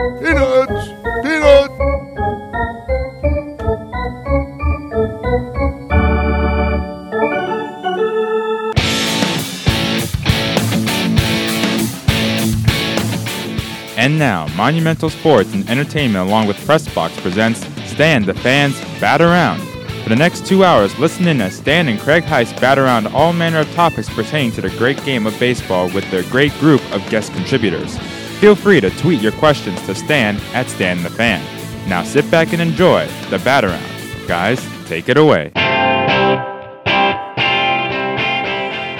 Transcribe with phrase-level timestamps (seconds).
[0.00, 0.88] Peanuts!
[1.22, 1.74] Peanuts!
[13.98, 17.60] And now, Monumental Sports and Entertainment along with Pressbox presents
[17.90, 19.60] Stan the Fans Bat Around.
[20.02, 23.34] For the next two hours, listen in as Stan and Craig Heist bat around all
[23.34, 27.06] manner of topics pertaining to the great game of baseball with their great group of
[27.10, 27.98] guest contributors.
[28.40, 31.44] Feel free to tweet your questions to Stan at Stan the Fan.
[31.86, 33.84] Now sit back and enjoy the bat around.
[34.26, 35.52] Guys, take it away.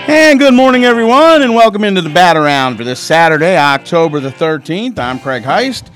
[0.07, 4.29] And good morning, everyone, and welcome into the Bat Around for this Saturday, October the
[4.29, 4.99] 13th.
[4.99, 5.89] I'm Craig Heist,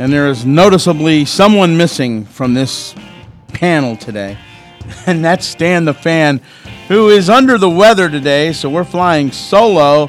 [0.00, 2.96] and there is noticeably someone missing from this
[3.46, 4.36] panel today,
[5.06, 6.40] and that's Stan the Fan,
[6.88, 10.08] who is under the weather today, so we're flying solo,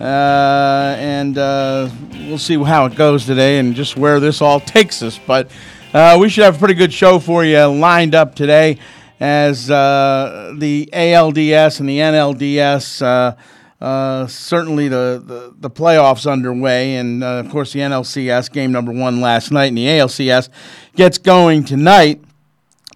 [0.00, 5.18] and uh, we'll see how it goes today and just where this all takes us.
[5.18, 5.50] But
[5.92, 8.78] uh, we should have a pretty good show for you lined up today
[9.20, 13.02] as uh, the ALDS and the NLDS.
[13.02, 13.36] Uh,
[13.80, 18.90] uh, certainly the, the, the, playoffs underway, and uh, of course the NLCS game number
[18.90, 20.48] one last night, and the ALCS
[20.96, 22.20] gets going tonight.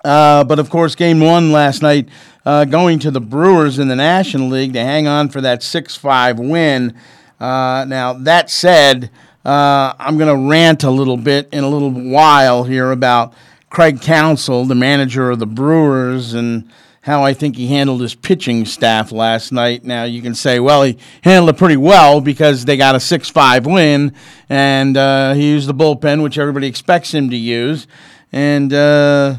[0.05, 2.09] Uh, but of course, game one last night
[2.45, 5.97] uh, going to the Brewers in the National League to hang on for that 6
[5.97, 6.95] 5 win.
[7.41, 9.11] now, that said,
[9.45, 13.35] I'm going to rant a little bit in a little while here about
[13.73, 16.71] Craig Counsell, the manager of the Brewers, and
[17.03, 19.83] how I think he handled his pitching staff last night.
[19.83, 23.67] Now you can say, well, he handled it pretty well because they got a six-five
[23.67, 24.15] win,
[24.49, 27.87] and uh, he used the bullpen, which everybody expects him to use.
[28.31, 29.37] And uh,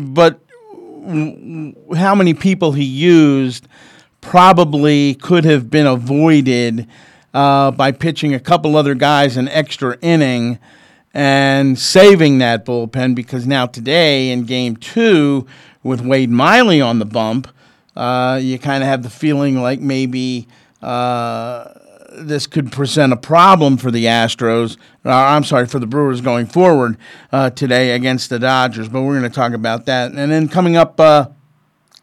[0.00, 0.40] but
[1.96, 3.68] how many people he used
[4.20, 6.86] probably could have been avoided
[7.32, 10.58] uh, by pitching a couple other guys an extra inning
[11.14, 15.46] and saving that bullpen because now today in game two
[15.82, 17.48] with Wade Miley on the bump,
[17.94, 20.48] uh, you kind of have the feeling like maybe
[20.82, 21.72] uh,
[22.16, 24.76] this could present a problem for the Astros.
[25.04, 26.96] Uh, I'm sorry, for the Brewers going forward
[27.32, 28.88] uh, today against the Dodgers.
[28.88, 30.12] But we're going to talk about that.
[30.12, 31.28] And then coming up uh,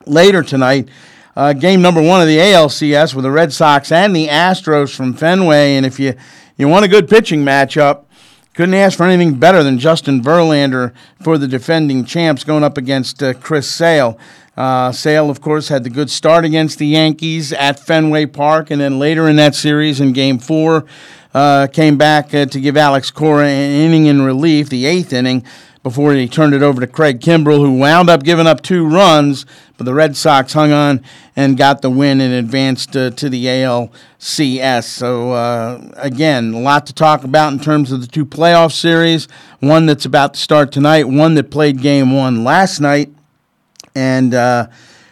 [0.06, 0.90] later tonight,
[1.36, 5.14] uh, game number one of the ALCS with the Red Sox and the Astros from
[5.14, 5.76] Fenway.
[5.76, 6.14] And if you,
[6.58, 8.06] you want a good pitching matchup,
[8.54, 10.94] couldn't ask for anything better than Justin Verlander
[11.24, 14.18] for the defending champs going up against uh, Chris Sale.
[14.56, 18.80] Uh, Sale, of course, had the good start against the Yankees at Fenway Park, and
[18.80, 20.86] then later in that series, in Game Four,
[21.34, 25.44] uh, came back uh, to give Alex Cora an inning in relief, the eighth inning,
[25.82, 29.46] before he turned it over to Craig Kimbrel, who wound up giving up two runs,
[29.76, 31.04] but the Red Sox hung on
[31.36, 34.84] and got the win and advanced uh, to the ALCS.
[34.84, 39.28] So, uh, again, a lot to talk about in terms of the two playoff series.
[39.60, 43.10] One that's about to start tonight, one that played game one last night.
[43.96, 44.68] And uh,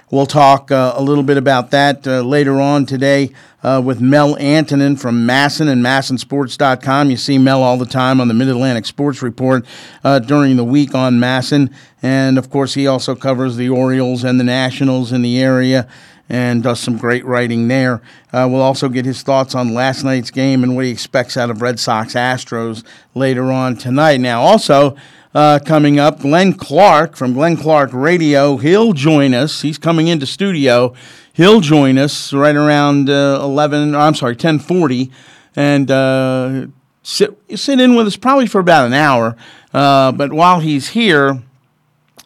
[0.09, 3.31] we'll talk uh, a little bit about that uh, later on today
[3.63, 7.09] uh, with Mel Antonen from MASN and MASNsports.com.
[7.09, 9.65] You see Mel all the time on the Mid Atlantic Sports Report
[10.03, 14.39] uh, during the week on MASN, And of course, he also covers the Orioles and
[14.39, 15.87] the Nationals in the area
[16.29, 18.01] and does some great writing there.
[18.31, 21.49] Uh, we'll also get his thoughts on last night's game and what he expects out
[21.49, 24.21] of Red Sox Astros later on tonight.
[24.21, 24.95] Now, also,
[25.33, 26.19] uh, coming up.
[26.19, 28.57] Glenn Clark from Glenn Clark Radio.
[28.57, 29.61] He'll join us.
[29.61, 30.93] He's coming into studio
[31.33, 35.11] he'll join us right around uh, 11, I'm sorry, 1040,
[35.55, 36.67] and uh,
[37.03, 39.35] sit, sit in with us probably for about an hour.
[39.73, 41.41] Uh, but while he's here,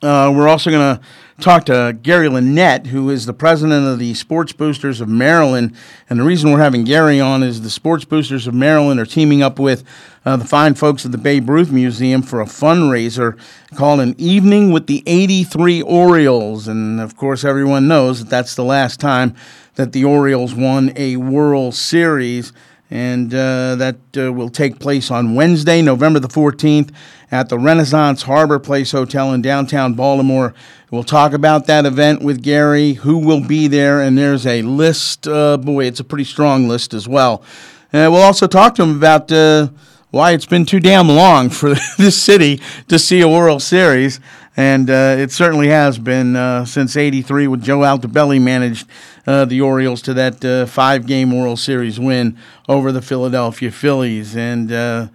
[0.01, 1.03] uh, we're also going to
[1.41, 5.75] talk to Gary Lenet, who is the president of the Sports Boosters of Maryland.
[6.09, 9.41] And the reason we're having Gary on is the Sports Boosters of Maryland are teaming
[9.41, 9.83] up with
[10.25, 13.37] uh, the fine folks at the Babe Ruth Museum for a fundraiser
[13.75, 16.67] called An Evening with the 83 Orioles.
[16.67, 19.35] And of course, everyone knows that that's the last time
[19.75, 22.53] that the Orioles won a World Series
[22.95, 26.91] and uh, that uh, will take place on Wednesday, November the 14th,
[27.29, 30.53] at the Renaissance Harbor Place Hotel in downtown Baltimore.
[30.91, 35.27] We'll talk about that event with Gary, who will be there, and there's a list.
[35.27, 37.43] Uh, boy, it's a pretty strong list as well.
[37.91, 39.67] And we'll also talk to him about uh,
[40.11, 44.21] why it's been too damn long for this city to see a World Series.
[44.57, 48.87] And uh, it certainly has been uh, since '83 when Joe Altobelli managed
[49.27, 52.37] uh, the Orioles to that uh, five-game World Series win
[52.69, 54.35] over the Philadelphia Phillies.
[54.35, 55.07] And uh,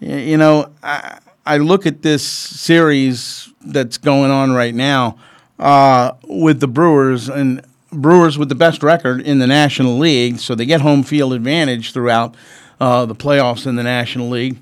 [0.00, 5.18] you know, I, I, look at this series that's going on right now
[5.58, 7.62] uh, with the Brewers and
[7.92, 11.92] Brewers with the best record in the National League, so they get home field advantage
[11.92, 12.34] throughout
[12.78, 14.56] the playoffs in the National League.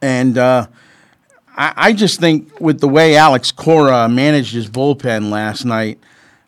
[0.00, 0.66] And uh,
[1.56, 5.98] I, I, just think with the way Alex Cora managed his bullpen last night,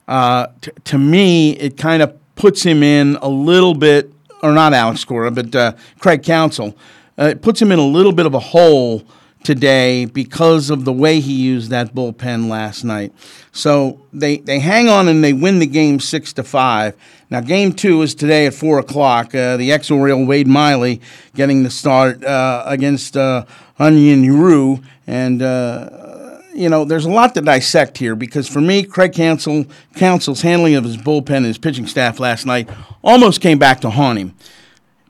[0.09, 4.13] uh, t- to me, it kind of puts him in a little bit,
[4.43, 6.77] or not Alex Cora, but uh, Craig Counsell.
[7.19, 9.05] Uh, it puts him in a little bit of a hole
[9.45, 13.13] today because of the way he used that bullpen last night.
[13.53, 16.97] So they, they hang on and they win the game six to five.
[17.31, 19.35] Now game two is today at four o'clock.
[19.35, 21.01] Uh, the ex Oriole Wade Miley
[21.35, 23.45] getting the start uh, against uh,
[23.79, 29.13] Ryu, and uh, you know there's a lot to dissect here because for me, Craig
[29.13, 29.67] Counsell
[29.97, 32.69] Counsell's handling of his bullpen and his pitching staff last night
[33.03, 34.35] almost came back to haunt him.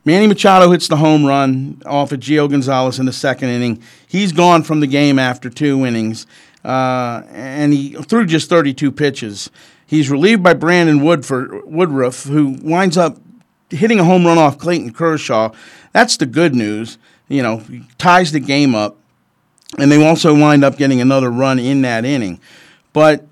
[0.06, 3.82] Manny Machado hits the home run off of Gio Gonzalez in the second inning.
[4.06, 6.26] He's gone from the game after two innings,
[6.62, 9.50] uh, and he threw just 32 pitches.
[9.86, 13.18] He's relieved by Brandon Woodford, Woodruff, who winds up
[13.70, 15.52] hitting a home run off Clayton Kershaw.
[15.92, 16.98] That's the good news.
[17.28, 17.62] You know,
[17.96, 18.98] ties the game up,
[19.78, 22.40] and they also wind up getting another run in that inning.
[22.92, 23.26] But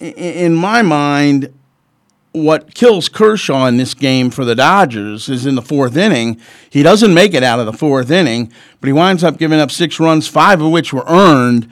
[0.00, 1.52] in my mind,
[2.32, 6.40] what kills Kershaw in this game for the Dodgers is in the fourth inning.
[6.70, 8.50] He doesn't make it out of the fourth inning,
[8.80, 11.68] but he winds up giving up six runs, five of which were earned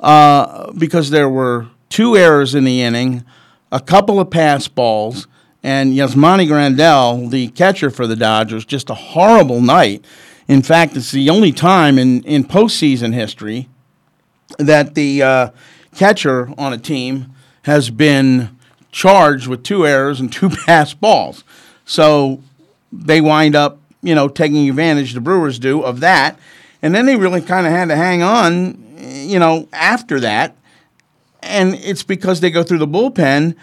[0.00, 3.24] uh, because there were two errors in the inning,
[3.70, 5.26] a couple of pass balls,
[5.62, 10.04] and Yasmani Grandal, the catcher for the Dodgers, just a horrible night.
[10.48, 13.68] In fact, it's the only time in, in postseason history
[14.58, 15.50] that the uh,
[15.94, 18.56] catcher on a team has been
[18.90, 21.44] charged with two errors and two pass balls.
[21.84, 22.42] So
[22.92, 26.38] they wind up, you know, taking advantage, the Brewers do, of that.
[26.82, 30.56] And then they really kind of had to hang on, you know, after that.
[31.40, 33.56] And it's because they go through the bullpen.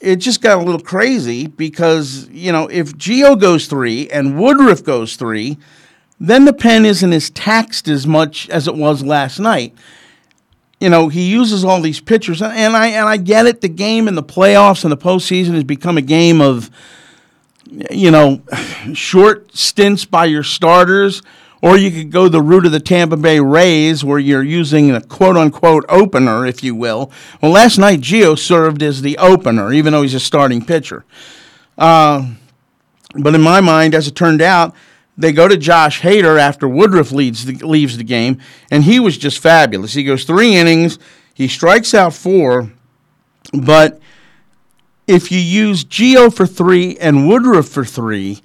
[0.00, 4.82] It just got a little crazy because, you know, if Gio goes three and Woodruff
[4.82, 5.58] goes three,
[6.20, 9.74] then the pen isn't as taxed as much as it was last night
[10.80, 13.60] you know, he uses all these pitchers, and I and I get it.
[13.60, 16.70] The game in the playoffs and the postseason has become a game of,
[17.90, 18.40] you know,
[18.94, 21.20] short stints by your starters,
[21.60, 25.02] or you could go the route of the Tampa Bay Rays, where you're using a
[25.02, 27.12] quote unquote opener, if you will.
[27.42, 31.04] Well, last night Gio served as the opener, even though he's a starting pitcher.
[31.76, 32.32] Uh,
[33.16, 34.74] but in my mind, as it turned out,
[35.16, 38.38] they go to Josh Hader after Woodruff leads the, leaves the game,
[38.70, 39.92] and he was just fabulous.
[39.92, 40.98] He goes three innings,
[41.34, 42.72] he strikes out four,
[43.52, 44.00] but
[45.06, 48.40] if you use Gio for three and Woodruff for three,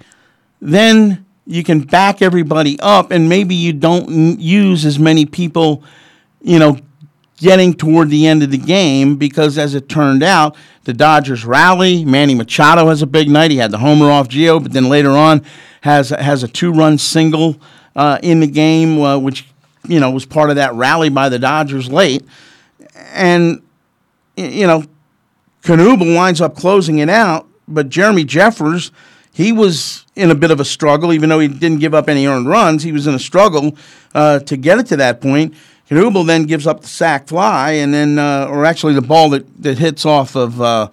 [0.60, 5.84] then you can back everybody up, and maybe you don't use as many people,
[6.42, 6.78] you know,
[7.36, 12.04] getting toward the end of the game because, as it turned out, the Dodgers rally.
[12.04, 13.50] Manny Machado has a big night.
[13.50, 15.44] He had the homer off Gio, but then later on,
[15.82, 17.56] has has a two run single
[17.94, 19.46] uh, in the game, uh, which
[19.86, 22.24] you know was part of that rally by the Dodgers late,
[23.12, 23.62] and
[24.36, 24.84] you know
[25.62, 28.90] Knebel winds up closing it out, but Jeremy Jeffress.
[29.32, 32.26] he was in a bit of a struggle, even though he didn't give up any
[32.26, 32.82] earned runs.
[32.82, 33.76] He was in a struggle
[34.14, 35.54] uh, to get it to that point.
[35.88, 39.62] Knebel then gives up the sac fly, and then, uh, or actually the ball that,
[39.62, 40.88] that hits off of uh,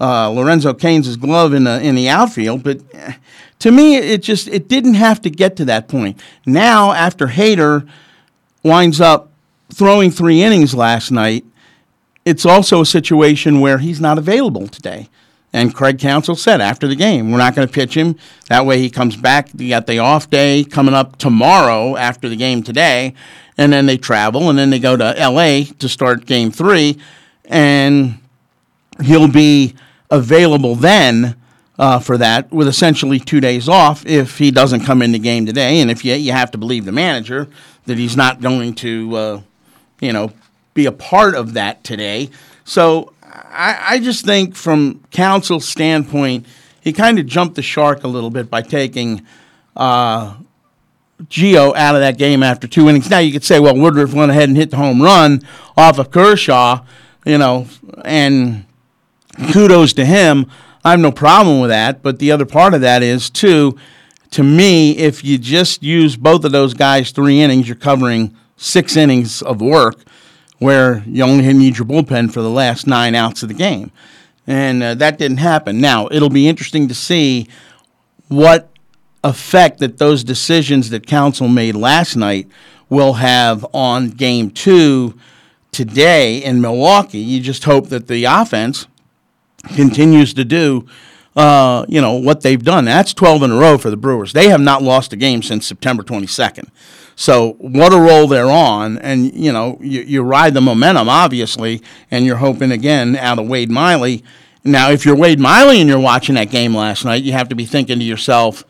[0.00, 2.62] uh, Lorenzo Cain's glove in the in the outfield.
[2.62, 3.14] But eh,
[3.58, 6.20] to me, it just it didn't have to get to that point.
[6.46, 7.88] Now, after Hader
[8.62, 9.30] winds up
[9.72, 11.44] throwing three innings last night,
[12.24, 15.08] it's also a situation where he's not available today.
[15.52, 18.16] And Craig Counsell said after the game, we're not going to pitch him.
[18.48, 19.48] That way he comes back.
[19.56, 23.14] You got the off day coming up tomorrow after the game today.
[23.58, 26.98] And then they travel and then they go to LA to start game three.
[27.44, 28.18] And
[29.02, 29.74] he'll be
[30.10, 31.36] available then
[31.78, 35.46] uh, for that with essentially two days off if he doesn't come in the game
[35.46, 35.80] today.
[35.80, 37.48] And if you, you have to believe the manager
[37.86, 39.40] that he's not going to, uh,
[40.00, 40.32] you know,
[40.74, 42.30] be a part of that today.
[42.64, 46.46] So I, I just think from Counsell's standpoint,
[46.80, 49.26] he kind of jumped the shark a little bit by taking
[49.76, 50.34] uh,
[51.24, 53.10] Gio out of that game after two innings.
[53.10, 55.42] Now you could say, well, Woodruff went ahead and hit the home run
[55.76, 56.84] off of Kershaw,
[57.24, 57.66] you know,
[58.04, 58.64] and
[59.52, 60.46] kudos to him.
[60.84, 62.02] I have no problem with that.
[62.02, 63.76] But the other part of that is, too,
[64.30, 68.96] to me, if you just use both of those guys three innings, you're covering six
[68.96, 70.04] innings of work
[70.58, 73.90] where you only need your bullpen for the last nine outs of the game.
[74.46, 75.80] And uh, that didn't happen.
[75.80, 77.48] Now, it'll be interesting to see
[78.28, 78.67] what
[79.24, 82.48] effect that those decisions that Counsell made last night
[82.88, 85.18] will have on game two
[85.72, 87.18] today in Milwaukee.
[87.18, 88.86] You just hope that the offense
[89.74, 90.86] continues to do,
[91.36, 92.84] uh, you know, what they've done.
[92.84, 94.32] That's 12 in a row for the Brewers.
[94.32, 96.70] They have not lost a game since September 22nd.
[97.18, 101.82] So what a roll they're on, and you know you, you ride the momentum obviously,
[102.12, 104.22] and you're hoping again out of Wade Miley.
[104.62, 107.56] Now, if you're Wade Miley and you're watching that game last night, you have to
[107.56, 108.62] be thinking to yourself,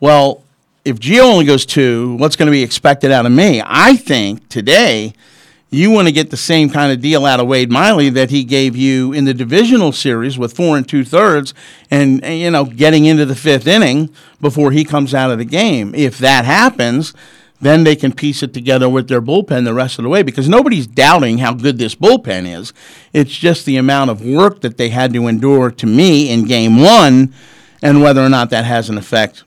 [0.00, 0.42] well,
[0.84, 3.62] if Gio only goes two, what's going to be expected out of me?
[3.64, 5.14] I think today
[5.70, 8.44] you want to get the same kind of deal out of Wade Miley that he
[8.44, 11.54] gave you in the divisional series with four and two thirds,
[11.90, 14.10] and you know getting into the fifth inning
[14.40, 15.94] before he comes out of the game.
[15.94, 17.12] If that happens,
[17.60, 20.48] then they can piece it together with their bullpen the rest of the way because
[20.48, 22.72] nobody's doubting how good this bullpen is.
[23.12, 26.80] It's just the amount of work that they had to endure to me in game
[26.80, 27.34] one
[27.82, 29.42] and whether or not that has an effect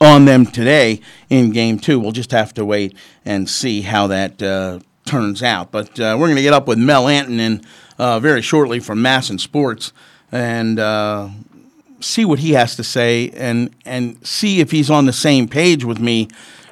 [0.00, 1.98] on them today in game two.
[1.98, 5.70] We'll just have to wait and see how that uh, turns out.
[5.70, 7.64] But uh, we're going to get up with Mel Antonen
[7.98, 9.92] uh, very shortly from MASN Sports
[10.32, 11.28] and uh,
[12.00, 15.84] see what he has to say and, and see if he's on the same page
[15.84, 16.28] with me.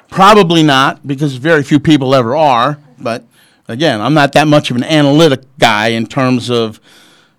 [0.09, 2.77] Probably not, because very few people ever are.
[2.99, 3.25] But
[3.67, 6.79] again, I'm not that much of an analytic guy in terms of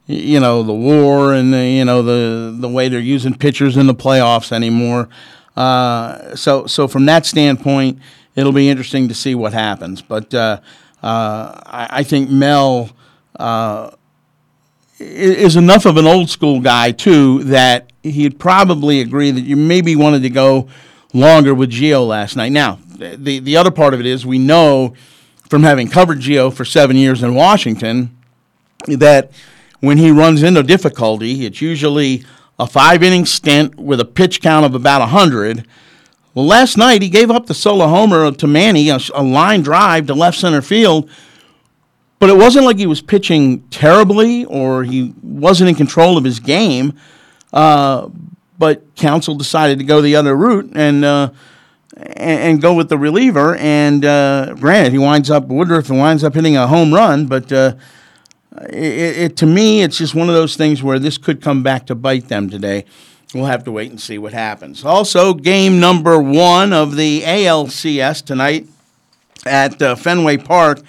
[0.07, 3.87] you know the war and the, you know the the way they're using pitchers in
[3.87, 5.09] the playoffs anymore.
[5.57, 7.99] Uh, so so from that standpoint,
[8.35, 10.03] it'll be interesting to see what happens.
[10.03, 10.61] But uh,
[11.03, 12.91] uh, I, I, think Mel
[13.39, 13.91] uh,
[14.99, 19.95] is enough of an old school guy too that he'd probably agree that you maybe
[19.95, 20.69] wanted to go
[21.13, 22.51] longer with Gio last night.
[22.51, 24.95] Now the the other part of it is we know
[25.49, 28.17] from having covered Gio for seven years in Washington
[28.87, 29.31] that
[29.81, 32.25] when he runs into difficulty, it's usually
[32.59, 35.67] a five inning stint with a pitch count of about 100.
[36.35, 40.07] Well, last night he gave up the solo homer to Manny, a, a, line drive
[40.09, 41.09] to left center field,
[42.19, 46.41] but it wasn't like he was pitching terribly or he wasn't in control of his
[46.41, 46.95] game.
[47.53, 48.09] Uh,
[48.59, 51.31] but Counsell decided to go the other route and, uh,
[51.97, 53.57] and, go with the reliever.
[53.57, 57.53] And uh, granted, he winds up Woodruff and winds up hitting a home run, but
[57.53, 57.75] uh,
[58.63, 61.87] it, it, to me, it's just one of those things where this could come back
[61.87, 62.85] to bite them today.
[63.35, 64.85] We'll have to wait and see what happens.
[64.85, 68.69] Also, game number one of the ALCS tonight
[69.45, 70.81] at uh, Fenway Park.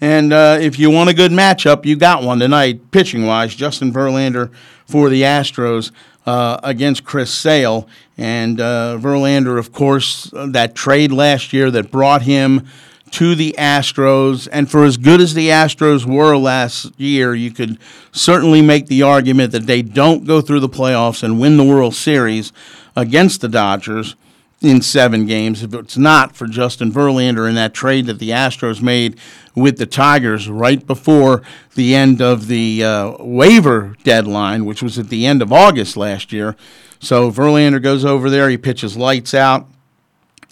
[0.00, 3.54] And uh, if you want a good matchup, you got one tonight, pitching wise.
[3.54, 4.50] Justin Verlander
[4.86, 5.92] for the Astros
[6.26, 7.86] uh, against Chris Sale.
[8.16, 12.66] And uh, Verlander, of course, that trade last year that brought him
[13.12, 14.48] to the Astros.
[14.50, 17.78] And for as good as the Astros were last year, you could
[18.10, 21.94] certainly make the argument that they don't go through the playoffs and win the World
[21.94, 22.52] Series
[22.96, 24.16] against the Dodgers
[24.62, 25.62] in seven games.
[25.62, 29.18] If it's not for Justin Verlander and that trade that the Astros made
[29.54, 31.42] with the Tigers right before
[31.74, 36.32] the end of the uh, waiver deadline, which was at the end of August last
[36.32, 36.56] year.
[37.00, 39.66] So Verlander goes over there, he pitches lights out,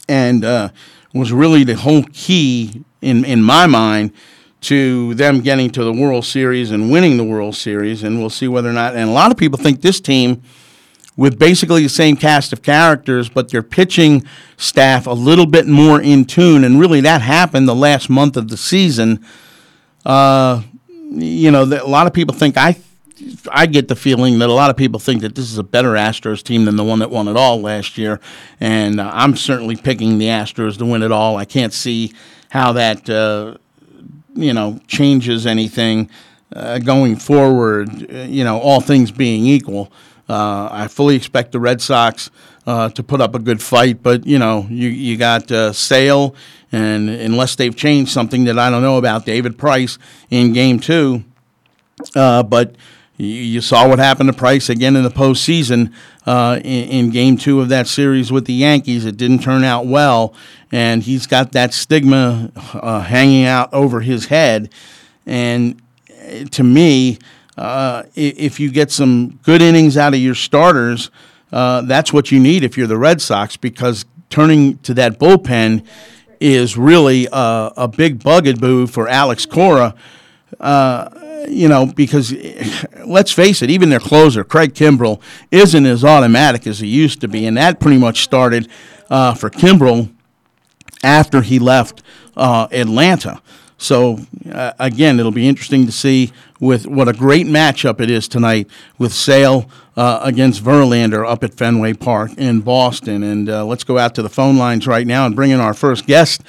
[0.09, 0.71] and uh,
[1.13, 4.13] was really the whole key in in my mind
[4.63, 8.03] to them getting to the World Series and winning the World Series.
[8.03, 8.95] And we'll see whether or not.
[8.95, 10.43] And a lot of people think this team,
[11.17, 14.25] with basically the same cast of characters, but their pitching
[14.57, 18.49] staff a little bit more in tune, and really that happened the last month of
[18.49, 19.25] the season.
[20.05, 20.63] Uh,
[21.11, 22.77] you know, a lot of people think I
[23.51, 25.91] I get the feeling that a lot of people think that this is a better
[25.91, 28.21] Astros team than the one that won it all last year,
[28.61, 31.37] and uh, I'm certainly picking the Astros to win it all.
[31.37, 32.13] I can't see
[32.51, 33.57] how that uh,
[34.35, 36.11] you know changes anything
[36.55, 38.11] uh, going forward.
[38.13, 39.93] Uh, you know, all things being equal,
[40.29, 42.31] uh, I fully expect the Red Sox
[42.67, 46.35] uh, to put up a good fight, but you know, you you got Sale,
[46.73, 49.99] and unless they've changed something that I don't know about, David Price
[50.31, 51.25] in Game Two.
[52.15, 52.77] But
[53.21, 55.93] you saw what happened to Price again in the postseason
[56.27, 59.05] uh, in, in, Game Two of that series with the Yankees.
[59.05, 60.35] It didn't turn out well,
[60.73, 64.73] and he's got that stigma uh, hanging out over his head.
[65.27, 67.19] And uh, to me,
[67.59, 71.11] uh, if you get some good innings out of your starters,
[71.53, 75.85] uh, that's what you need if you're the Red Sox, because turning to that bullpen
[76.41, 79.95] is really a, a big bugaboo for Alex Cora.
[80.59, 81.09] Uh,
[81.49, 82.35] you know, because
[83.07, 87.29] let's face it, even their closer, Craig Kimbrel, isn't as automatic as he used to
[87.29, 87.47] be.
[87.47, 88.69] And that pretty much started
[89.09, 90.11] uh, for Kimbrel
[91.03, 92.03] after he left
[92.37, 93.41] uh, Atlanta.
[93.79, 94.19] So,
[94.53, 98.69] uh, again, it'll be interesting to see with what a great matchup it is tonight
[98.99, 103.23] with Sale uh, against Verlander up at Fenway Park in Boston.
[103.23, 106.07] And let's go out to the phone lines right now and bring in our first
[106.07, 106.43] guest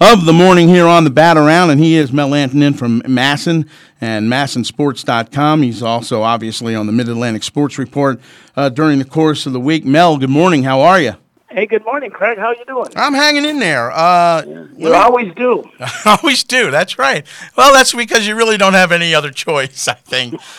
[0.00, 3.68] of the morning here on the Bat Around, and he is Mel Antonen from MASN
[4.00, 5.62] and MASNsports.com.
[5.62, 8.20] He's also obviously on the Mid Atlantic Sports Report
[8.56, 9.84] uh, during the course of the week.
[9.84, 10.64] Mel, good morning.
[10.64, 11.14] How are you?
[11.48, 12.36] Hey, good morning, Craig.
[12.36, 12.88] How are you doing?
[12.96, 13.90] I'm hanging in there.
[13.90, 14.42] Uh,
[14.76, 15.64] You always do.
[16.04, 16.70] always do.
[16.70, 17.24] That's right.
[17.56, 20.40] Well, that's because you really don't have any other choice, I think.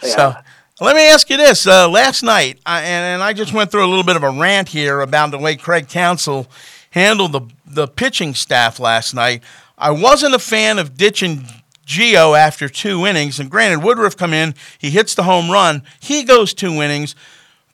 [0.00, 0.34] So,
[0.82, 3.86] let me ask you this: uh, Last night, I, and, and I just went through
[3.86, 6.46] a little bit of a rant here about the way Craig Counsell
[6.90, 9.42] handled the the pitching staff last night.
[9.76, 11.46] I wasn't a fan of ditching
[11.86, 16.24] Gio after two innings, and granted, Woodruff come in, he hits the home run, he
[16.24, 17.14] goes two innings.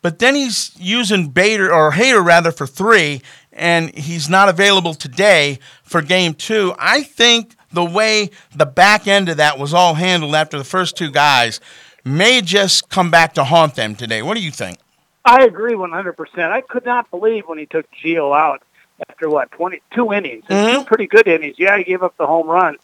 [0.02, 3.20] But then he's using Bader or Hader rather for three,
[3.52, 6.74] and he's not available today for game two.
[6.78, 10.96] I think the way the back end of that was all handled after the first
[10.96, 11.60] two guys
[12.04, 14.22] may just come back to haunt them today.
[14.22, 14.78] What do you think?
[15.24, 16.50] I agree 100%.
[16.50, 18.62] I could not believe when he took Gio out
[19.08, 20.44] after what, 22 innings.
[20.48, 20.86] And Two mm-hmm.
[20.86, 21.56] pretty good innings.
[21.58, 22.76] Yeah, he gave up the home run.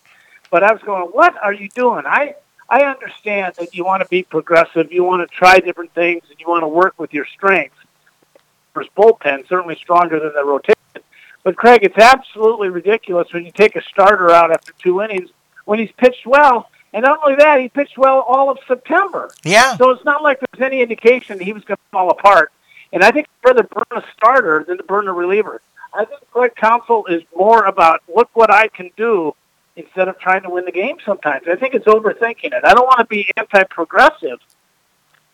[0.51, 2.05] But I was going, what are you doing?
[2.07, 2.35] I
[2.69, 6.41] I understand that you want to be progressive, you want to try different things, and
[6.41, 7.77] you want to work with your strengths.
[8.77, 10.75] His bullpen certainly stronger than the rotation.
[11.45, 15.31] But Craig, it's absolutely ridiculous when you take a starter out after two innings
[15.65, 16.69] when he's pitched well.
[16.93, 19.31] And not only that, he pitched well all of September.
[19.45, 19.77] Yeah.
[19.77, 22.53] So it's not like there's any indication he was going to fall apart.
[22.93, 25.61] And I think I'd rather burn a starter than to burn a reliever.
[25.97, 29.35] I think Craig Counsell is more about look what I can do
[29.77, 31.47] instead of trying to win the game sometimes.
[31.49, 32.65] I think it's overthinking it.
[32.65, 34.39] I don't want to be anti-progressive.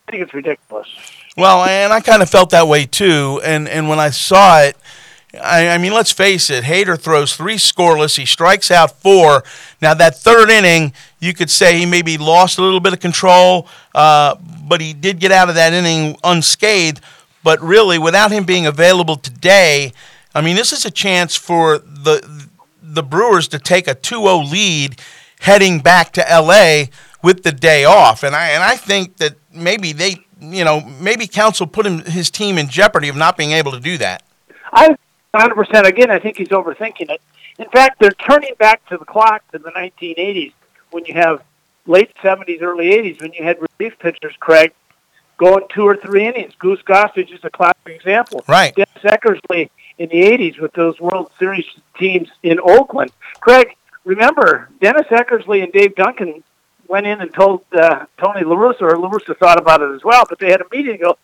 [0.07, 0.87] I think it's ridiculous.
[1.37, 3.41] Well, and I kind of felt that way too.
[3.43, 4.77] And and when I saw it,
[5.41, 6.63] I, I mean, let's face it.
[6.63, 8.17] Hader throws three scoreless.
[8.17, 9.43] He strikes out four.
[9.81, 13.67] Now that third inning, you could say he maybe lost a little bit of control,
[13.95, 14.35] uh,
[14.67, 17.01] but he did get out of that inning unscathed.
[17.43, 19.91] But really, without him being available today,
[20.35, 22.47] I mean, this is a chance for the
[22.81, 25.01] the Brewers to take a 2-0 lead
[25.39, 26.85] heading back to LA
[27.23, 28.23] with the day off.
[28.23, 32.29] And I and I think that maybe they, you know, maybe Counsell put him his
[32.29, 34.23] team in jeopardy of not being able to do that.
[34.71, 34.95] I
[35.33, 37.21] 100% again, I think he's overthinking it.
[37.57, 40.53] In fact, they're turning back to the clock to the 1980s
[40.91, 41.43] when you have
[41.87, 44.73] late 70s, early 80s when you had relief pitchers, Craig,
[45.37, 46.53] going two or three innings.
[46.59, 48.43] Goose Gossage is a classic example.
[48.47, 48.75] Right.
[48.75, 49.69] Dennis Eckersley
[50.03, 51.65] in the 80s with those World Series
[51.97, 53.11] teams in Oakland.
[53.39, 56.43] Craig, remember, Dennis Eckersley and Dave Duncan
[56.89, 60.03] went in and told uh, Tony La Russa, or La Russa thought about it as
[60.03, 61.17] well, but they had a meeting and go,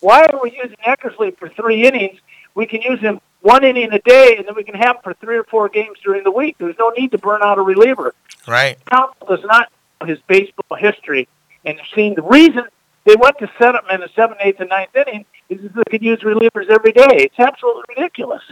[0.00, 2.20] why are we using Eckersley for three innings?
[2.54, 5.14] We can use him one inning a day, and then we can have him for
[5.14, 6.56] three or four games during the week.
[6.58, 8.14] There's no need to burn out a reliever.
[8.46, 8.76] Right.
[8.84, 11.26] Counsell does not know his baseball history
[11.64, 12.64] and seen the reason
[13.06, 16.20] they went to set him in the seventh, eighth, and ninth inning they could use
[16.20, 17.06] relievers every day.
[17.10, 18.42] It's absolutely ridiculous.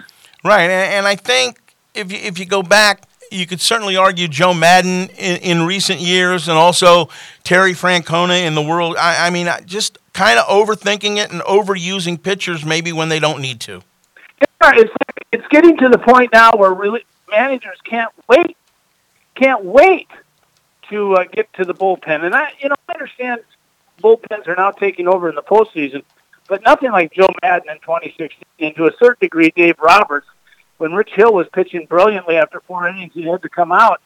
[0.45, 0.71] Right.
[0.71, 1.59] And, and I think
[1.95, 6.01] if you, if you go back, you could certainly argue Joe Maddon in, in recent
[6.01, 7.09] years and also
[7.43, 8.97] Terry Francona in the world.
[8.99, 13.41] I, I mean, just kind of overthinking it and overusing pitchers maybe when they don't
[13.41, 13.83] need to.
[14.63, 14.93] It's,
[15.33, 18.57] it's getting to the point now where really managers can't wait,
[19.35, 20.09] can't wait
[20.91, 22.25] to uh, get to the bullpen.
[22.25, 23.41] And I, you know, I understand
[24.05, 26.05] bullpens are now taking over in the postseason,
[26.47, 30.27] but nothing like Joe Maddon in 2016, and to a certain degree, Dave Roberts,
[30.77, 34.03] when Rich Hill was pitching brilliantly after four innings, he had to come out.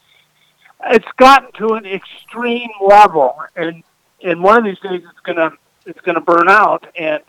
[0.87, 3.83] It's gotten to an extreme level, and
[4.23, 5.53] and one of these days it's gonna
[5.87, 6.87] it's gonna burn out.
[6.95, 7.23] And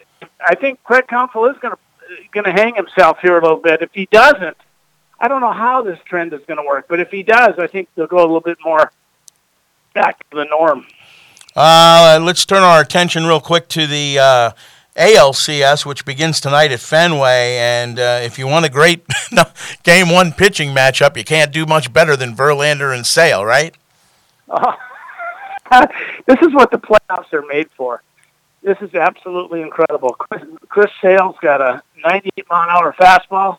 [0.46, 1.78] I think Craig Counsell is gonna
[2.32, 3.82] gonna hang himself here a little bit.
[3.82, 4.58] If he doesn't,
[5.20, 6.86] I don't know how this trend is gonna work.
[6.88, 8.92] But if he does, I think they'll go a little bit more
[9.96, 10.86] back to the norm.
[11.62, 14.52] Uh, let's turn our attention real quick to the uh,
[14.96, 17.58] ALCS, which begins tonight at Fenway.
[17.58, 19.06] And uh, if you want a great
[19.84, 23.76] game one pitching matchup, you can't do much better than Verlander and Sale, right?
[26.28, 28.04] this is what the playoffs are made for.
[28.64, 30.12] This is absolutely incredible.
[30.12, 33.58] Chris, Chris Sale's got a 98 mile an hour fastball.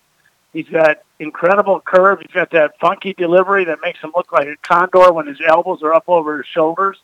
[0.55, 2.21] He's got incredible curve.
[2.21, 5.83] He's got that funky delivery that makes him look like a condor when his elbows
[5.83, 6.97] are up over his shoulders.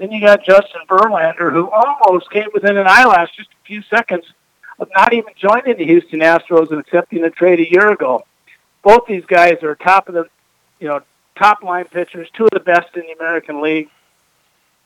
[0.00, 4.24] Then you got Justin Verlander, who almost came within an eyelash, just a few seconds,
[4.78, 8.24] of not even joining the Houston Astros and accepting the trade a year ago.
[8.82, 10.24] Both these guys are top of the,
[10.78, 11.02] you know,
[11.36, 13.90] top line pitchers, two of the best in the American League.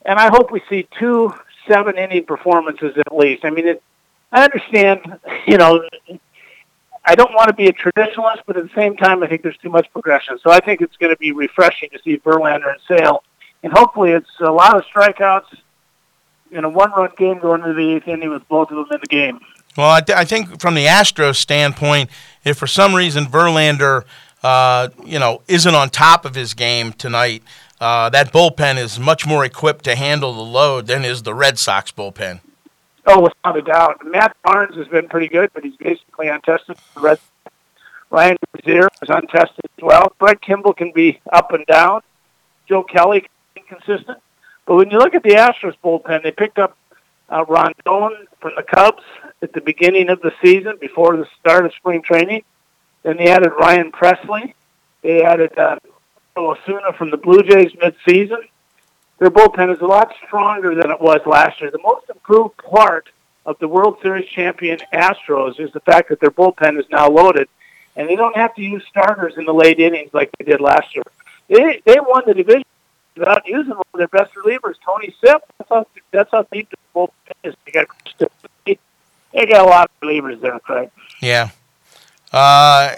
[0.04, 1.32] And I hope we see two
[1.68, 3.44] seven inning performances at least.
[3.44, 3.82] I mean, it,
[4.32, 5.80] I understand, you know,
[7.04, 9.58] I don't want to be a traditionalist, but at the same time, I think there's
[9.58, 10.40] too much progression.
[10.42, 13.22] So I think it's going to be refreshing to see Verlander and Sale,
[13.64, 15.46] and hopefully it's a lot of strikeouts
[16.52, 19.06] in a one-run game going into the eighth inning with both of them in the
[19.06, 19.40] game.
[19.76, 22.10] Well, I, th- I think from the Astros standpoint,
[22.44, 24.04] if for some reason Verlander,
[24.42, 27.42] uh, you know, isn't on top of his game tonight,
[27.80, 31.58] uh, that bullpen is much more equipped to handle the load than is the Red
[31.58, 32.40] Sox bullpen.
[33.06, 34.04] Oh, without a doubt.
[34.04, 36.76] Matt Barnes has been pretty good, but he's basically untested.
[38.10, 40.12] Ryan Rozier is untested as well.
[40.18, 42.02] Brett Kimbrel can be up and down.
[42.68, 43.26] Joe Kelly
[43.70, 44.18] inconsistent.
[44.66, 46.76] But when you look at the Astros bullpen, they picked up
[47.30, 49.02] uh, Rondon from the Cubs
[49.42, 52.42] at the beginning of the season before the start of spring training.
[53.02, 54.54] Then they added Ryan Pressly.
[55.02, 55.78] They added uh,
[56.36, 58.40] Osuna from the Blue Jays mid-season.
[59.18, 61.70] Their bullpen is a lot stronger than it was last year.
[61.70, 63.08] The most improved part
[63.46, 67.48] of the World Series champion Astros is the fact that their bullpen is now loaded,
[67.96, 70.94] and they don't have to use starters in the late innings like they did last
[70.94, 71.04] year.
[71.48, 72.64] They they won the division
[73.16, 75.42] without using one of their best relievers, Tony Sipp.
[75.58, 77.10] That's how that's how deep the bullpen
[77.42, 77.54] is.
[77.64, 77.88] They got
[79.32, 80.90] they got a lot of relievers there, Craig.
[81.20, 81.50] Yeah.
[82.32, 82.94] Uh,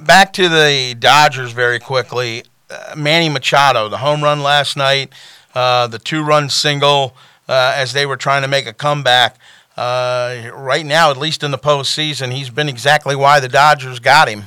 [0.00, 2.44] back to the Dodgers very quickly.
[2.70, 5.12] Uh, Manny Machado, the home run last night,
[5.54, 7.16] uh, the two-run single
[7.48, 9.38] uh, as they were trying to make a comeback.
[9.76, 14.28] Uh, right now, at least in the postseason, he's been exactly why the Dodgers got
[14.28, 14.44] him.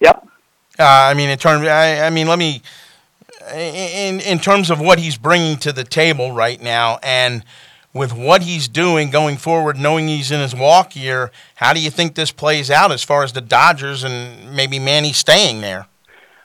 [0.00, 0.26] Yep.
[0.78, 2.62] Uh, I mean, in terms, I, I mean, let me,
[3.54, 7.44] in in terms of what he's bringing to the table right now, and
[7.92, 11.90] with what he's doing going forward, knowing he's in his walk year, how do you
[11.90, 15.86] think this plays out as far as the Dodgers and maybe Manny staying there?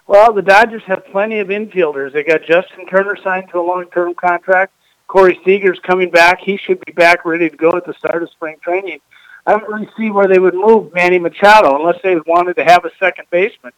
[0.06, 2.14] Well, the Dodgers have plenty of infielders.
[2.14, 4.74] They got Justin Turner signed to a long-term contract.
[5.08, 6.40] Corey Seager's coming back.
[6.40, 9.00] He should be back ready to go at the start of spring training.
[9.48, 12.86] I don't really see where they would move Manny Machado unless they wanted to have
[12.86, 13.74] a second baseman.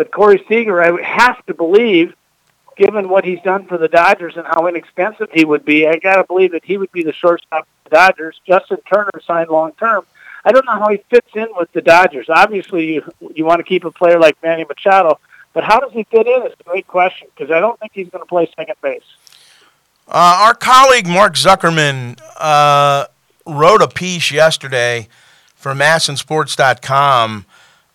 [0.00, 2.14] But Corey Seager, I have to believe,
[2.74, 6.16] given what he's done for the Dodgers and how inexpensive he would be, I got
[6.16, 8.40] to believe that he would be the shortstop for the Dodgers.
[8.46, 10.06] Justin Turner signed long term.
[10.42, 12.30] I don't know how he fits in with the Dodgers.
[12.30, 15.20] Obviously, you you want to keep a player like Manny Machado,
[15.52, 16.46] but how does he fit in?
[16.46, 19.02] It's a great question because I don't think he's going to play second base.
[20.08, 23.04] Uh, our colleague Mark Zuckerman uh,
[23.46, 25.08] wrote a piece yesterday
[25.54, 27.44] for MASNsports.com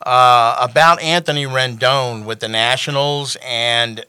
[0.06, 4.06] uh, about Anthony Rendon with the Nationals and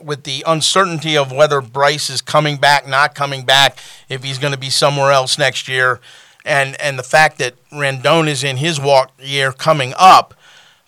[0.00, 4.52] with the uncertainty of whether Bryce is coming back, not coming back, if he's going
[4.52, 6.00] to be somewhere else next year,
[6.44, 10.34] and and the fact that Rendon is in his walk year coming up.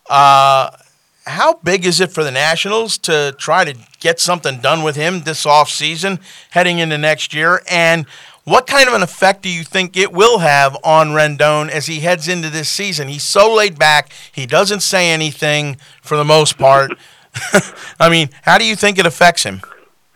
[0.08, 0.70] Uh,
[1.26, 5.22] how big is it for the Nationals to try to get something done with him
[5.22, 6.20] this off season,
[6.50, 7.60] heading into next year?
[7.70, 8.06] And
[8.48, 12.00] what kind of an effect do you think it will have on Rendon as he
[12.00, 13.08] heads into this season?
[13.08, 14.10] He's so laid back.
[14.32, 16.92] He doesn't say anything for the most part.
[18.00, 19.60] I mean, how do you think it affects him?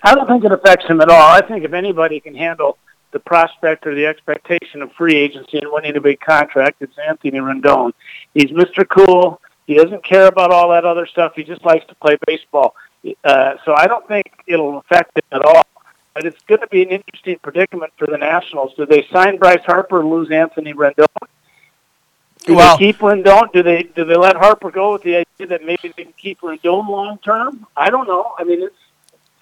[0.02, 1.20] I don't think it affects him at all.
[1.20, 2.78] I think if anybody can handle
[3.12, 7.38] the prospect or the expectation of free agency and winning a big contract, it's Anthony
[7.38, 7.92] Rendon.
[8.34, 8.88] He's Mr.
[8.88, 9.40] Cool.
[9.66, 11.34] He doesn't care about all that other stuff.
[11.36, 12.74] He just likes to play baseball.
[13.24, 15.62] Uh, so I don't think it'll affect him at all.
[16.14, 18.74] But it's going to be an interesting predicament for the Nationals.
[18.76, 21.06] Do they sign Bryce Harper and lose Anthony Rendon?
[22.44, 23.52] Do well, they keep Rendon?
[23.52, 26.40] Do they do they let Harper go with the idea that maybe they can keep
[26.40, 27.66] Rendon long term?
[27.76, 28.34] I don't know.
[28.38, 28.74] I mean, it's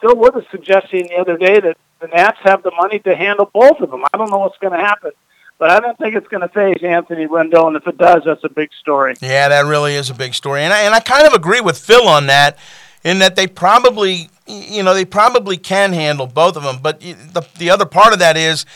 [0.00, 3.50] Phil Wood was suggesting the other day that the Nats have the money to handle
[3.52, 4.04] both of them.
[4.12, 5.12] I don't know what's going to happen,
[5.58, 7.76] but I don't think it's going to phase Anthony Rendon.
[7.76, 9.14] If it does, that's a big story.
[9.20, 11.78] Yeah, that really is a big story, and I, and I kind of agree with
[11.78, 12.58] Phil on that,
[13.02, 16.78] in that they probably you know they probably can handle both of them.
[16.82, 18.66] But the the other part of that is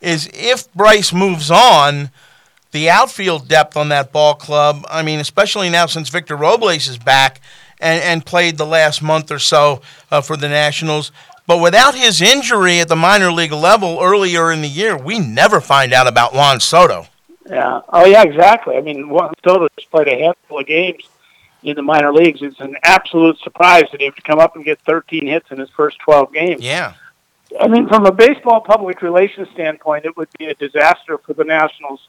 [0.00, 2.10] is if Bryce moves on
[2.72, 6.98] the outfield depth on that ball club, I mean, especially now since Victor Robles is
[6.98, 7.40] back
[7.80, 11.12] and, and played the last month or so uh, for the Nationals.
[11.46, 15.60] But without his injury at the minor league level earlier in the year, we never
[15.60, 17.06] find out about Juan Soto.
[17.46, 17.82] Yeah.
[17.90, 18.76] Oh, yeah, exactly.
[18.76, 21.06] I mean, Juan Soto just played a handful of games
[21.64, 22.42] in the minor leagues.
[22.42, 25.70] It's an absolute surprise that he would come up and get 13 hits in his
[25.70, 26.62] first 12 games.
[26.62, 26.94] Yeah.
[27.58, 31.44] I mean, from a baseball public relations standpoint, it would be a disaster for the
[31.44, 32.08] Nationals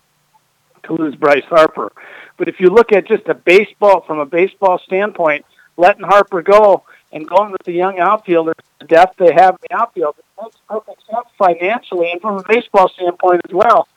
[0.83, 1.91] to lose Bryce Harper.
[2.37, 5.45] But if you look at just a baseball, from a baseball standpoint,
[5.77, 9.75] letting Harper go and going with the young outfielders, the depth they have in the
[9.75, 13.87] outfield, it makes perfect sense financially and from a baseball standpoint as well.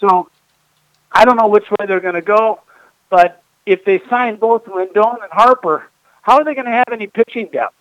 [0.00, 0.28] So
[1.10, 2.60] I don't know which way they're going to go,
[3.08, 5.88] but if they sign both Rendon and Harper,
[6.22, 7.74] how are they going to have any pitching depth?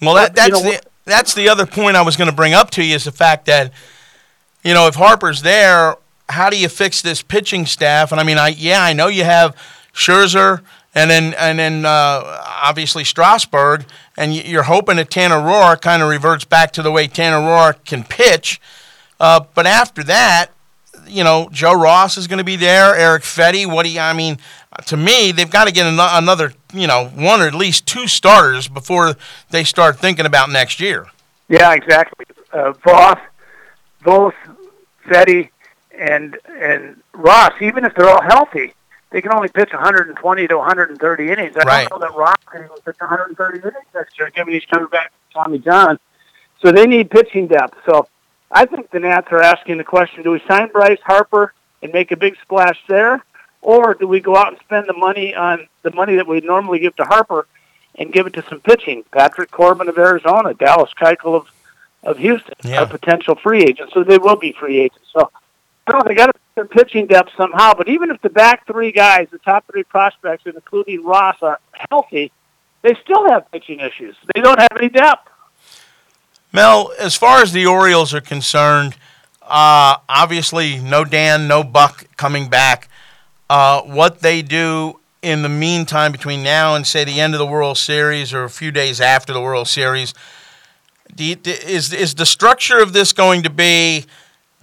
[0.00, 2.54] Well, that, that's you know, the that's the other point I was going to bring
[2.54, 3.72] up to you is the fact that
[4.64, 5.96] you know if Harper's there,
[6.28, 8.10] how do you fix this pitching staff?
[8.10, 9.54] And I mean, I yeah, I know you have
[9.92, 10.62] Scherzer
[10.94, 13.84] and then and then uh, obviously Strasburg,
[14.16, 17.84] and you're hoping that Tanner Roark kind of reverts back to the way Tanner Roark
[17.84, 18.60] can pitch.
[19.20, 20.50] Uh, but after that,
[21.08, 22.94] you know, Joe Ross is going to be there.
[22.94, 23.66] Erick Fedde.
[23.72, 24.00] What do you?
[24.00, 24.38] I mean,
[24.86, 28.68] to me, they've got to get another, you know, one or at least two starters
[28.68, 29.14] before
[29.50, 31.06] they start thinking about next year.
[31.48, 32.26] Yeah, exactly.
[32.52, 33.20] Uh, Voth,
[34.02, 34.34] both
[35.06, 35.50] Fetty
[35.98, 38.74] and and Ross, even if they're all healthy,
[39.10, 41.56] they can only pitch 120 to 130 innings.
[41.56, 41.88] I Right.
[41.88, 45.12] don't know that Ross can even pitch 130 innings next year, given he's coming back
[45.32, 45.98] from Tommy John.
[46.62, 47.76] So they need pitching depth.
[47.86, 48.06] So
[48.50, 52.10] I think the Nats are asking the question: Do we sign Bryce Harper and make
[52.12, 53.24] a big splash there,
[53.60, 56.78] or do we go out and spend the money on the money that we normally
[56.78, 57.46] give to Harper
[57.94, 59.04] and give it to some pitching?
[59.12, 61.48] Patrick Corbin of Arizona, Dallas Keuchel of
[62.04, 62.82] of Houston Yeah.
[62.82, 65.08] are potential free agents, so they will be free agents.
[65.12, 65.30] So
[65.86, 67.74] I don't know, they got to put their pitching depth somehow.
[67.74, 71.58] But even if the back three guys, the top three prospects, including Ross, are
[71.90, 72.30] healthy,
[72.82, 74.14] they still have pitching issues.
[74.34, 75.28] They don't have any depth.
[76.52, 78.96] Mel, as far as the Orioles are concerned,
[79.42, 82.88] uh, obviously no Dan, no Buck coming back.
[83.50, 87.46] Uh, what they do in the meantime between now and say the end of the
[87.46, 90.14] World Series or a few days after the World Series,
[91.16, 94.04] you, is is the structure of this going to be?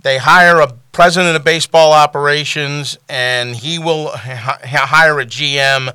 [0.01, 5.93] They hire a president of baseball operations, and he will h- hire a GM,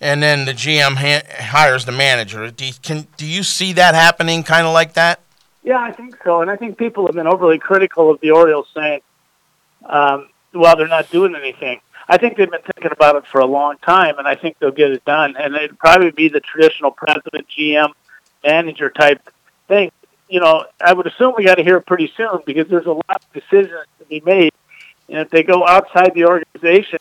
[0.00, 2.50] and then the GM ha- hires the manager.
[2.50, 5.20] Do you, can do you see that happening, kind of like that?
[5.62, 6.40] Yeah, I think so.
[6.40, 9.00] And I think people have been overly critical of the Orioles saying,
[9.84, 11.80] um, well, they're not doing anything.
[12.08, 14.72] I think they've been thinking about it for a long time, and I think they'll
[14.72, 15.36] get it done.
[15.36, 17.92] And it'd probably be the traditional president, GM,
[18.42, 19.30] manager type
[19.68, 19.92] thing.
[20.28, 22.92] You know, I would assume we got to hear it pretty soon because there's a
[22.92, 24.52] lot of decisions to be made.
[25.08, 26.98] And if they go outside the organization,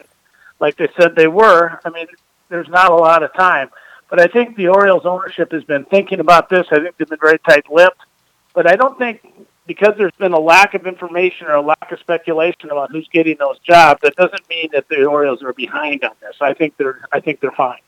[0.59, 2.07] like they said they were, I mean,
[2.49, 3.69] there's not a lot of time.
[4.09, 6.67] But I think the Orioles ownership has been thinking about this.
[6.71, 8.01] I think they've been very tight-lipped.
[8.53, 9.21] But I don't think
[9.67, 13.37] because there's been a lack of information or a lack of speculation about who's getting
[13.37, 16.37] those jobs, that doesn't mean that the Orioles are behind on this.
[16.41, 17.79] I think they're I think they're fine,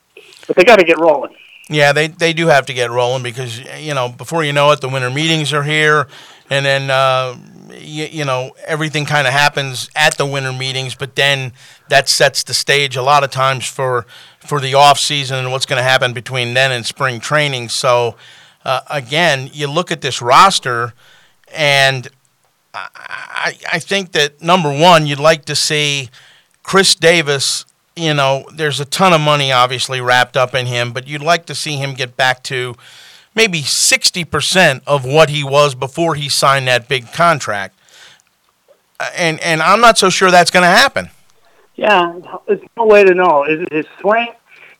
[0.46, 1.34] but they got to get rolling.
[1.68, 4.80] Yeah, they, they do have to get rolling because you know before you know it,
[4.80, 6.06] the winter meetings are here,
[6.50, 7.36] and then uh,
[7.74, 10.94] you, you know everything kind of happens at the winter meetings.
[10.94, 11.52] But then
[11.88, 14.06] that sets the stage a lot of times for
[14.40, 17.68] for the off season and what's going to happen between then and spring training.
[17.68, 18.16] So
[18.64, 20.94] uh, again, you look at this roster,
[21.52, 22.08] and
[22.74, 26.10] I, I I think that number one, you'd like to see
[26.62, 31.06] Chris Davis you know, there's a ton of money obviously wrapped up in him, but
[31.06, 32.74] you'd like to see him get back to
[33.34, 37.78] maybe 60% of what he was before he signed that big contract.
[39.00, 41.10] Uh, And and I'm not so sure that's going to happen.
[41.74, 43.44] Yeah, there's no way to know.
[43.44, 44.28] Is it his swing?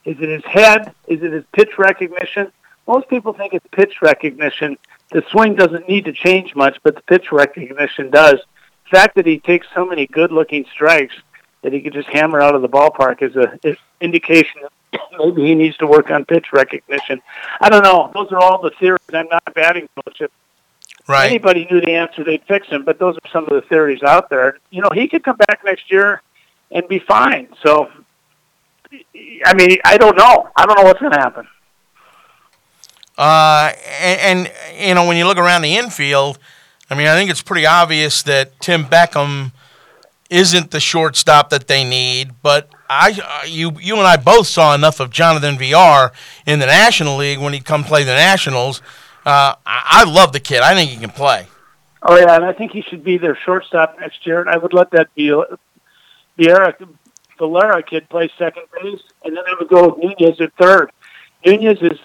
[0.05, 0.95] Is it his head?
[1.07, 2.53] Is it his pitch recognition?
[2.87, 4.77] Most people think it's pitch recognition.
[5.11, 8.41] The swing doesn't need to change much, but the pitch recognition does.
[8.85, 11.15] The fact that he takes so many good-looking strikes
[11.63, 14.63] that he could just hammer out of the ballpark is a is indication
[15.19, 17.21] maybe he needs to work on pitch recognition.
[17.61, 18.11] I don't know.
[18.15, 19.01] Those are all the theories.
[19.13, 20.21] I'm not a batting coach.
[20.21, 20.31] If
[21.09, 21.27] Right.
[21.31, 22.85] anybody knew the answer, they'd fix him.
[22.85, 24.59] But those are some of the theories out there.
[24.71, 26.23] You know, he could come back next year
[26.71, 27.49] and be fine.
[27.63, 27.91] So,
[29.45, 30.49] I mean, I don't know.
[30.55, 31.49] I don't know what's going to happen.
[33.19, 34.53] Uh, and, and
[34.89, 36.39] you know when you look around the infield,
[36.89, 39.53] I mean I think it's pretty obvious that Tim Beckham
[40.33, 42.33] isn't the shortstop that they need.
[42.43, 46.13] But I, uh, you, you and I both saw enough of Jonathan Villar
[46.47, 48.81] in the National League when he come play the Nationals.
[49.25, 50.63] Uh, I, I love the kid.
[50.63, 51.47] I think he can play.
[52.03, 54.41] Oh yeah, and I think he should be their shortstop next year.
[54.41, 55.29] And I would let that be
[56.39, 56.75] Vieira,
[57.39, 60.91] Valera kid play second base, and then I would go with Nunez at third.
[61.45, 61.99] Nunez is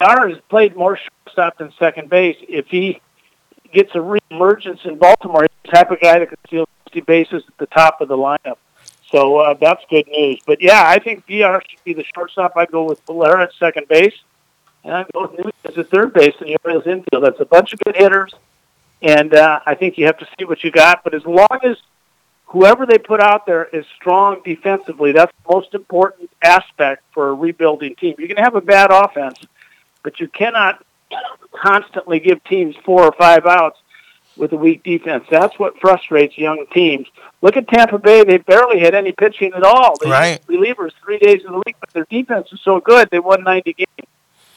[0.00, 2.36] has played more shortstop than second base.
[2.48, 3.00] If he
[3.72, 7.42] gets a reemergence in Baltimore, he's the type of guy that can steal 50 bases
[7.46, 8.56] at the top of the lineup.
[9.10, 10.40] So uh, that's good news.
[10.46, 12.52] But yeah, I think Villar should be the shortstop.
[12.56, 14.14] I'd go with Valera at second base,
[14.82, 17.24] and I'd go with Nunez at third base in the Orioles infield.
[17.24, 18.32] That's a bunch of good hitters,
[19.02, 21.04] and uh, I think you have to see what you got.
[21.04, 21.76] But as long as
[22.46, 27.34] whoever they put out there is strong defensively, that's the most important aspect for a
[27.34, 28.14] rebuilding team.
[28.18, 29.38] You can have a bad offense,
[30.02, 30.84] but you cannot
[31.52, 33.78] constantly give teams four or five outs
[34.36, 35.24] with a weak defense.
[35.30, 37.06] That's what frustrates young teams.
[37.40, 39.94] Look at Tampa Bay; they barely had any pitching at all.
[40.00, 40.46] They Right.
[40.46, 43.72] relievers three days of the week, but their defense was so good they won 90
[43.74, 44.08] games.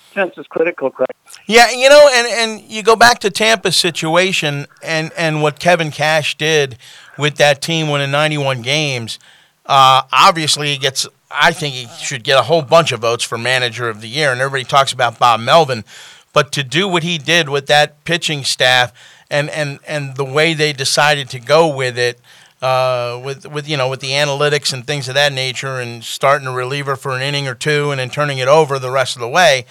[0.09, 1.09] Defense is critical, Craig.
[1.45, 5.91] Yeah, you know, and, and you go back to Tampa's situation and, and what Kevin
[5.91, 6.77] Cash did
[7.19, 9.19] with that team winning 91 games.
[9.65, 11.05] Uh, obviously, he gets.
[11.29, 14.31] I think he should get a whole bunch of votes for manager of the year,
[14.31, 15.83] and everybody talks about Bob Melvin.
[16.31, 18.93] But to do what he did with that pitching staff
[19.29, 22.19] and, and, and the way they decided to go with it,
[22.61, 26.47] uh, with with you know with the analytics and things of that nature, and starting
[26.47, 29.19] a reliever for an inning or two, and then turning it over the rest of
[29.19, 29.65] the way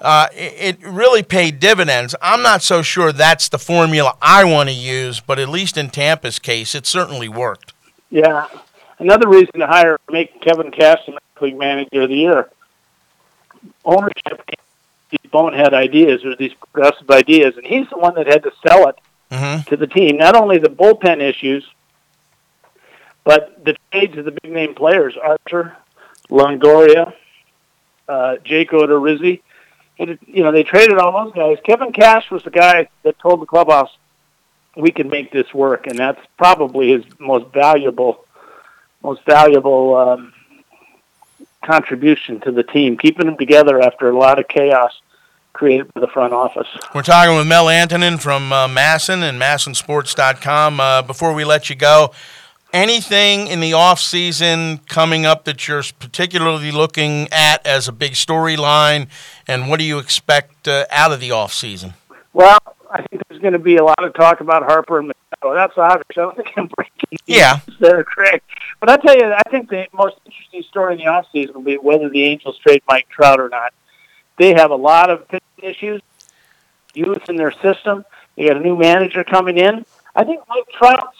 [0.00, 2.14] uh, it, it really paid dividends.
[2.20, 5.90] I'm not so sure that's the formula I want to use, but at least in
[5.90, 7.72] Tampa's case, it certainly worked.
[8.10, 8.46] Yeah.
[8.98, 12.48] Another reason to hire, make Kevin Cash the league manager of the year.
[13.84, 14.48] Ownership
[15.10, 18.88] these bonehead ideas or these progressive ideas, and he's the one that had to sell
[18.88, 18.98] it
[19.30, 19.68] mm-hmm.
[19.68, 20.16] to the team.
[20.16, 21.66] Not only the bullpen issues,
[23.24, 25.76] but the trades of the big name players, Archer,
[26.30, 27.12] Longoria,
[28.08, 29.42] uh, Jake Odorizzi.
[29.98, 31.58] And, you know, they traded all those guys.
[31.64, 33.90] Kevin Cash was the guy that told the clubhouse,
[34.76, 38.26] we can make this work, and that's probably his most valuable,
[39.02, 40.32] most valuable um,
[41.66, 44.92] contribution to the team, keeping them together after a lot of chaos
[45.52, 46.68] created by the front office.
[46.94, 50.80] We're talking with Mel Antonen from uh, MASN and MASNsports.com.
[50.80, 52.12] Uh, before we let you go,
[52.72, 58.12] anything in the off season coming up that you're particularly looking at as a big
[58.12, 59.08] storyline,
[59.48, 61.94] and what do you expect uh, out of the off season?
[62.34, 62.58] Well,
[62.90, 65.54] I think there's going to be a lot of talk about Harper and Machado.
[65.54, 66.04] That's obvious.
[66.10, 67.60] I don't think I'm breaking yeah.
[67.80, 68.42] there, Craig.
[68.86, 71.62] But I tell you, I think the most interesting story in the off season will
[71.62, 73.74] be whether the Angels trade Mike Trout or not.
[74.38, 75.26] They have a lot of
[75.60, 76.00] issues,
[76.94, 78.04] youth in their system.
[78.36, 79.84] They got a new manager coming in.
[80.14, 81.18] I think Mike Trout's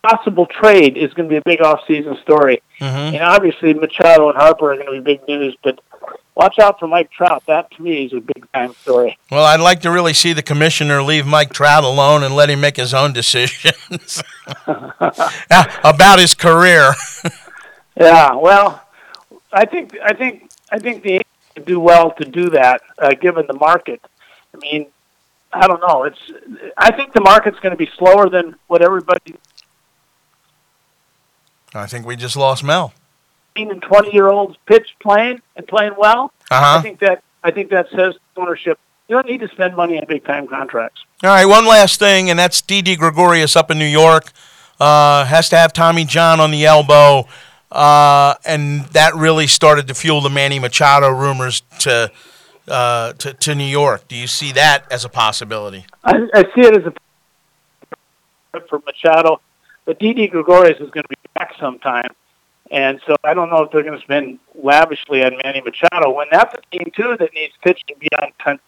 [0.00, 2.62] possible trade is going to be a big off-season story.
[2.80, 3.16] Mm-hmm.
[3.16, 5.80] And obviously, Machado and Harper are going to be big news, but
[6.34, 7.42] watch out for Mike Trout.
[7.46, 9.18] That to me is a big time story.
[9.30, 12.60] Well, I'd like to really see the commissioner leave Mike Trout alone and let him
[12.60, 14.22] make his own decisions
[14.66, 16.94] about his career.
[17.96, 18.82] yeah, well,
[19.52, 21.22] I think I think I think the
[21.64, 24.00] do well to do that, uh, given the market.
[24.54, 24.86] I mean,
[25.52, 26.04] I don't know.
[26.04, 26.32] It's
[26.76, 29.36] I think the market's going to be slower than what everybody.
[31.74, 32.92] I think we just lost Mel.
[33.56, 36.32] And twenty year olds pitch playing and playing well.
[36.50, 36.78] Uh-huh.
[36.78, 38.78] I think that I think that says ownership.
[39.08, 41.04] You don't need to spend money on big time contracts.
[41.22, 44.32] All right, one last thing, and that's Didi Gregorius up in New York.
[44.78, 47.26] Uh, has to have Tommy John on the elbow.
[47.70, 52.10] Uh, and that really started to fuel the Manny Machado rumors to,
[52.66, 54.08] uh, to to New York.
[54.08, 55.86] Do you see that as a possibility?
[56.02, 56.92] I, I see it as a
[58.68, 59.40] for Machado,
[59.84, 62.08] but Didi Gregorius is going to be back sometime,
[62.70, 66.28] and so I don't know if they're going to spend lavishly on Manny Machado when
[66.30, 68.60] that's a team too that needs pitching beyond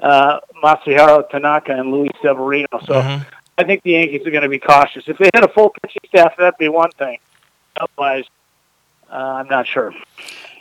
[0.00, 2.68] uh, Masahiro Tanaka and Luis Severino.
[2.84, 3.22] So mm-hmm.
[3.58, 5.04] I think the Yankees are going to be cautious.
[5.06, 7.18] If they had a full pitching staff, that'd be one thing.
[7.78, 8.24] Otherwise,
[9.10, 9.92] uh, I'm not sure.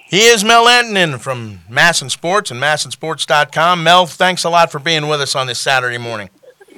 [0.07, 3.83] He is Mel Antonen from MASN Sports and MASNsports.com.
[3.83, 6.29] Mel, thanks a lot for being with us on this Saturday morning.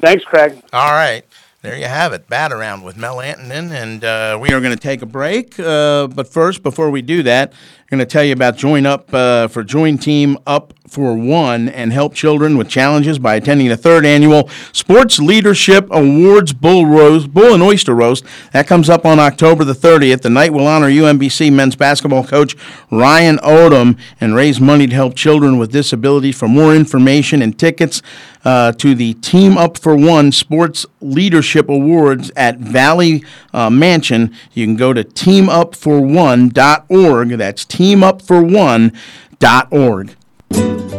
[0.01, 0.61] Thanks, Craig.
[0.73, 1.23] All right.
[1.61, 2.27] There you have it.
[2.27, 3.69] Bat around with Mel Antonen.
[3.71, 5.59] And uh, we are going to take a break.
[5.59, 7.53] Uh, but first, before we do that,
[7.91, 11.93] going to tell you about Join Up uh, for Join Team Up for One and
[11.93, 17.53] help children with challenges by attending the third annual Sports Leadership Awards Bull Roast, Bull
[17.53, 18.23] and Oyster Roast.
[18.51, 20.21] That comes up on October the 30th.
[20.21, 22.55] The night will honor UMBC men's basketball coach
[22.91, 26.37] Ryan Odom and raise money to help children with disabilities.
[26.37, 28.01] For more information and tickets
[28.43, 33.23] uh, to the Team Up for One Sports Leadership Awards at Valley
[33.53, 37.29] uh, Mansion, you can go to teamupforone.org.
[37.29, 40.15] That's teamupforone.org.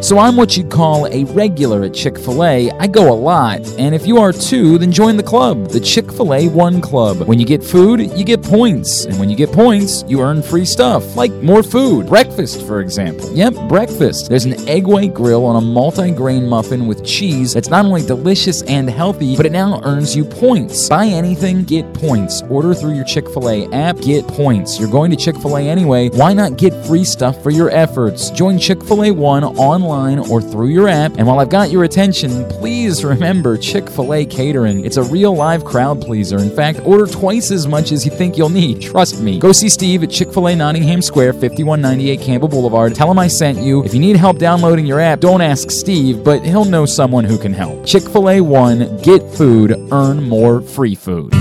[0.02, 2.68] So I'm what you'd call a regular at Chick fil A.
[2.72, 3.60] I go a lot.
[3.78, 7.28] And if you are too, then join the club, the Chick fil A One Club.
[7.28, 9.04] When you get food, you get points.
[9.04, 12.08] And when you get points, you earn free stuff, like more food.
[12.08, 13.32] Breakfast, for example.
[13.32, 14.28] Yep, breakfast.
[14.28, 18.02] There's an egg white grill on a multi grain muffin with cheese that's not only
[18.02, 20.88] delicious and healthy, but it now earns you points.
[20.88, 22.42] Buy anything, get points.
[22.50, 24.80] Order through your Chick fil A app, get points.
[24.80, 26.08] You're going to Chick fil A anyway.
[26.08, 28.30] Why not get free stuff for your efforts?
[28.30, 31.16] Join Chick fil A One online or through your app.
[31.18, 34.84] And while I've got your attention, please remember Chick fil A catering.
[34.84, 36.38] It's a real live crowd pleaser.
[36.38, 38.80] In fact, order twice as much as you think you'll need.
[38.80, 39.38] Trust me.
[39.38, 42.94] Go see Steve at Chick fil A Nottingham Square, 5198 Campbell Boulevard.
[42.94, 43.84] Tell him I sent you.
[43.84, 47.38] If you need help downloading your app, don't ask Steve, but he'll know someone who
[47.38, 47.84] can help.
[47.84, 51.32] Chick fil A 1, get food, earn more free food.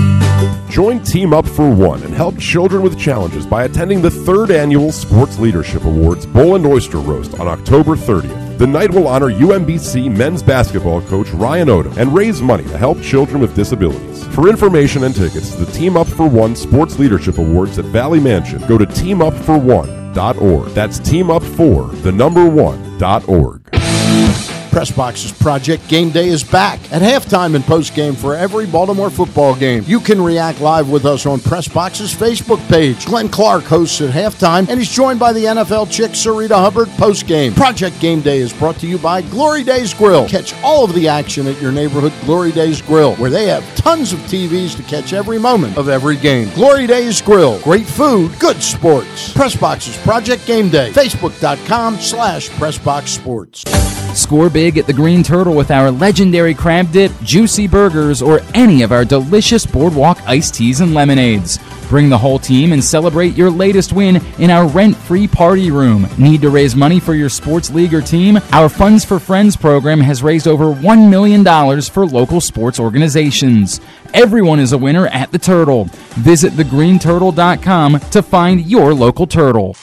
[0.68, 4.90] Join Team Up for One and help children with challenges by attending the third annual
[4.90, 8.58] Sports Leadership Awards Bull and Oyster Roast on October 30th.
[8.58, 13.02] The night will honor UMBC men's basketball coach Ryan Odom and raise money to help
[13.02, 14.24] children with disabilities.
[14.28, 18.20] For information and tickets to the Team Up for One Sports Leadership Awards at Valley
[18.20, 20.68] Mansion, go to teamupfor1.org.
[20.68, 22.48] That's team up for the number
[24.72, 24.82] one.org.
[24.82, 29.84] Pressbox's Project Game Day is back at halftime and postgame for every Baltimore football game.
[29.86, 33.06] You can react live with us on Press Pressbox's Facebook page.
[33.06, 37.54] Glenn Clark hosts at halftime, and he's joined by the NFL chick Sarita Hubbard postgame.
[37.54, 40.28] Project Game Day is brought to you by Glory Days Grill.
[40.28, 44.12] Catch all of the action at your neighborhood Glory Days Grill, where they have tons
[44.12, 46.50] of TVs to catch every moment of every game.
[46.54, 47.60] Glory Days Grill.
[47.60, 49.32] Great food, good sports.
[49.32, 50.90] Pressbox's Project Game Day.
[50.90, 53.64] Facebook.com slash Pressbox Sports.
[54.14, 58.82] Score big at the Green Turtle with our legendary crab dip, juicy burgers, or any
[58.82, 61.58] of our delicious boardwalk iced teas and lemonades.
[61.88, 66.06] Bring the whole team and celebrate your latest win in our rent free party room.
[66.16, 68.38] Need to raise money for your sports league or team?
[68.52, 71.44] Our Funds for Friends program has raised over $1 million
[71.82, 73.80] for local sports organizations.
[74.14, 75.84] Everyone is a winner at the Turtle.
[76.16, 79.74] Visit thegreenturtle.com to find your local turtle.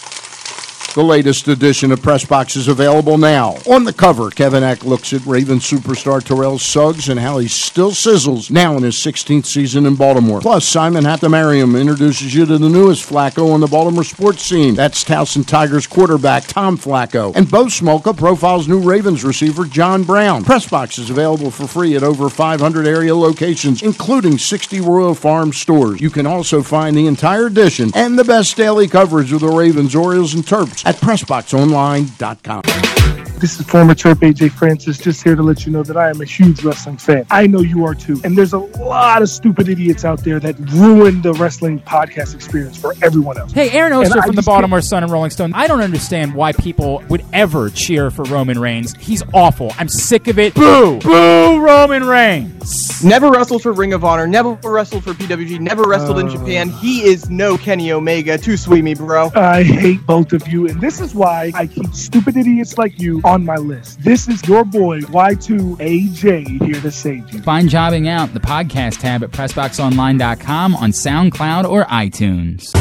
[0.95, 3.57] The latest edition of Press Box is available now.
[3.69, 7.91] On the cover, Kevin Eck looks at Raven superstar Terrell Suggs and how he still
[7.91, 10.41] sizzles now in his 16th season in Baltimore.
[10.41, 14.73] Plus, Simon Hathamariam introduces you to the newest Flacco on the Baltimore sports scene.
[14.73, 17.35] That's Towson Tigers quarterback Tom Flacco.
[17.35, 20.43] And Bo Smolka profiles new Ravens receiver John Brown.
[20.43, 25.53] Press Box is available for free at over 500 area locations, including 60 Royal Farm
[25.53, 26.01] stores.
[26.01, 29.95] You can also find the entire edition and the best daily coverage of the Ravens,
[29.95, 33.28] Orioles, and Terps at PressBoxOnline.com.
[33.39, 36.19] This is former Terp AJ Francis, just here to let you know that I am
[36.19, 37.25] a huge wrestling fan.
[37.31, 38.19] I know you are too.
[38.25, 42.77] And there's a lot of stupid idiots out there that ruin the wrestling podcast experience
[42.77, 43.53] for everyone else.
[43.53, 45.53] Hey, Aaron And Oster I from the Baltimore Sun and Rolling Stone.
[45.53, 48.93] I don't understand why people would ever cheer for Roman Reigns.
[48.99, 49.71] He's awful.
[49.79, 50.53] I'm sick of it.
[50.53, 50.99] Boo!
[50.99, 53.01] Boo, Roman Reigns!
[53.05, 56.31] Never wrestled for Ring of Honor, never wrestled for PWG, never wrestled in Uh.
[56.31, 56.67] Japan.
[56.69, 58.37] He is no Kenny Omega.
[58.37, 59.31] Too sweet me, bro.
[59.33, 63.21] I hate both of you, and this is why I keep stupid idiots like you
[63.29, 64.01] on my list.
[64.03, 67.39] This is your boy Y2AJ here to save you.
[67.43, 72.75] Find Jobbing Out, the podcast tab at PressBoxOnline.com on SoundCloud or iTunes.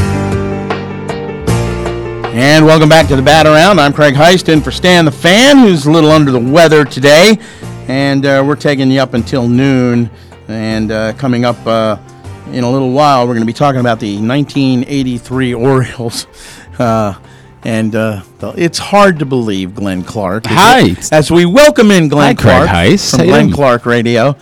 [2.34, 3.78] And welcome back to the Bat Around.
[3.78, 7.36] I'm Craig Heist in for Stan the Fan, who's a little under the weather today.
[7.86, 10.08] And uh, we're taking you up until noon.
[10.46, 11.98] And uh, coming up uh,
[12.52, 16.26] in a little while, we're going to be talking about the 1983 Orioles.
[16.78, 17.12] Uh,
[17.68, 18.22] and uh,
[18.56, 20.46] it's hard to believe Glenn Clark.
[20.50, 20.82] as Hi.
[20.84, 23.10] we- As we welcome in Glenn Hi, Clark Heist.
[23.10, 23.52] from How Glenn?
[23.52, 24.34] Clark Radio.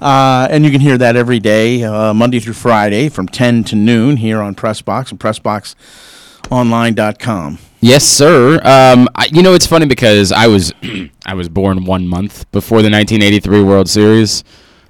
[0.00, 3.76] Uh, and you can hear that every day, uh, Monday through Friday, from 10 to
[3.76, 7.58] noon here on Pressbox and PressBoxOnline.com.
[7.80, 8.54] Yes, sir.
[8.64, 10.72] Um, I, you know, it's funny because I was
[11.26, 14.42] I was born one month before the 1983 World Series.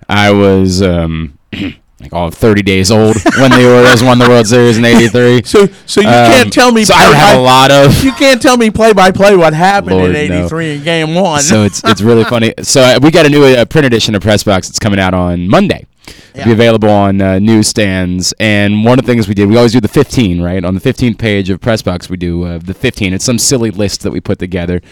[0.09, 1.39] I was um,
[2.01, 5.43] like all of 30 days old when the Orioles won the World Series in '83.
[5.45, 6.83] So, so you can't tell me.
[6.83, 8.05] Um, So I don't have a lot of.
[8.05, 10.39] You can't tell me play by play what happened Lord, in no.
[10.41, 11.41] '83 in Game One.
[11.41, 12.53] so it's it's really funny.
[12.63, 14.69] So uh, we got a new uh, print edition of Pressbox.
[14.71, 15.87] It's coming out on Monday.
[16.35, 18.35] It'll be available on uh, newsstands.
[18.41, 20.65] And one of the things we did, we always do the 15, right?
[20.65, 23.15] On the 15th page of Pressbox, we do uh, the 15.
[23.15, 24.83] It's some silly list that we put together.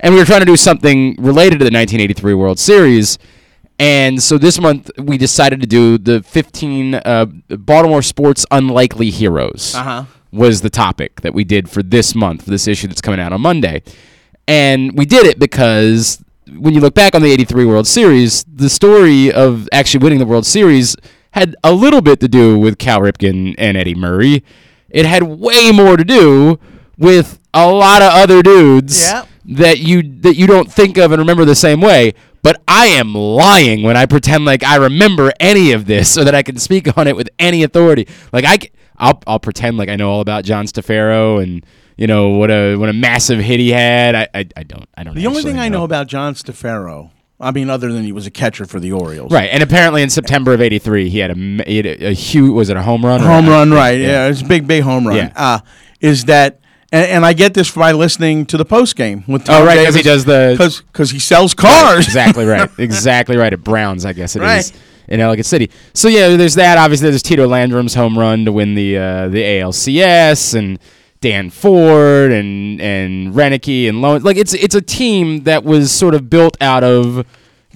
[0.00, 3.18] And we were trying to do something related to the 1983 World Series.
[3.78, 9.74] And so this month, we decided to do the 15 uh, Baltimore sports unlikely heroes
[9.74, 10.04] Uh-huh.
[10.30, 13.32] was the topic that we did for this month, for this issue that's coming out
[13.32, 13.82] on Monday.
[14.46, 16.22] And we did it because
[16.56, 20.26] when you look back on the 83 World Series, the story of actually winning the
[20.26, 20.96] World Series
[21.32, 24.44] had a little bit to do with Cal Ripken and Eddie Murray.
[24.90, 26.58] It had way more to do
[26.98, 29.00] with a lot of other dudes
[29.44, 32.14] that you that you don't think of and remember the same way.
[32.42, 36.34] But I am lying when I pretend like I remember any of this so that
[36.34, 38.08] I can speak on it with any authority.
[38.32, 38.58] Like I,
[38.96, 41.64] I'll, I'll pretend like I know all about John Stefero and
[41.96, 44.14] you know what a what a massive hit he had.
[44.14, 44.88] I, I, I don't.
[44.96, 45.14] I don't.
[45.14, 48.30] the only thing I know about John Stefero, I mean, other than he was a
[48.30, 51.34] catcher for the Orioles, Right, and apparently in September of '83, he had a
[51.64, 53.20] he had a, a huge was it a home run?
[53.20, 54.00] home run, right?
[54.00, 55.16] Yeah, it's a big, big home run.
[55.16, 55.32] Yeah.
[55.36, 55.60] Uh,
[56.00, 56.58] is that?
[56.92, 59.84] And, and I get this by listening to the post game with Tom Oh, right,
[59.84, 60.54] 'cause he does the-
[60.92, 62.04] because he sells cars.
[62.06, 64.72] exactly right, exactly right at Browns, I guess it is Right.
[65.08, 65.70] in Ellicott City.
[65.94, 66.76] So yeah, there's that.
[66.78, 70.78] Obviously, there's Tito Landrum's home run to win the uh, the ALCS and.
[71.22, 76.16] Dan Ford and and Roenicke and Lone like it's it's a team that was sort
[76.16, 77.24] of built out of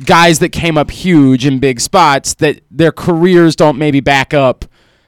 [0.04, 4.64] guys that came up huge in big spots that their careers don't maybe back up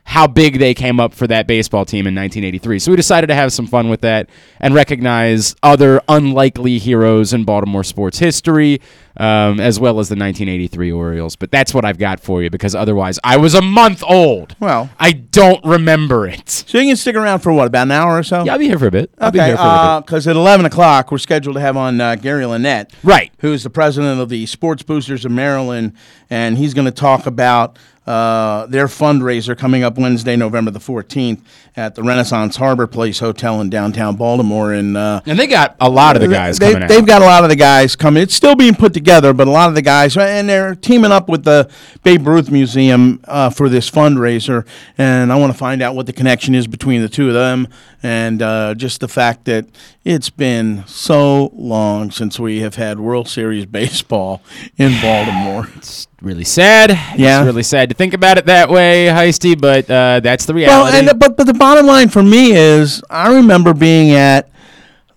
[0.09, 2.79] how big they came up for that baseball team in 1983.
[2.79, 7.45] So we decided to have some fun with that and recognize other unlikely heroes in
[7.45, 8.81] Baltimore sports history,
[9.19, 11.37] um, as well as the 1983 Orioles.
[11.37, 14.57] But that's what I've got for you because otherwise I was a month old.
[14.59, 16.49] Well, I don't remember it.
[16.49, 18.45] So you can stick around for what, about an hour or so?
[18.45, 19.11] Yeah, I'll be here for a bit.
[19.19, 20.07] I'll be Okay, here for a bit.
[20.07, 22.93] because at 11 o'clock, we're scheduled to have on uh, Gary Lenet.
[23.03, 23.31] Right.
[23.41, 25.93] Who's the president of the Sports Boosters of Maryland,
[26.31, 27.79] and he's going to talk about
[28.09, 31.43] uh, their fundraiser coming up Wednesday, November the 14th
[31.77, 34.73] at the Renaissance Harbor Place Hotel in downtown Baltimore.
[34.73, 36.89] And, uh, And they got a lot of the guys they, coming.
[36.89, 38.23] They've got a lot of the guys coming.
[38.23, 41.29] It's still being put together, but a lot of the guys, and they're teaming up
[41.29, 41.71] with the
[42.03, 44.67] Babe Ruth Museum uh, for this fundraiser.
[44.97, 47.69] And I want to find out what the connection is between the two of them,
[48.03, 49.67] and uh, just the fact that
[50.05, 54.43] it's been so long since we have had World Series baseball
[54.77, 55.69] in Baltimore.
[55.77, 56.91] It's really sad.
[57.19, 57.41] Yeah.
[57.41, 60.97] It's really sad to think about it that way, Heisty, but uh, that's the reality.
[60.97, 64.49] Well, and but but the bottom line for me is I remember being at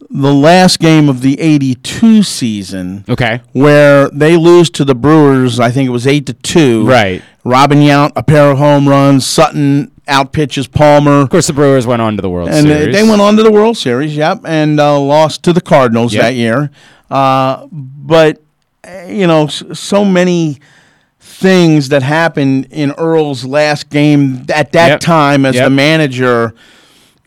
[0.10, 3.06] the last game of the '82 season.
[3.08, 3.42] Okay.
[3.54, 6.86] Where they lose to the Brewers, I think it was eight to two.
[6.86, 7.22] Right.
[7.44, 9.26] Robin Yount, a pair of home runs.
[9.26, 11.22] Sutton out pitches Palmer.
[11.22, 12.96] of course, the Brewers went on to the World And they, Series.
[12.96, 16.22] they went on to the World Series, yep, and uh, lost to the Cardinals Yep.
[16.24, 16.72] that year.
[17.10, 18.42] Uh, but
[19.08, 20.58] you know, so many
[21.20, 25.00] things that happened in Earl's last game at that Yep.
[25.02, 25.66] time as Yep.
[25.66, 26.54] the manager,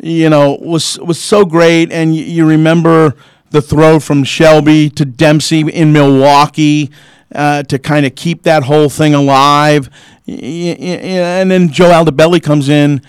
[0.03, 1.93] you know, was was so great.
[1.93, 3.15] And y- you remember
[3.51, 6.91] the throw from Shelby to Dempsey in Milwaukee.
[7.35, 9.91] Uh, to kind of keep that whole thing alive,
[10.29, 13.03] and then Joe Altobelli comes in,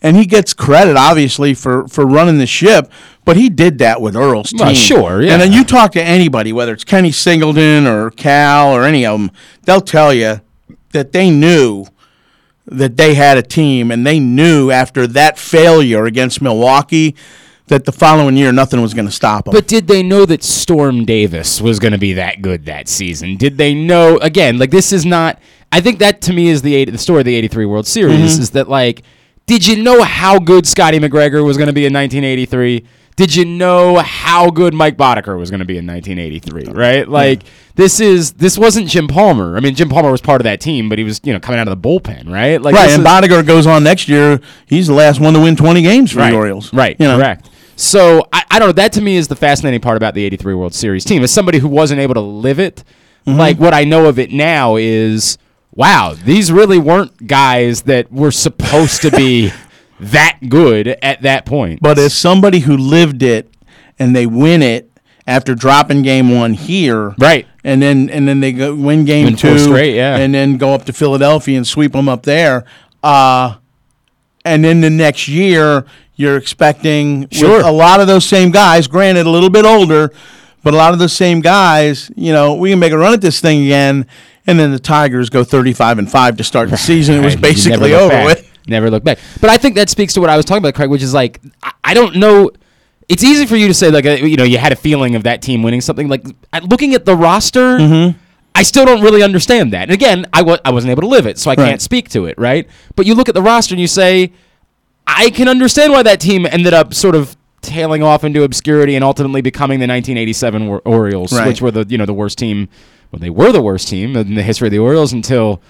[0.00, 2.92] and he gets credit obviously for for running the ship,
[3.24, 4.60] but he did that with Earl's team.
[4.60, 5.32] Well, sure, yeah.
[5.32, 9.18] And then you talk to anybody, whether it's Kenny Singleton or Cal or any of
[9.18, 9.32] them,
[9.64, 10.40] they'll tell you
[10.92, 11.86] that they knew
[12.66, 17.16] that they had a team, and they knew after that failure against Milwaukee
[17.72, 19.52] that the following year nothing was going to stop them.
[19.52, 23.36] But did they know that Storm Davis was going to be that good that season?
[23.36, 24.58] Did they know again?
[24.58, 25.38] Like this is not.
[25.72, 28.36] I think that to me is the 80, the story of the '83 World Series
[28.36, 28.40] Mhm.
[28.40, 29.02] is that like,
[29.46, 32.84] did you know how good Scotty McGregor was going to be in 1983?
[33.14, 36.72] Did you know how good Mike Boddicker was going to be in 1983?
[36.72, 37.06] Right?
[37.08, 37.42] Like
[37.74, 39.56] this is this wasn't Jim Palmer.
[39.56, 41.58] I mean, Jim Palmer was part of that team, but he was you know coming
[41.60, 42.60] out of the bullpen, right?
[42.60, 44.40] Like right, and is- Boddicker goes on next year.
[44.66, 46.30] He's the last one to win 20 games for right.
[46.30, 46.72] the Orioles.
[46.72, 47.16] Right, You know?
[47.18, 47.48] correct.
[47.76, 48.72] So I, I don't know.
[48.72, 51.22] That to me is the fascinating part about the '83 World Series team.
[51.22, 52.84] As somebody who wasn't able to live it,
[53.26, 53.38] Mm-hmm.
[53.38, 55.38] like what I know of it now is,
[55.70, 59.52] wow, these really weren't guys that were supposed to be
[60.00, 61.80] that good at that point.
[61.80, 63.48] But as somebody who lived it
[63.96, 64.90] and they win it
[65.24, 69.36] after dropping game one here, right, and then and then they go win game Win
[69.36, 70.16] two, straight, yeah.
[70.16, 72.64] and then go up to Philadelphia and sweep them up there,
[73.04, 73.54] uh,
[74.44, 75.86] and then the next year
[76.22, 77.60] you're expecting with Sure.
[77.60, 80.12] a lot of those same guys, granted a little bit older,
[80.62, 83.20] but a lot of those same guys, you know, we can make a run at
[83.20, 84.06] this thing again.
[84.46, 87.16] And then the Tigers go 35 and 5 to start the season.
[87.16, 88.26] It was Right, you never basically over back.
[88.26, 88.48] with.
[88.66, 89.18] Never look back.
[89.40, 91.40] But I think that speaks to what I was talking about, Craig, which is like
[91.62, 92.50] I, I don't know.
[93.08, 95.24] It's easy for you to say like uh, you know you had a feeling of
[95.24, 96.08] that team winning something.
[96.08, 96.24] Like
[96.70, 98.18] looking at the roster, Mm-hmm.
[98.54, 99.82] I still don't really understand that.
[99.84, 101.68] And again, I w- I wasn't able to live it, so I Right.
[101.70, 102.68] can't speak to it, right?
[102.96, 104.32] But you look at the roster and you say,
[105.16, 109.04] I can understand why that team ended up sort of tailing off into obscurity and
[109.04, 111.46] ultimately becoming the 1987 Or- Orioles, Right.
[111.46, 112.68] which were the you know the worst team.
[113.10, 115.60] Well, they were the worst team in the history of the Orioles until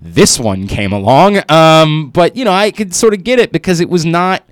[0.00, 1.38] this one came along.
[1.50, 4.42] Um, but you know, I could sort of get it because it was not.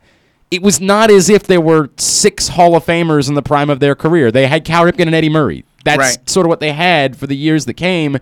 [0.51, 3.81] It was not as if there were six Hall of Famers in the prime of
[3.81, 4.31] their career.
[4.31, 5.65] They had Cal Ripken and Eddie Murray.
[5.85, 6.31] That's Right.
[6.31, 8.19] sort of what they had for the years that came,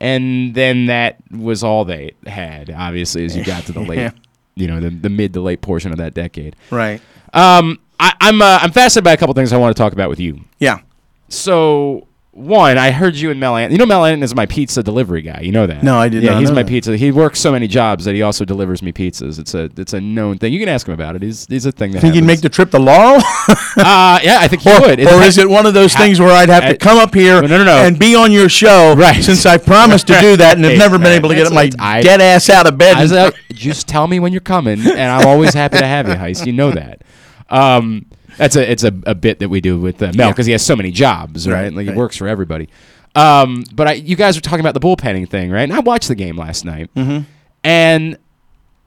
[0.00, 2.70] and then that was all they had.
[2.74, 4.12] Obviously, as you got to the late.
[4.56, 6.56] You know, the, the mid to late portion of that decade.
[6.70, 7.00] Right.
[7.32, 10.08] Um, I, I'm uh, I'm fascinated by a couple things I want to talk about
[10.08, 10.40] with you.
[10.58, 10.80] Yeah.
[11.28, 13.60] So one, I heard you and Mel.
[13.70, 15.40] You know, Mel Anton is my pizza delivery guy.
[15.42, 15.84] You know that?
[15.84, 16.68] No, I did Yeah, not he's know my that.
[16.68, 16.96] pizza.
[16.96, 19.38] He works so many jobs that he also delivers me pizzas.
[19.38, 20.52] It's a it's a known thing.
[20.52, 21.22] You can ask him about it.
[21.22, 22.00] He's he's a thing that.
[22.00, 23.22] Think you'd make the trip to Laurel?
[23.76, 25.00] Uh, yeah, I think he or, would.
[25.00, 27.12] or is it one of those Ha- things where I'd have to uh, come up
[27.12, 27.84] here no, no, no.
[27.84, 29.22] and be on your show Right.
[29.22, 32.00] since I promised to do that and have never been able to get my I-
[32.00, 32.96] dead ass out of bed?
[32.96, 36.46] I just tell me when you're coming, and I'm always happy to have you, Heist.
[36.46, 37.02] You know that.
[37.50, 38.06] Um,
[38.36, 40.32] that's a it's a, a bit that we do with uh, Mel Yeah.
[40.32, 41.54] because he has so many jobs, right?
[41.64, 41.92] Right, Like right.
[41.94, 42.68] he works for everybody.
[43.14, 45.62] Um, but I, you guys were talking about the bullpenning thing, right?
[45.62, 47.26] And I watched the game last night, Mhm.
[47.62, 48.18] and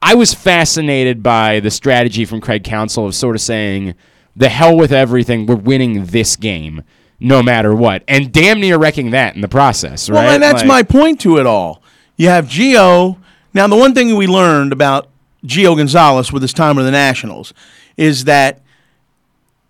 [0.02, 3.94] I was fascinated by the strategy from Craig Counsell of sort of saying,
[4.36, 5.46] "The hell with everything.
[5.46, 6.82] We're winning this game."
[7.20, 10.22] No matter what, and damn near wrecking that in the process, right?
[10.22, 11.82] Well, and that's Like- my point to it all.
[12.16, 13.16] You have Gio.
[13.52, 15.08] Now, the one thing we learned about
[15.44, 17.52] Gio Gonzalez with his time with the Nationals
[17.96, 18.60] is that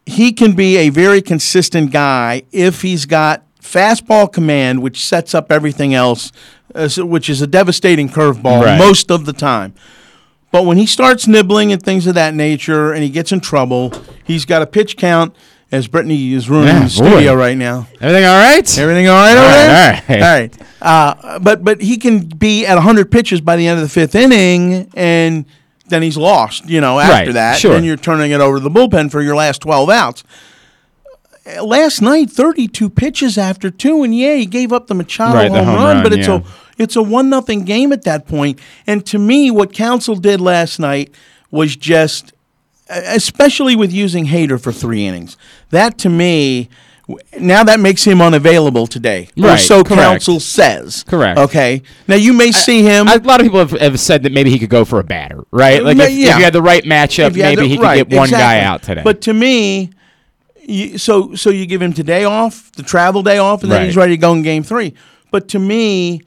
[0.08, 5.52] he can be a very consistent guy if he's got fastball command, which sets up
[5.52, 6.32] everything else,
[6.74, 8.78] uh, which is a devastating curveball Right.
[8.78, 9.74] most of the time.
[10.50, 13.92] But when he starts nibbling and things of that nature and he gets in trouble,
[14.24, 15.34] he's got a pitch count,
[15.70, 17.38] as Brittany is ruining Yeah, the studio boy.
[17.38, 17.86] right now.
[18.00, 18.78] Everything all right?
[18.78, 20.16] Everything all right All over right, there?
[20.22, 20.22] all right.
[20.22, 21.22] All right.
[21.34, 24.14] Uh, but but he can be at 100 pitches by the end of the fifth
[24.14, 25.44] inning, and
[25.88, 26.68] then he's lost.
[26.68, 27.76] You know, after Right, that, sure.
[27.76, 30.24] and you're turning it over to the bullpen for your last 12 outs.
[31.62, 35.64] Last night, 32 pitches after two, and yeah, he gave up the Machado Right, the
[35.64, 36.40] home, home run, run, but it's yeah.
[36.40, 36.42] a
[36.76, 38.60] it's a one nothing game at that point.
[38.86, 41.12] And to me, what Counsell did last night
[41.50, 42.32] was just
[42.90, 45.36] especially with using Hader for three innings.
[45.70, 46.68] That to me,
[47.40, 50.02] now that makes him unavailable today, or so correct.
[50.02, 51.04] Counsell says.
[51.04, 51.38] Correct.
[51.38, 51.82] Okay.
[52.06, 53.08] Now you may see him.
[53.08, 55.44] A lot of people have, have said that maybe he could go for a batter,
[55.50, 55.82] right?
[55.82, 57.82] Like if, if you had the right matchup, if you had maybe the- he could
[57.82, 59.02] right, get one guy out today.
[59.02, 59.90] But to me,
[60.62, 63.86] you, so so you give him today off, the travel day off, and then Right.
[63.86, 64.92] he's ready to go in game three.
[65.30, 66.20] But to me,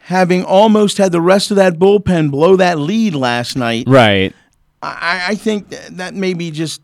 [0.00, 4.34] having almost had the rest of that bullpen blow that lead last night, right.
[4.82, 6.82] I, I think th- that may be just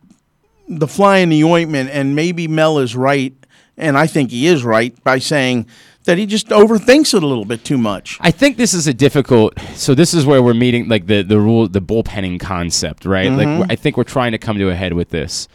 [0.69, 3.35] the fly in the ointment, and maybe Mel is right,
[3.83, 5.67] and I think he is right by saying
[6.05, 8.19] that he just overthinks it a little bit too much.
[8.21, 9.59] I think this is a difficult.
[9.75, 13.31] So this is where we're meeting like the the rule, the bullpenning concept, right?
[13.31, 13.61] Mhm.
[13.61, 15.49] Like I think we're trying to come to a head with this.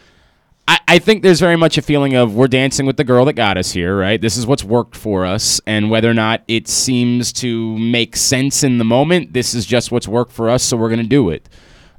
[0.66, 3.32] I, I think there's very much a feeling of we're dancing with the girl that
[3.32, 4.20] got us here, right?
[4.20, 8.62] This is what's worked for us, and whether or not it seems to make sense
[8.62, 11.30] in the moment, this is just what's worked for us, so we're going to do
[11.30, 11.48] it.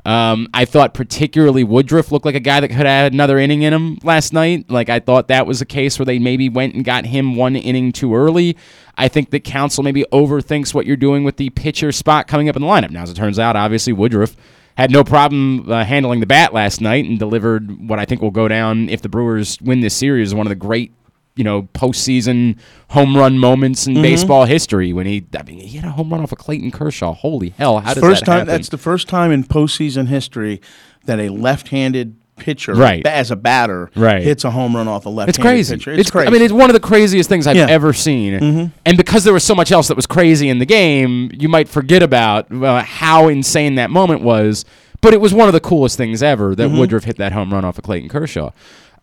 [0.06, 3.64] Um, I thought particularly Woodruff looked like a guy that could have had another inning
[3.64, 4.70] in him last night.
[4.70, 7.56] Like I thought that was a case where they maybe went and got him one
[7.56, 8.56] inning too early.
[8.98, 12.56] I think that Counsell maybe overthinks what you're doing with the pitcher spot coming up
[12.56, 12.92] in the lineup.
[12.92, 14.36] Now, as it turns out, obviously Woodruff
[14.78, 18.32] had no problem uh, handling the bat last night and delivered what I think will
[18.32, 20.94] go down if the Brewers win this series one of the great,
[21.36, 22.58] you know, postseason
[22.90, 24.02] home run moments in Mhm.
[24.02, 24.92] baseball history.
[24.94, 27.14] When he, I mean, he had a home run off of Clayton Kershaw.
[27.14, 27.80] Holy hell!
[27.80, 28.54] How does first that time happen?
[28.54, 30.60] that's the first time in postseason history
[31.06, 33.06] that a left-handed pitcher, Right.
[33.06, 34.22] as a batter, Right.
[34.24, 35.76] hits a home run off a left-handed It's crazy.
[35.76, 35.92] pitcher.
[35.92, 36.28] It's, It's, crazy.
[36.28, 37.68] I mean, it's one of the craziest things I've Yeah.
[37.70, 38.40] ever seen.
[38.40, 38.72] Mhm.
[38.86, 41.68] And because there was so much else that was crazy in the game, you might
[41.68, 44.64] forget about uh, how insane that moment was.
[45.02, 46.78] But it was one of the coolest things ever that Mhm.
[46.80, 48.52] Woodruff hit that home run off of Clayton Kershaw.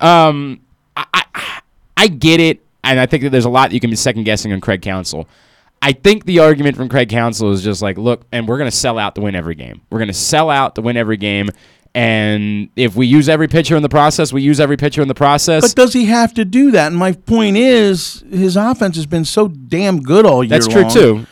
[0.01, 0.61] Um,
[1.97, 4.25] I get it, and I think that there's a lot that you can be second
[4.25, 5.27] guessing on Craig Counsell.
[5.83, 8.77] I think the argument from Craig Counsell is just like, look, and we're going to
[8.77, 9.83] sell out to win every game.
[9.91, 11.51] We're going to sell out to win every game.
[11.95, 15.15] And if we use every pitcher in the process, we use every pitcher in the
[15.15, 15.63] process.
[15.63, 16.89] But does he have to do that?
[16.89, 20.51] And my point is, his offense has been so damn good all year.
[20.51, 20.91] That's true, long.
[20.93, 21.27] too.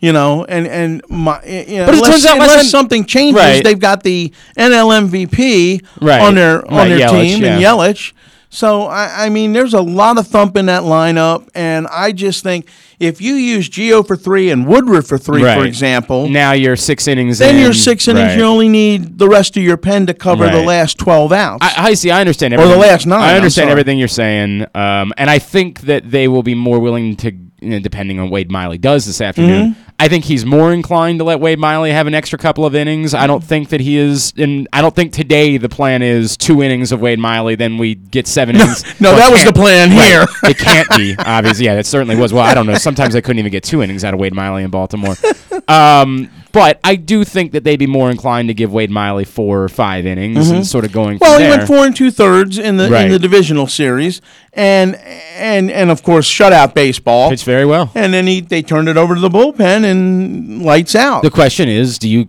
[0.00, 3.34] You know, and and my, you know, But it unless, turns out unless something changes,
[3.42, 3.64] Right.
[3.64, 6.20] they've got the NL MVP Right.
[6.20, 7.62] on their on Right, their Yelich, team and.
[7.62, 8.12] Yelich.
[8.50, 12.42] So I, I mean, there's a lot of thump in that lineup, and I just
[12.42, 12.66] think
[12.98, 17.06] if you use Gio for three and Woodruff for three, for example, now you're six
[17.06, 17.38] innings.
[17.38, 17.62] then in.
[17.62, 18.28] you're six innings.
[18.28, 18.38] Right.
[18.38, 21.58] You only need the rest of your pen to cover the last twelve outs.
[21.62, 22.10] I, I see.
[22.10, 22.54] I understand.
[22.54, 26.26] Or the last nine, I understand everything you're saying, um, and I think that they
[26.26, 29.72] will be more willing to, you know, depending on Wade Miley does this afternoon.
[29.74, 29.87] Mm-hmm.
[30.00, 33.14] I think he's more inclined to let Wade Miley have an extra couple of innings.
[33.14, 36.62] I don't think that he is, and I don't think today the plan is two
[36.62, 38.84] innings of Wade Miley, then we get seven innings.
[39.00, 40.06] no, Well, that was the plan Right.
[40.06, 40.26] here.
[40.44, 41.64] it can't be obviously.
[41.64, 42.32] Yeah, it certainly was.
[42.32, 42.76] Well, I don't know.
[42.76, 45.14] Sometimes they couldn't even get two innings out of Wade Miley in Baltimore.
[45.66, 49.62] Um, but I do think that they'd be more inclined to give Wade Miley four
[49.62, 50.66] or five innings and Mhm.
[50.66, 51.18] sort of going.
[51.20, 51.56] Well, he there.
[51.58, 54.20] went four and two thirds in the in the divisional series,
[54.54, 54.96] and
[55.36, 57.30] and and of course shutout baseball.
[57.30, 57.90] Pitched very well.
[57.94, 61.22] And then he they turned it over to the bullpen and lights out.
[61.22, 62.28] The question is, do you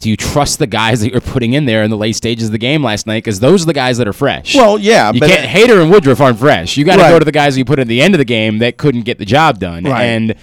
[0.00, 2.52] do you trust the guys that you're putting in there in the late stages of
[2.52, 3.18] the game last night?
[3.24, 4.54] Because those are the guys that are fresh.
[4.54, 5.48] Well, yeah, you but- can't.
[5.48, 6.76] Hader and Woodruff aren't fresh.
[6.76, 7.10] You got to Right.
[7.10, 9.18] go to the guys you put at the end of the game that couldn't get
[9.18, 9.84] the job done.
[9.84, 10.04] Right.
[10.04, 10.34] And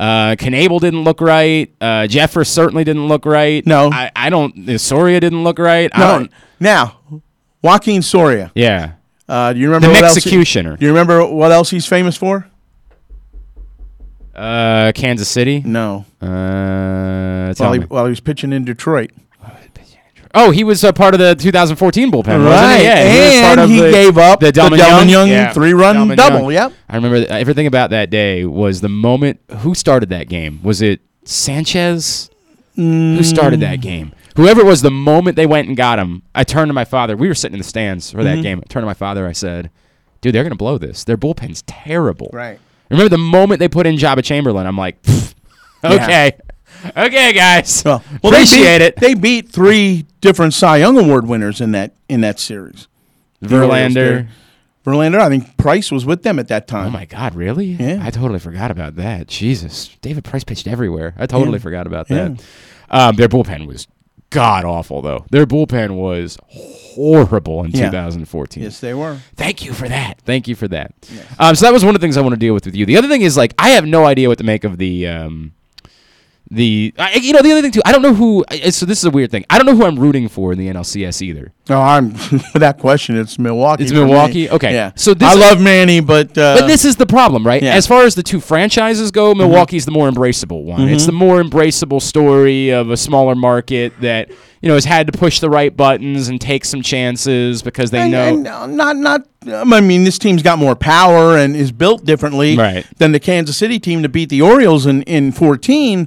[0.00, 1.72] uh, Knebel didn't look right.
[1.80, 3.64] Uh, Jeffress certainly didn't look right.
[3.66, 3.90] No.
[3.92, 4.68] I, I don't.
[4.68, 5.90] uh, Soria didn't look right.
[5.94, 6.18] I No.
[6.18, 6.30] don't.
[6.60, 6.98] Now,
[7.62, 8.50] Joakim Soria.
[8.54, 8.92] Yeah.
[9.28, 10.76] Uh, do you remember The what else he- executioner.
[10.76, 12.46] do you remember what else he's famous for?
[14.34, 15.62] Uh, Kansas City.
[15.64, 16.04] No.
[16.20, 19.12] Uh, While he, while he was pitching in Detroit.
[20.36, 22.84] Oh, he was a part of the 2014 bullpen, Right, he?
[22.84, 26.16] Yeah, he and of he the, gave up the Delmon Delmon Young Yeah, three-run Delmon
[26.16, 26.70] double, Young.
[26.70, 26.72] yep.
[26.88, 29.40] I remember th- everything about that day was the moment.
[29.58, 30.60] Who started that game?
[30.62, 32.30] Was it Sanchez?
[32.76, 34.12] Who started that game?
[34.36, 37.16] Whoever it was, the moment they went and got him, I turned to my father.
[37.16, 38.42] We were sitting in the stands for that Mhm.
[38.42, 38.58] game.
[38.58, 39.28] I turned to my father.
[39.28, 39.70] I said,
[40.20, 41.04] "Dude, they're gonna blow this.
[41.04, 42.58] Their bullpen's terrible." Right.
[42.90, 44.66] Remember the moment they put in Joba Chamberlain?
[44.66, 45.34] I'm like, "Pfft,
[45.84, 45.92] Yeah.
[45.92, 46.32] okay.
[46.96, 47.82] Okay, guys.
[47.84, 48.96] Well, Appreciate they beat, it.
[48.96, 52.88] They beat three different Cy Young Award winners in that in that series.
[53.42, 54.28] Verlander.
[54.84, 55.18] Verlander.
[55.20, 56.88] I think Price was with them at that time.
[56.88, 57.66] Oh my God, really?
[57.66, 58.00] Yeah.
[58.02, 59.28] I totally forgot about that.
[59.28, 61.14] Jesus, David Price pitched everywhere.
[61.18, 61.62] I totally Yeah.
[61.62, 62.28] forgot about Yeah.
[62.28, 62.42] that.
[62.90, 63.86] Um, their bullpen was
[64.30, 65.24] god awful, though.
[65.30, 67.86] Their bullpen was horrible in Yeah.
[67.86, 68.62] 2014.
[68.62, 69.18] Yes, they were.
[69.36, 70.20] Thank you for that.
[70.26, 70.92] Thank you for that.
[71.38, 72.84] Um, so that was one of the things I want to deal with with you.
[72.84, 75.52] The other thing is like I have no idea what to make of the um,
[76.50, 77.80] the I, you know the other thing too.
[77.84, 78.44] I don't know who.
[78.70, 79.44] So this is a weird thing.
[79.48, 81.52] I don't know who I'm rooting for in the NLCS either.
[81.70, 82.10] No, I'm
[82.54, 83.16] that question.
[83.16, 83.84] It's Milwaukee.
[83.84, 83.92] It's.
[83.92, 84.50] Milwaukee?
[84.50, 84.72] Okay.
[84.74, 84.92] Yeah.
[84.94, 87.62] So this- I love Manny, but uh, but this is the problem, right?
[87.62, 87.74] yeah.
[87.74, 90.88] As far as the two franchises go, Milwaukee's the more embraceable one.
[90.88, 91.06] It's Mhm.
[91.06, 94.28] the more embraceable story of a smaller market that
[94.60, 98.00] you know has had to push the right buttons and take some chances because they
[98.00, 98.28] and, know.
[98.28, 99.26] and, uh, not not.
[99.50, 102.86] um, I mean, this team's got more power and is built differently Right.
[102.98, 106.06] than the Kansas City team to beat the Orioles in in 14,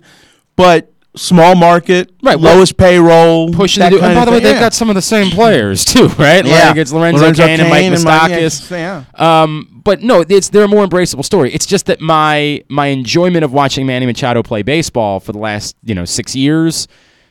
[0.58, 4.04] but small market, Right, lowest payroll, pushing that to do.
[4.04, 4.60] And by the way, they've Yeah.
[4.60, 6.46] got some of the same players too, right?
[6.46, 6.68] Yeah.
[6.70, 8.70] Like it's Lorenzo, Lorenzo Cain and Mike Cain and Mike- Moustakas.
[8.70, 9.04] yeah,
[9.44, 11.52] Um, but no, it's they're a more embraceable story.
[11.54, 15.76] It's just that my my enjoyment of watching Manny Machado play baseball for the last
[15.84, 16.88] you know six years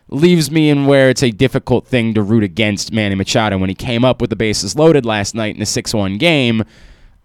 [0.09, 3.75] leaves me in where it's a difficult thing to root against Manny Machado when he
[3.75, 6.63] came up with the bases loaded last night in a six-one game.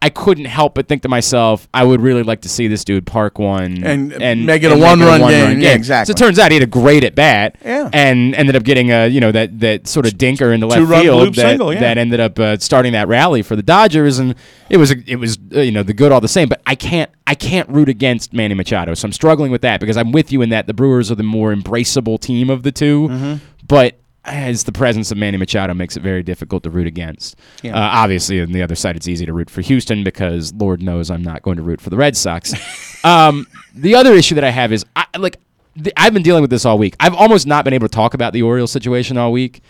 [0.04, 3.06] I couldn't help but think to myself, I would really like to see this dude
[3.06, 5.60] park one And and make it a one-run game.
[5.62, 6.12] Yeah, exactly.
[6.12, 7.88] So it turns out he had a great at bat, Yeah.
[7.93, 10.88] and ended up getting a you know that that sort of dinker in the left
[11.04, 11.80] field that, single, yeah.
[11.82, 14.34] that ended up uh, starting that rally for the Dodgers, and
[14.70, 16.49] it was it was uh, you know the good all the same.
[16.49, 19.97] But I can't I can't root against Manny Machado, so I'm struggling with that because
[19.97, 23.08] I'm with you in that the Brewers are the more embraceable team of the 2
[23.08, 23.34] Mm-hmm.
[23.68, 23.97] but.
[24.24, 27.36] As the presence of Manny Machado makes it very difficult to root against.
[27.63, 27.76] Yeah.
[27.76, 31.09] Uh, obviously, on the other side, it's easy to root for Houston because Lord knows
[31.09, 32.53] I'm not going to root for the Red Sox.
[33.03, 35.38] um, the other issue that I have is, I, like,
[35.76, 36.95] th- I've been dealing with this all week.
[36.99, 39.61] I've almost not been able to talk about the Orioles situation all week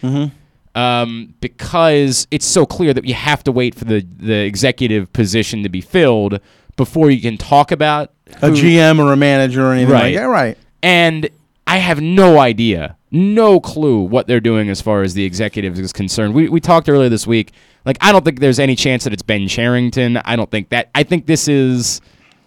[0.75, 5.63] um, because it's so clear that you have to wait for the, the executive position
[5.63, 6.39] to be filled
[6.75, 10.25] before you can talk about a who- GM or a manager or anything like that.
[10.25, 10.57] Right.
[10.83, 11.29] and
[11.67, 15.91] I have no idea, no clue what they're doing as far as the executives is
[15.93, 16.33] concerned.
[16.33, 17.51] We, we talked earlier this week.
[17.85, 20.17] Like, I don't think there's any chance that it's Ben Cherington.
[20.17, 20.89] I don't think that.
[20.95, 21.99] I think this is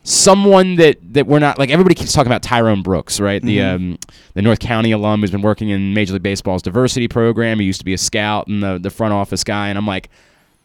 [0.05, 1.71] someone that, that we're not like.
[1.71, 3.43] Everybody keeps talking about Tyrone Brooks, right?
[3.43, 3.75] The Mhm.
[3.75, 3.99] um,
[4.35, 7.59] the North County alum who's been working in Major League Baseball's diversity program.
[7.61, 9.69] He used to be a scout and the the front office guy.
[9.69, 10.09] And I'm like,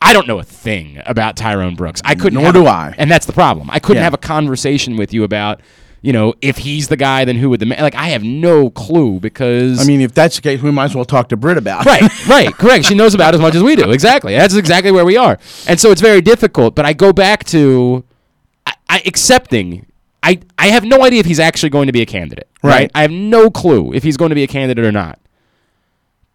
[0.01, 2.01] I don't know a thing about Tyrone Brooks.
[2.05, 2.35] I couldn't.
[2.35, 2.93] Nor have do I.
[2.97, 3.69] And that's the problem.
[3.71, 4.03] I couldn't Yeah.
[4.05, 5.61] have a conversation with you about.
[6.01, 7.95] You know, if he's the guy, then who would the ma- like?
[7.95, 11.03] I have no clue because I mean, if that's the case, we might as well
[11.05, 11.89] talk to Britt about it.
[11.89, 12.85] right, right, correct.
[12.85, 13.91] She knows about as much as we do.
[13.91, 14.33] Exactly.
[14.33, 15.37] That's exactly where we are.
[15.67, 16.73] And so it's very difficult.
[16.75, 18.05] But I go back to
[18.65, 19.85] I, I accepting.
[20.23, 22.47] I I have no idea if he's actually going to be a candidate.
[22.63, 22.71] Right.
[22.73, 22.91] Right.
[22.95, 25.19] I have no clue if he's going to be a candidate or not.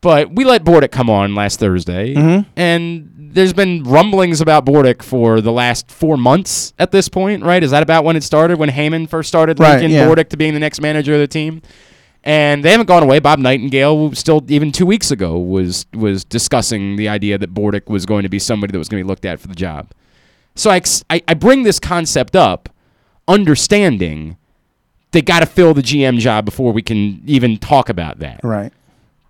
[0.04, 2.44] But we let Bordick come on last Thursday, Mhm.
[2.56, 7.62] and there's been rumblings about Bordick for the last four months at this point, right?
[7.64, 8.58] Is that about when it started?
[8.58, 10.06] When Heyman first started Right, linking yeah.
[10.06, 11.62] Bordick to being the next manager of the team?
[12.26, 13.18] and they haven't gone away.
[13.18, 18.06] Bob Nightingale still even two weeks ago was was discussing the idea that Bordick was
[18.06, 19.88] going to be somebody that was going to be looked at for the job.
[20.54, 20.80] So I,
[21.10, 22.70] I bring this concept up,
[23.28, 24.36] understanding
[25.12, 28.40] they got to fill the GM job before we can even talk about that.
[28.42, 28.72] Right.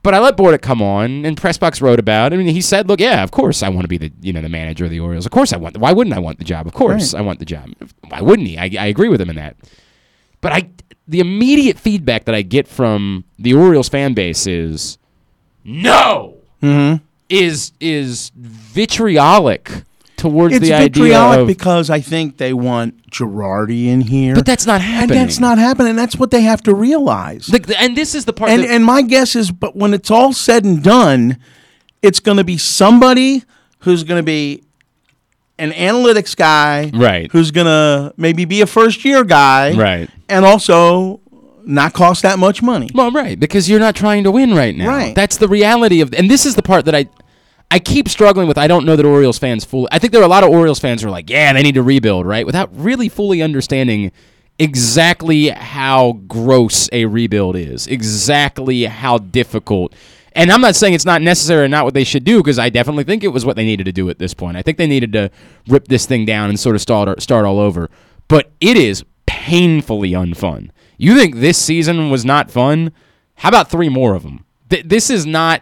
[0.04, 2.36] But I let Bordick come on, and Pressbox wrote about it.
[2.36, 4.42] I mean, he said, "Look, yeah, of course I want to be the you know
[4.42, 5.24] the manager of the Orioles.
[5.26, 5.76] Of course I want.
[5.78, 6.66] Why wouldn't I want the job?
[6.66, 7.20] Of course Right.
[7.20, 7.70] I want the job.
[8.08, 8.56] Why wouldn't he?
[8.58, 9.56] I, I agree with him in that.
[10.42, 10.68] But I,
[11.08, 14.98] the immediate feedback that I get from the Orioles fan base is,
[15.64, 17.02] no, Mm-hmm.
[17.30, 19.70] is is vitriolic
[20.30, 21.46] towards It's the idea of.
[21.46, 24.34] because I think they want Girardi in here.
[24.34, 25.18] But that's not And happening.
[25.18, 25.90] that's not happening.
[25.90, 27.46] And that's what they have to realize.
[27.46, 28.50] The- and this is the part.
[28.50, 31.36] and that, and my guess is, but when it's all said and done,
[32.02, 33.44] it's going to be somebody
[33.80, 34.62] who's going to be
[35.58, 37.30] an analytics guy, Right.
[37.30, 40.08] Who's going to maybe be a first year guy, Right.
[40.28, 41.20] And also
[41.66, 42.88] not cost that much money.
[42.94, 44.88] Well, right, because you're not trying to win right now.
[44.88, 45.14] Right.
[45.14, 47.06] That's the reality of, and this is the part that I,
[47.74, 48.56] I keep struggling with.
[48.56, 49.88] I don't know that Orioles fans fully.
[49.90, 51.74] I think there are a lot of Orioles fans who are like, yeah, they need
[51.74, 54.12] to rebuild, right, without really fully understanding
[54.60, 59.92] exactly how gross a rebuild is, exactly how difficult.
[60.36, 62.68] And I'm not saying it's not necessary or not what they should do because I
[62.68, 64.56] definitely think it was what they needed to do at this point.
[64.56, 65.32] I think they needed to
[65.66, 67.90] rip this thing down and sort of start start all over.
[68.28, 70.70] But it is painfully unfun.
[70.96, 72.92] You think this season was not fun?
[73.34, 74.44] How about three more of them?
[74.70, 75.60] Th- this is not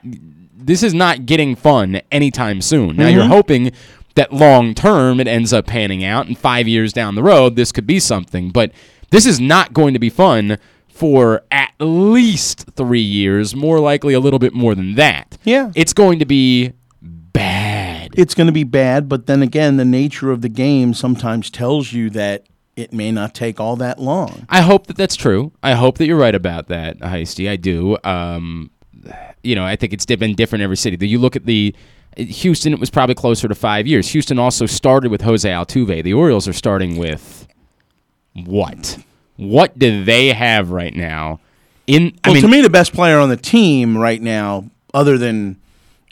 [0.67, 2.97] this is not getting fun anytime soon.
[2.97, 3.29] Now you're Mhm.
[3.29, 3.73] hoping
[4.15, 7.73] that long term it ends up panning out and 5 years down the road this
[7.73, 8.71] could be something, but
[9.11, 10.59] this is not going to be fun
[10.89, 15.39] for at least three years, more likely a little bit more than that.
[15.45, 15.71] Yeah.
[15.75, 18.11] It's going to be bad.
[18.17, 21.93] It's going to be bad, but then again, the nature of the game sometimes tells
[21.93, 22.45] you that
[22.77, 24.47] it may not take all that long.
[24.49, 25.53] I hope that that's true.
[25.63, 27.49] I hope that you're right about that, Heisty.
[27.51, 27.97] I do.
[28.05, 28.71] Um,
[29.43, 31.07] you know, I think it's been different every city.
[31.07, 31.75] You look at the
[32.17, 34.09] Houston; it was probably closer to five years.
[34.11, 36.03] Houston also started with Jose Altuve.
[36.05, 37.47] The Orioles are starting with
[38.45, 38.99] what?
[39.37, 41.41] What do they have right now?
[41.87, 45.19] In I well, mean, to me, the best player on the team right now, other
[45.19, 45.59] than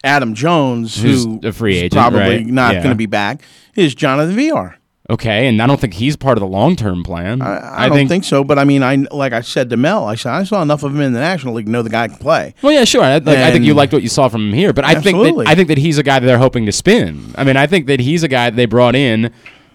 [0.02, 2.46] Adam Jones, Who's who a free agent, probably right?
[2.46, 2.80] not Yeah.
[2.80, 3.42] going to be back,
[3.76, 4.76] is Jonathan Villar.
[5.10, 7.42] Okay, and I don't think he's part of the long-term plan.
[7.42, 10.32] I, don't think, so, but I mean, I like I said to Mel, I said
[10.32, 12.54] I saw enough of him in the National League to know the guy can play.
[12.62, 13.02] Well, yeah, sure.
[13.02, 15.18] I, like, I think you liked what you saw from him here, but I think
[15.18, 17.34] that I think that he's a guy that they're hoping to spin.
[17.36, 19.32] I mean, I think that he's a guy that they brought in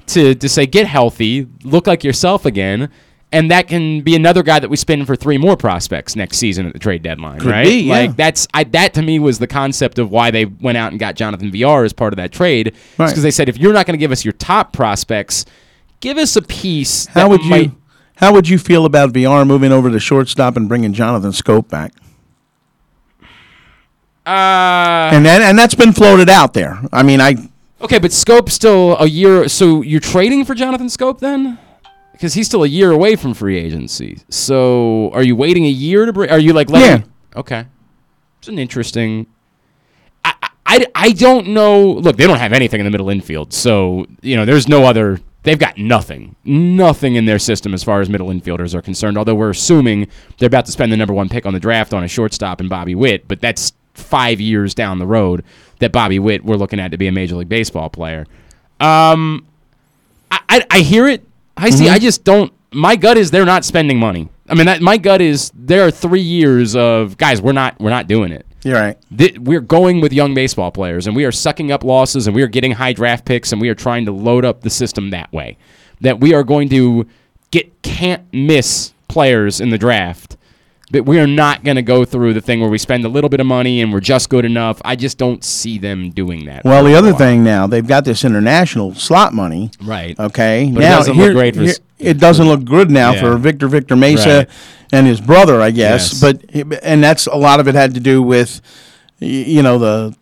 [0.07, 2.89] to to say get healthy, look like yourself again,
[3.35, 6.65] and that can be another guy that we spin for three more prospects next season
[6.65, 7.65] at the trade deadline, Could right?
[7.65, 7.93] be, yeah.
[7.93, 10.99] Like that's I, that to me was the concept of why they went out and
[10.99, 13.07] got Jonathan Villar as part of that trade, Right.
[13.09, 15.45] because they said if you're not going to give us your top prospects,
[15.99, 17.07] give us a piece.
[17.07, 17.75] How would you
[18.15, 21.91] How would you feel about Villar moving over to shortstop and bringing Jonathan Schoop back?
[24.25, 26.79] Uh, and that, and that's been floated out there.
[26.91, 27.35] I mean, I
[27.81, 29.47] Okay, but Schoop still a year.
[29.49, 31.59] So you're trading for Jonathan Schoop then?
[32.15, 34.19] Because he's still a year away from free agency.
[34.29, 36.29] So are you waiting a year to bring?
[36.29, 37.11] Are you like letting?
[37.35, 37.65] Okay,
[38.39, 39.27] it's an interesting.
[40.23, 40.33] I,
[40.65, 41.83] I I don't know.
[41.83, 45.19] Look, they don't have anything in the middle infield, so you know there's no other.
[45.43, 49.15] They've got nothing, nothing in their system as far as middle infielders are concerned.
[49.17, 50.07] Although we're assuming
[50.39, 52.69] they're about to spend the number one pick on the draft on a shortstop and
[52.69, 55.43] Bobby Witt, but that's five years down the road
[55.79, 58.25] that Bobby Witt we're looking at to be a major league baseball player.
[58.79, 59.45] Um,
[60.31, 61.23] I, I, I hear it.
[61.57, 61.85] I see.
[61.85, 61.93] Mm-hmm.
[61.93, 62.53] I just don't.
[62.71, 64.29] My gut is they're not spending money.
[64.47, 67.41] I mean, that, my gut is there are three years of guys.
[67.41, 67.79] We're not.
[67.79, 68.45] We're not doing it.
[68.63, 68.97] You're right.
[69.15, 72.41] Th- we're going with young baseball players, and we are sucking up losses, and we
[72.41, 75.31] are getting high draft picks, and we are trying to load up the system that
[75.31, 75.57] way.
[76.01, 77.07] That we are going to
[77.51, 80.34] get can't miss players in the draft.
[80.95, 83.29] But we are not going to go through the thing where we spend a little
[83.29, 84.81] bit of money and we're just good enough.
[84.85, 86.63] I just don't see them doing that.
[86.63, 87.17] well, the other while.
[87.17, 89.71] thing now they've got this international slot money.
[89.83, 90.17] Right.
[90.17, 90.71] Okay.
[90.73, 93.19] But it now doesn't look great for s- it doesn't look good now Yeah.
[93.21, 94.49] for Victor Victor Mesa Right.
[94.93, 96.13] and his brother, I guess.
[96.13, 96.21] Yes.
[96.21, 98.61] But and that's a lot of it had to do with
[99.19, 100.15] you know the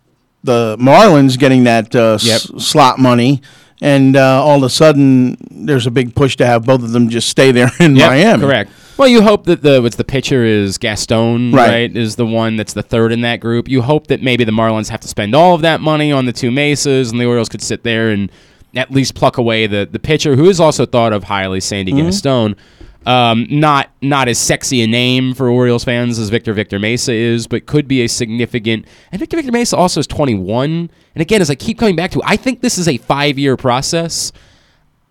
[0.43, 3.41] the Marlins getting that uh, s- slot money.
[3.81, 7.09] And uh, all of a sudden, there's a big push to have both of them
[7.09, 8.41] just stay there in Yep, Miami.
[8.43, 8.71] Correct.
[8.97, 11.67] Well, you hope that the what's the pitcher is Gaston, Right.
[11.69, 11.97] right.
[11.97, 13.67] Is the one that's the third in that group.
[13.67, 16.33] You hope that maybe the Marlins have to spend all of that money on the
[16.33, 18.31] two Mesas, and the Orioles could sit there and
[18.75, 22.05] at least pluck away the the pitcher who is also thought of highly, Sandy Mm-hmm.
[22.05, 22.55] Gaston.
[23.05, 27.47] Um, not not as sexy a name for Orioles fans as Victor Victor Mesa is,
[27.47, 28.85] but could be a significant.
[29.11, 30.89] And Victor Victor Mesa also is 21.
[31.15, 33.57] And again, as I keep coming back to, I think this is a five year
[33.57, 34.31] process.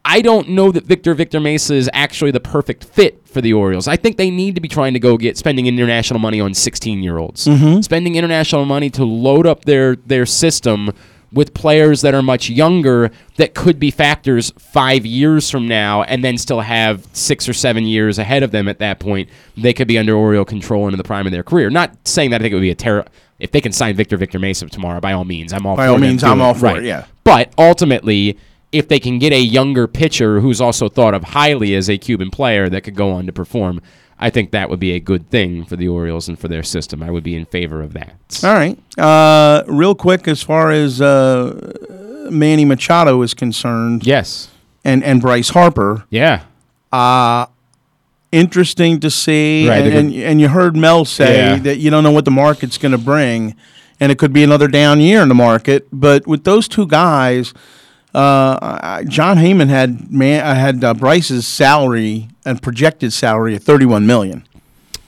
[0.05, 3.87] I don't know that Victor Victor Mesa is actually the perfect fit for the Orioles.
[3.87, 7.03] I think they need to be trying to go get spending international money on 16
[7.03, 7.81] year olds, mm-hmm.
[7.83, 10.91] spending international money to load up their their system
[11.33, 16.23] with players that are much younger that could be factors five years from now, and
[16.23, 19.29] then still have six or seven years ahead of them at that point.
[19.57, 21.71] They could be under Oriole control into the prime of their career.
[21.71, 23.07] Not saying that I think it would be a terror.
[23.39, 25.99] If they can sign Victor Victor Mesa tomorrow, by all means, I'm all By all
[25.99, 26.79] means, I'm all for Right.
[26.79, 27.07] it, yeah.
[27.25, 28.37] But ultimately,
[28.73, 32.31] if they can get a younger pitcher who's also thought of highly as a Cuban
[32.31, 33.81] player that could go on to perform,
[34.19, 37.03] I think that would be a good thing for the Orioles and for their system.
[37.03, 38.41] I would be in favor of that.
[38.43, 38.79] All right.
[38.99, 44.49] Uh, real quick, as far as uh, Manny Machado is concerned, Yes.
[44.85, 46.43] and and Bryce Harper, Yeah.
[46.93, 47.47] uh,
[48.31, 49.69] interesting to see.
[49.69, 51.57] Right, and, and and you heard Mel say Yeah.
[51.57, 53.55] that you don't know what the market's going to bring,
[54.01, 55.87] and it could be another down year in the market.
[55.93, 57.53] But with those two guys.
[58.15, 63.87] Uh, Jon Heyman had man uh, had uh, Bryce's salary and projected salary at thirty
[63.87, 64.45] one million.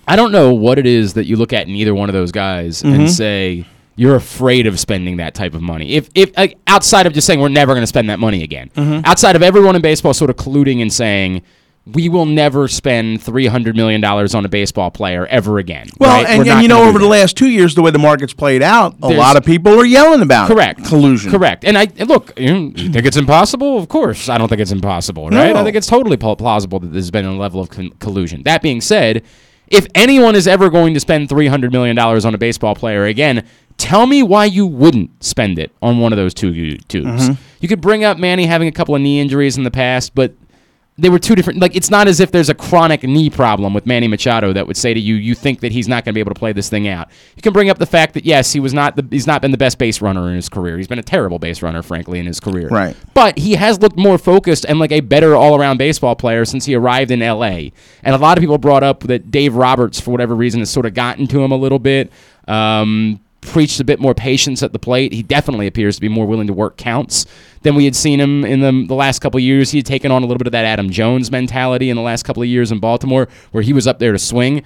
[0.09, 2.33] I don't know what it is that you look at in either one of those
[2.33, 2.95] guys Mhm.
[2.95, 5.93] and say you're afraid of spending that type of money.
[5.93, 8.71] If if uh, outside of just saying we're never going to spend that money again,
[8.77, 9.03] Mhm.
[9.07, 11.43] outside of everyone in baseball sort of colluding and saying
[11.87, 15.87] we will never spend three hundred million dollars on a baseball player ever again.
[15.99, 16.27] Well, right?
[16.27, 16.99] and, and you know, over that.
[17.01, 19.79] the last two years, the way the market's played out, a There's- lot of people
[19.79, 20.55] are yelling about it.
[20.55, 20.85] Correct.
[20.87, 21.31] collusion.
[21.31, 21.63] Correct.
[21.65, 23.77] And I and look, you, think it's impossible?
[23.79, 25.53] Of course, I don't think it's impossible, right?
[25.53, 25.61] No.
[25.61, 28.43] I think it's totally plausible that there's been a level of con- collusion.
[28.45, 29.23] That being said,
[29.69, 33.05] if anyone is ever going to spend three hundred million dollars on a baseball player
[33.05, 37.29] again, tell me why you wouldn't spend it on one of those two tubes.
[37.29, 37.37] Mhm.
[37.61, 40.33] You could bring up Manny having a couple of knee injuries in the past, but
[40.97, 41.59] they were two different.
[41.59, 44.77] Like it's not as if there's a chronic knee problem with Manny Machado that would
[44.77, 46.69] say to you, you think that he's not going to be able to play this
[46.69, 47.09] thing out.
[47.35, 49.51] You can bring up the fact that yes, he was not the he's not been
[49.51, 50.77] the best base runner in his career.
[50.77, 52.69] He's been a terrible base runner, frankly, in his career.
[52.69, 52.97] Right.
[53.13, 56.65] But he has looked more focused and like a better all around baseball player since
[56.65, 57.73] he arrived in L.A.
[58.05, 60.87] And a lot of people brought up that Dave Roberts, for whatever reason, has sort
[60.87, 62.13] of gotten to him a little bit.
[62.47, 65.13] Um, preached a bit more patience at the plate.
[65.13, 67.27] He definitely appears to be more willing to work counts
[67.63, 69.71] than we had seen him in the, the last couple years.
[69.71, 72.25] He had taken on a little bit of that Adam Jones mentality in the last
[72.25, 74.65] couple of years in Baltimore, where he was up there to swing.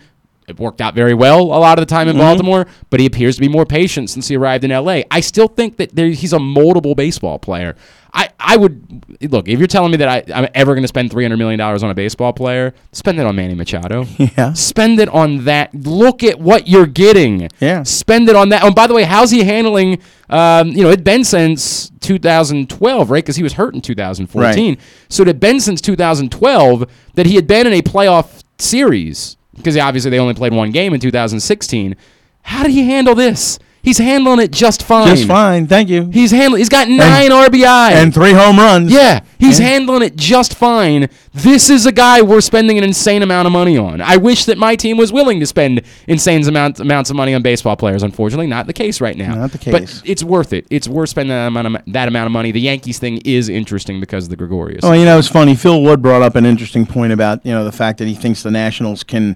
[0.49, 2.21] It worked out very well a lot of the time in Mhm.
[2.21, 5.03] Baltimore, but he appears to be more patient since he arrived in LA.
[5.11, 7.77] I still think that there, he's a moldable baseball player.
[8.15, 11.11] I, I would look if you're telling me that I, I'm ever going to spend
[11.11, 14.07] three hundred million dollars on a baseball player, spend it on Manny Machado.
[14.19, 14.55] Yeah.
[14.55, 15.75] Spend it on that.
[15.75, 17.49] Look at what you're getting.
[17.61, 17.83] Yeah.
[17.83, 18.63] Spend it on that.
[18.63, 20.01] Oh, and by the way, how's he handling?
[20.31, 23.23] Um, you know, it'd been since 2012, right?
[23.23, 24.69] Because he was hurt in 2014.
[24.75, 24.81] Right.
[25.09, 29.37] So it had been since 2012 that he had been in a playoff series.
[29.59, 31.97] Because obviously they only played one game in 2016.
[32.43, 33.59] How did he handle this?
[33.89, 35.07] He's handling it just fine.
[35.17, 35.67] Just fine.
[35.67, 36.11] Thank you.
[36.13, 36.59] He's handling.
[36.61, 38.93] He's got nine RBI and three home runs.
[38.93, 39.67] Yeah, he's Yeah.
[39.69, 41.09] handling it just fine.
[41.33, 44.03] This is a guy we're spending an insane amount of money on.
[44.03, 47.41] I wish that my team was willing to spend insane amount, amounts of money on
[47.41, 48.03] baseball players.
[48.03, 49.35] Unfortunately, not the case right now.
[49.35, 49.73] Not the case.
[49.73, 50.67] But it's worth it.
[50.69, 52.53] It's worth spending that amount of, that amount of money.
[52.53, 54.83] The Yankees thing is interesting because of the Gregorius.
[54.83, 55.55] Well, you know, it's funny.
[55.55, 58.43] Phil Wood brought up an interesting point about you know the fact that he thinks
[58.43, 59.35] the Nationals can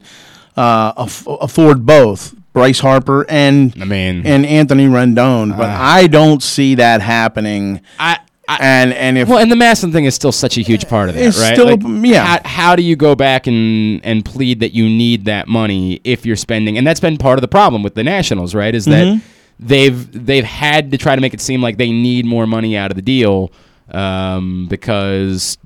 [0.58, 6.42] uh, aff- afford both Bryce Harper and I mean, and Anthony Rendon, but I don't
[6.42, 7.80] see that happening.
[7.98, 8.18] I.
[8.60, 11.14] and and if well, and the MASN thing is still such a huge part of
[11.14, 11.54] that, It's right?
[11.54, 12.24] still- Like, yeah.
[12.26, 16.26] How, how do you go back and and plead that you need that money if
[16.26, 16.76] you're spending?
[16.76, 18.74] And that's been part of the problem with the Nationals, right?
[18.74, 19.20] Is that Mhm.
[19.58, 22.90] they've they've had to try to make it seem like they need more money out
[22.90, 23.50] of the deal
[23.92, 25.56] um, because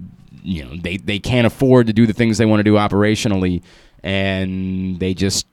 [0.44, 3.62] you know they they can't afford to do the things they want to do operationally,
[4.04, 5.46] and they just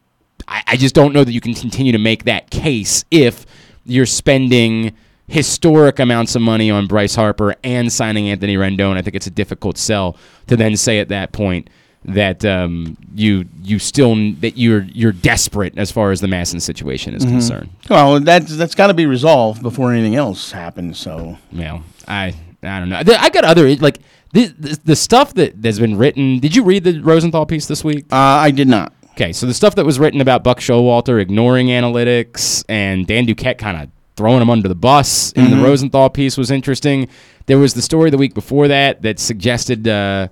[0.48, 3.46] I, I just don't know that you can continue to make that case if
[3.86, 4.96] you're spending
[5.28, 8.98] historic amounts of money on Bryce Harper and signing Anthony Rendon.
[8.98, 10.18] I think it's a difficult sell
[10.48, 11.70] to then say at that point
[12.06, 17.14] that um, you you still that you're you're desperate as far as the MASN situation
[17.16, 17.30] is Mhm.
[17.30, 17.70] concerned.
[17.89, 21.00] Well, that's that's got to be resolved before anything else happens.
[21.00, 22.98] So Yeah, I I don't know.
[23.18, 24.00] I got other like
[24.34, 26.39] the, the the stuff that has been written.
[26.39, 28.06] Did you read the Rosenthal piece this week?
[28.12, 28.93] Uh, I did not.
[29.14, 33.59] Okay, so the stuff that was written about Buck Showalter ignoring analytics and Dan Duquette
[33.59, 35.64] kind of throwing him under the bus in the Mhm.
[35.64, 37.07] Rosenthal piece was interesting.
[37.45, 40.28] There was the story the week before that that suggested uh,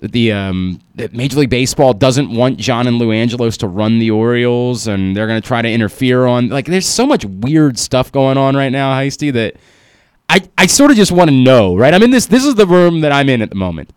[0.00, 3.98] that the um, that Major League Baseball doesn't want John and Lou Angelos to run
[3.98, 6.48] the Orioles, and they're going to try to interfere on.
[6.48, 9.54] Like, there's so much weird stuff going on right now, Heisty, that
[10.28, 11.74] I I sort of just want to know.
[11.76, 12.26] Right, I'm in this.
[12.26, 13.90] This is the room that I'm in at the moment.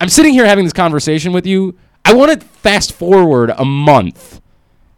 [0.00, 1.74] I'm sitting here having this conversation with you.
[2.04, 4.40] I want to fast forward a month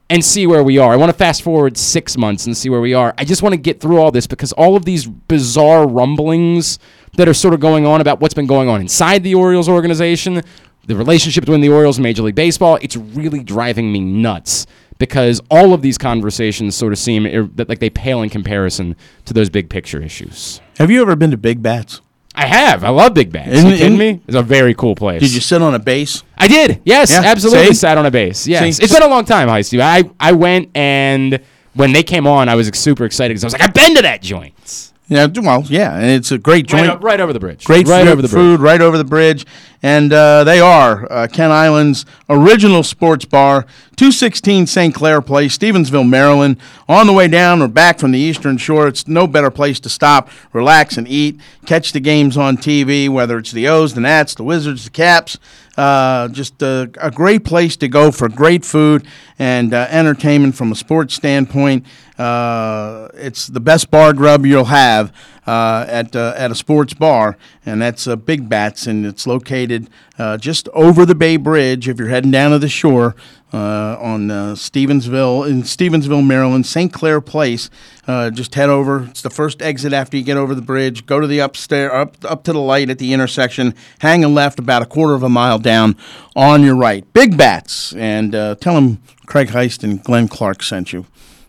[0.09, 0.93] and see where we are.
[0.93, 3.15] I want to fast forward six months and see where we are.
[3.19, 6.79] I just want to get through all this because all of these bizarre rumblings
[7.17, 10.43] that are sort of going on about what's been going on inside the Orioles organization,
[10.87, 14.67] the relationship between the Orioles and Major League Baseball, it's really driving me nuts
[14.99, 17.25] because all of these conversations sort of seem
[17.57, 20.61] like they pale in comparison to those big picture issues.
[20.79, 22.01] Have you ever been to Big Bats?
[22.37, 22.84] I have.
[22.84, 23.49] I love Big Bats.
[23.49, 24.20] Isn't- you kidding me?
[24.26, 25.20] It's a very cool place.
[25.22, 26.22] Did you sit on a base?
[26.37, 26.80] I did.
[26.84, 27.68] Yes, Yeah, absolutely.
[27.68, 27.74] see?
[27.74, 28.47] Sat on a base.
[28.47, 28.82] Yes, See?
[28.84, 29.80] it's been a long time, Heisty.
[29.80, 31.41] I I went and
[31.74, 34.03] when they came on, I was super excited because I was like, I've been to
[34.03, 34.93] that joint.
[35.09, 36.91] Yeah, well, yeah, and it's a great Right joint.
[36.91, 37.65] up- right over the bridge.
[37.65, 38.41] Great Right food, over the bridge.
[38.41, 39.47] food, right over the bridge,
[39.81, 44.93] and uh, they are uh, Kent Island's original sports bar, two sixteen St.
[44.93, 46.57] Clair Place, Stevensville, Maryland.
[46.89, 49.89] On the way down or back from the Eastern Shore, it's no better place to
[49.89, 51.39] stop, relax, and eat.
[51.67, 55.39] Catch the games on TV, whether it's the O's, the Nats, the Wizards, the Caps.
[55.77, 59.07] Uh, just a, a great place to go for great food
[59.39, 61.85] and uh, entertainment from a sports standpoint.
[62.19, 65.12] Uh, it's the best bar grub you'll have
[65.47, 69.89] uh, at uh, at a sports bar, and that's uh, Big Bats, and it's located
[70.19, 71.89] uh, just over the Bay Bridge.
[71.89, 73.14] If you're heading down to the shore
[73.53, 76.93] uh, on Stevensville in Stevensville, Maryland, St.
[76.93, 77.71] Clair Place,
[78.09, 79.05] uh, just head over.
[79.05, 81.07] It's the first exit after you get over the bridge.
[81.07, 83.75] Go to the upstairs, up up to the light at the intersection.
[84.01, 85.97] Hang a left about a quarter of a mile down
[86.35, 87.11] on your right.
[87.12, 91.07] Big Bats, and uh, tell them Craig Heist and Glenn Clark sent you.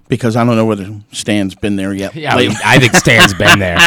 [0.08, 2.16] Because I don't know whether Stan's been there yet.
[2.16, 2.56] Yeah, lately.
[2.64, 3.78] I think Stan's been there.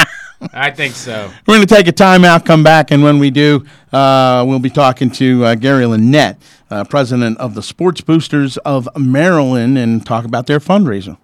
[0.53, 1.31] I think so.
[1.47, 4.71] We're going to take a timeout, come back, and when we do, uh, we'll be
[4.71, 6.37] talking to uh, Gary Lenet,
[6.71, 11.19] uh, president of the Sports Boosters of Maryland, and talk about their fundraiser.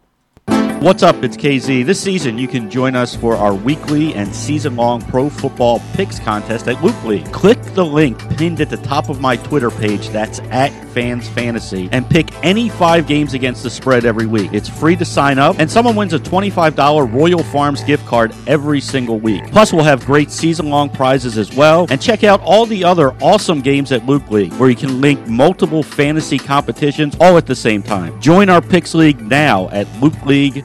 [0.80, 1.24] What's up?
[1.24, 1.86] It's KZ.
[1.86, 6.18] This season, you can join us for our weekly and season long pro football picks
[6.18, 7.32] contest at Loop League.
[7.32, 11.88] Click the link pinned at the top of my Twitter page, that's at Fans Fantasy,
[11.92, 14.50] and pick any five games against the spread every week.
[14.52, 18.80] It's free to sign up, and someone wins a $25 Royal Farms gift card every
[18.80, 19.50] single week.
[19.50, 21.86] Plus, we'll have great season long prizes as well.
[21.88, 25.26] And check out all the other awesome games at Loop League, where you can link
[25.26, 28.20] multiple fantasy competitions all at the same time.
[28.20, 29.86] Join our Picks League now at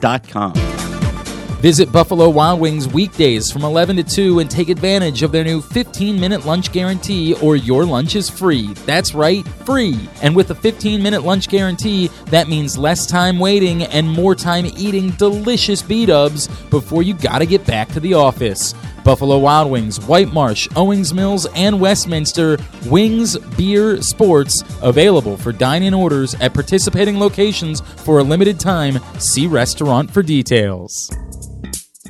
[0.02, 0.54] loopleague.com.
[1.62, 5.60] Visit Buffalo Wild Wings weekdays from 11 to 2 and take advantage of their new
[5.60, 8.74] 15 minute lunch guarantee or your lunch is free.
[8.84, 10.08] That's right, free.
[10.22, 14.66] And with a 15 minute lunch guarantee, that means less time waiting and more time
[14.76, 18.74] eating delicious B dubs before you gotta get back to the office.
[19.04, 25.82] Buffalo Wild Wings, White Marsh, Owings Mills, and Westminster Wings Beer Sports available for dine
[25.82, 28.98] in orders at participating locations for a limited time.
[29.18, 31.10] See restaurant for details.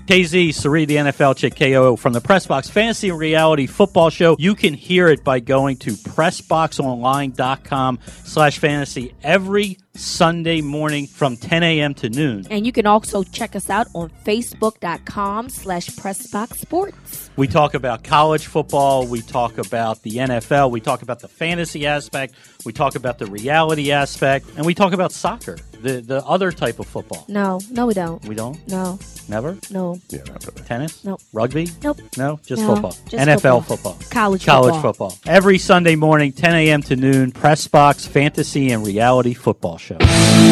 [0.07, 4.37] KZ, Sari, the NFL chick KO from the Pressbox Fantasy and Reality Football Show.
[4.39, 11.63] You can hear it by going to pressboxonline.com slash fantasy every Sunday morning from 10
[11.63, 11.95] a.m.
[11.95, 12.47] to noon.
[12.51, 17.31] And you can also check us out on facebook.com slash pressbox sports.
[17.37, 19.07] We talk about college football.
[19.07, 20.71] We talk about the NFL.
[20.71, 22.35] We talk about the fantasy aspect.
[22.65, 24.47] We talk about the reality aspect.
[24.57, 27.25] And we talk about soccer, the, the other type of football.
[27.29, 28.25] No, no, we don't.
[28.27, 28.67] We don't?
[28.69, 29.57] No, Never?
[29.71, 29.99] no.
[30.09, 30.63] Yeah, not really.
[30.67, 31.05] Tennis?
[31.05, 31.21] Nope.
[31.33, 31.69] Rugby?
[31.83, 31.99] Nope.
[32.17, 32.97] No, just No, football.
[33.09, 33.93] just NFL football.
[33.95, 33.99] football.
[34.11, 35.11] College College football.
[35.11, 35.33] football.
[35.33, 36.83] Every Sunday morning, 10 a.m.
[36.83, 40.52] to noon, Pressbox Fantasy and Reality Football Show.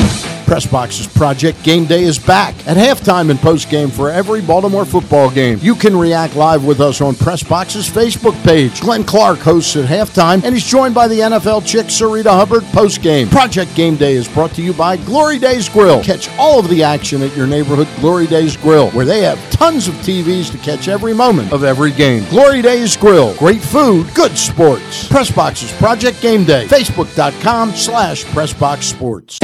[0.51, 5.59] Pressbox's Project Game Day is back at halftime and postgame for every Baltimore football game.
[5.62, 8.80] You can react live with us on Press Pressbox's Facebook page.
[8.80, 13.30] Glenn Clark hosts at halftime, and he's joined by the NFL chick Sarita Hubbard postgame.
[13.30, 16.03] Project Game Day is brought to you by Glory Days Grill.
[16.03, 19.88] Catch all of the action at your neighborhood Glory Days Grill, where they have tons
[19.88, 22.24] of TVs to catch every moment of every game.
[22.30, 23.34] Glory Days Grill.
[23.36, 25.09] Great food, good sports.
[25.09, 26.66] Pressbox's Project Game Day.
[26.66, 29.38] Facebook.com slash Pressbox Sports.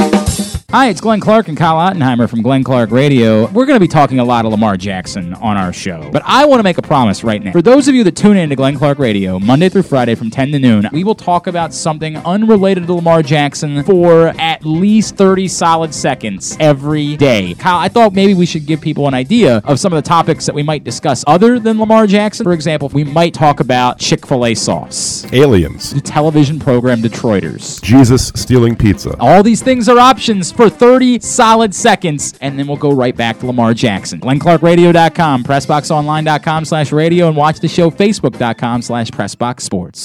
[0.71, 3.47] Hi, it's Glenn Clark and Kyle Ottenheimer from Glenn Clark Radio.
[3.51, 6.43] We're going to be talking a lot of Lamar Jackson on our show, but I
[6.43, 7.53] want to make a promise right now.
[7.53, 10.29] For those of you that tune in to Glenn Clark Radio Monday through Friday from
[10.29, 15.15] 10 to noon, we will talk about something unrelated to Lamar Jackson for at least
[15.15, 17.53] 30 solid seconds every day.
[17.53, 20.45] Kyle, I thought maybe we should give people an idea of some of the topics
[20.47, 22.43] that we might discuss other than Lamar Jackson.
[22.43, 25.93] For example, we might talk about Chick fil A sauce, Aliens.
[25.93, 27.81] the television program Detroiters.
[27.81, 29.15] Jesus stealing pizza.
[29.21, 33.39] All these things are options for 30 solid seconds, and then we'll go right back
[33.39, 34.19] to Lamar Jackson.
[34.19, 40.03] GlennClarkRadio.com, PressBoxOnline.com slash radio, and watch the show Facebook.com slash PressBoxSports.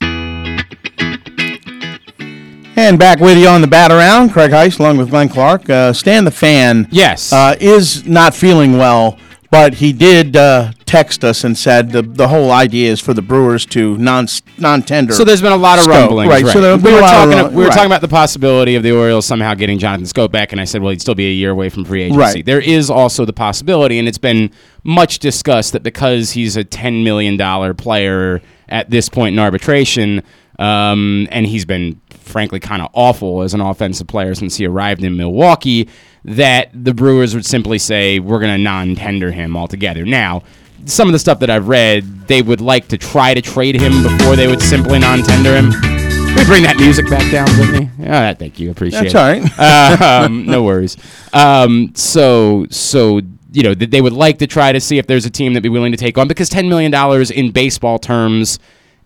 [2.74, 5.68] And back with you on the bat around, Craig Heist, along with Glenn Clark.
[5.68, 7.30] Uh, Stan the fan, Yes.
[7.32, 9.18] uh, is not feeling well,
[9.52, 13.20] but he did uh, text us and said the the whole idea is for the
[13.20, 14.26] Brewers to non
[14.56, 15.12] non tender.
[15.12, 16.46] So there's been a lot of rumblings, right?
[16.46, 17.44] So there'll we a were lot of talking.
[17.44, 17.74] rum- we were right.
[17.74, 20.80] talking about the possibility of the Orioles somehow getting Jonathan Schoop back, and I said,
[20.80, 22.18] well, he'd still be a year away from free agency.
[22.18, 22.46] Right.
[22.46, 24.50] There is also the possibility, and it's been
[24.84, 28.40] much discussed that because he's a ten million dollar player
[28.70, 30.22] at this point in arbitration,
[30.62, 35.02] um, and he's been frankly kind of awful as an offensive player since he arrived
[35.04, 35.88] in Milwaukee,
[36.24, 40.04] that the Brewers would simply say we're going to non-tender him altogether.
[40.04, 40.42] Now
[40.86, 44.02] some of the stuff that I've read, they would like to try to trade him
[44.02, 45.72] before they would simply non-tender him.
[45.72, 47.90] Can we bring that music back down, Brittany?
[47.98, 48.70] Yeah, thank you.
[48.70, 49.58] Appreciate That's it.
[49.58, 50.00] all right.
[50.24, 50.96] um, no worries.
[51.32, 53.20] Um, so, so
[53.52, 55.62] you know, th- they would like to try to see if there's a team that'd
[55.62, 58.58] be willing to take on because ten million dollars in baseball terms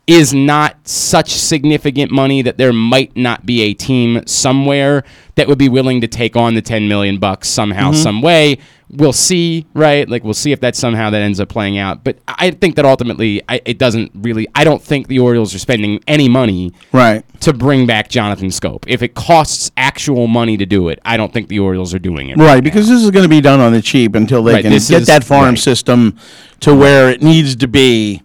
[0.07, 5.03] is not such significant money that there might not be a team somewhere
[5.35, 7.95] that would be willing to take on the 10 million bucks somehow Mhm.
[7.97, 8.59] some way.
[8.89, 10.09] We'll see right?
[10.09, 12.05] Like we'll see if that somehow that ends up playing out.
[12.05, 15.59] But i think that ultimately I, it doesn't really i don't think the orioles are
[15.59, 17.25] spending any money right.
[17.41, 18.85] to bring back Jonathan Schoop.
[18.87, 22.29] If it costs actual money to do it i don't think the orioles are doing
[22.29, 24.63] it Right, because this is going to be done on the cheap until they Right,
[24.63, 25.59] can get is- that farm right.
[25.59, 26.17] system
[26.61, 28.23] to where it needs to be,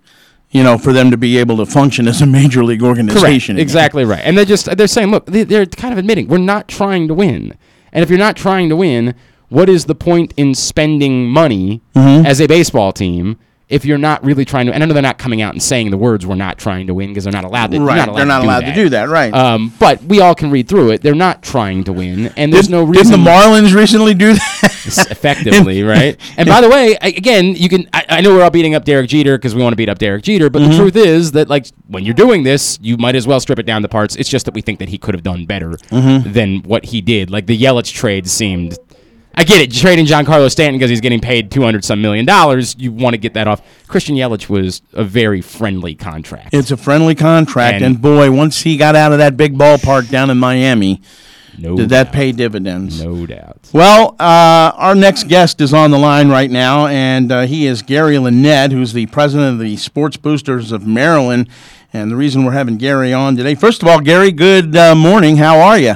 [0.52, 3.56] you know, for them to be able to function as a major league organization.
[3.56, 3.61] Correct.
[3.61, 4.22] Exactly right.
[4.23, 7.14] And they're just they're saying, look, they- they're kind of admitting we're not trying to
[7.14, 7.53] win.
[7.94, 9.15] And if you're not trying to win,
[9.49, 12.26] what is the point in spending money Mhm.
[12.26, 13.38] as a baseball team
[13.72, 14.73] if you're not really trying to?
[14.73, 16.93] And I know they're not coming out and saying the words "we're not trying to
[16.93, 17.80] win" because they're not allowed to.
[17.80, 18.76] Right, They're not allowed, they're not to, do allowed that.
[18.76, 19.34] to do that, right.
[19.34, 21.02] Um, but we all can read through it.
[21.02, 23.11] They're not trying to win, and there's Did- no reason.
[23.11, 25.07] Didn't the Marlins recently do that?
[25.11, 26.19] effectively, right?
[26.38, 27.89] And by the way, I, again, you can.
[27.93, 29.99] I, I know we're all beating up Derek Jeter because we want to beat up
[29.99, 30.69] Derek Jeter, but Mhm.
[30.72, 33.65] the truth is that, like, when you're doing this, you might as well strip it
[33.65, 34.15] down to parts.
[34.15, 36.34] It's just that we think that he could have done better Mhm.
[36.34, 37.30] than what he did.
[37.30, 38.77] Like the Yelich trade seemed.
[39.41, 39.73] I get it.
[39.73, 42.76] Trading Giancarlo Stanton because he's getting paid two hundred some million dollars.
[42.77, 43.63] You want to get that off.
[43.88, 46.53] Christian Yelich was a very friendly contract.
[46.53, 50.11] It's a friendly contract, and, And- boy, once he got out of that big ballpark
[50.11, 51.01] down in Miami,
[51.57, 53.03] No did that pay dividends?
[53.03, 53.68] No doubt.
[53.73, 57.81] Well, uh, our next guest is on the line right now, and uh, he is
[57.81, 61.49] Gary Lenet, who's the president of the Sports Boosters of Maryland.
[61.91, 65.38] And the reason we're having Gary on today, first of all, Gary, good uh, morning.
[65.38, 65.95] How are you?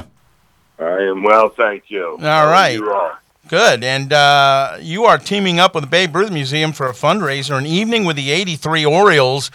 [0.80, 2.18] I am well, thank you.
[2.20, 2.72] All right.
[2.74, 3.20] You are.
[3.48, 3.84] Good.
[3.84, 7.64] And uh, you are teaming up with the Babe Ruth Museum for a fundraiser, an
[7.64, 9.52] evening with the 83 Orioles.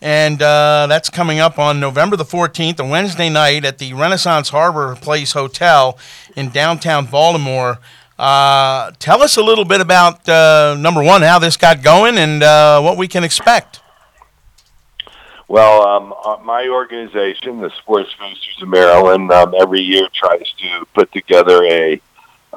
[0.00, 4.48] And uh, that's coming up on November the 14th, a Wednesday night at the Renaissance
[4.48, 5.96] Harbor Place Hotel
[6.34, 7.78] in downtown Baltimore.
[8.18, 12.42] Uh, tell us a little bit about, uh, number one, how this got going and
[12.42, 13.80] uh, what we can expect.
[15.46, 20.84] Well, um, uh, my organization, the Sports Boosters of Maryland, um, every year tries to
[20.92, 22.00] put together a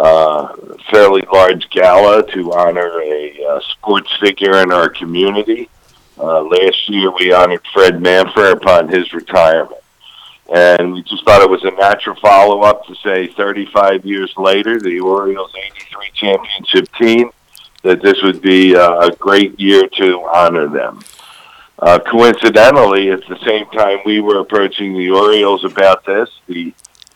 [0.01, 0.55] uh,
[0.89, 5.69] fairly large gala to honor a sports figure in our community.
[6.17, 9.79] Uh, last year, we honored Fred Manfra upon his retirement.
[10.51, 14.79] And we just thought it was a natural follow up to say 35 years later,
[14.79, 17.29] the Orioles 83 championship team,
[17.83, 20.99] that this would be uh, a great year to honor them.
[21.77, 26.73] Uh, coincidentally, at the same time we were approaching the Orioles about this, the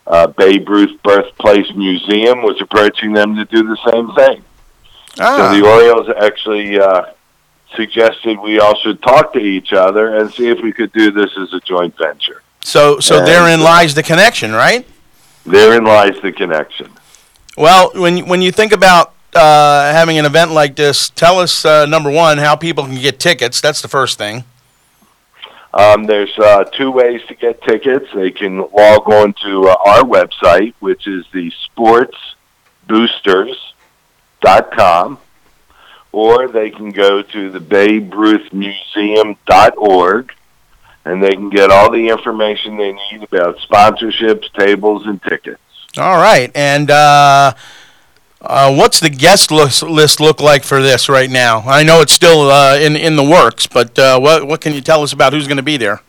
[0.08, 4.44] uh, Babe Ruth Birthplace Museum was approaching them to do the same thing.
[5.20, 5.38] Ah.
[5.38, 7.06] So the Orioles actually uh,
[7.76, 11.32] suggested we all should talk to each other and see if we could do this
[11.38, 12.42] as a joint venture.
[12.62, 14.86] So, so And, therein lies the connection, right?
[15.46, 16.90] Therein lies the connection.
[17.58, 21.66] Well, when you- when you think about uh, having an event like this, tell us
[21.66, 23.60] uh, number one how people can get tickets.
[23.60, 24.46] That's the first thing.
[25.76, 28.08] Um, there's uh, two ways to get tickets.
[28.16, 31.52] They can log on to uh, our website, which is the
[32.88, 35.20] sportsboosters.com,
[36.14, 39.36] or they can go to the Babe Ruth and
[41.22, 45.60] they can get all the information they need about sponsorships, tables, and tickets.
[45.98, 47.54] All right, and uh,
[48.48, 51.60] uh, what's the guest list, list look like for this right now?
[51.62, 54.82] I know it's still uh, in in the works, but uh, what what can you
[54.82, 56.02] tell us about who's going to be there?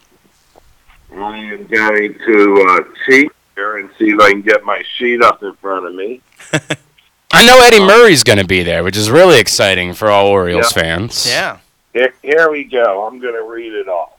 [1.15, 5.23] I am going to uh, cheat here and see if I can get my sheet
[5.23, 6.21] up in front of me.
[7.33, 10.75] I know Eddie Murray's going to be there, which is really exciting for all Orioles
[10.77, 10.83] Yeah.
[10.83, 11.27] fans.
[11.29, 11.59] Yeah.
[11.93, 13.07] Here, here we go.
[13.07, 14.19] I'm going to read it all.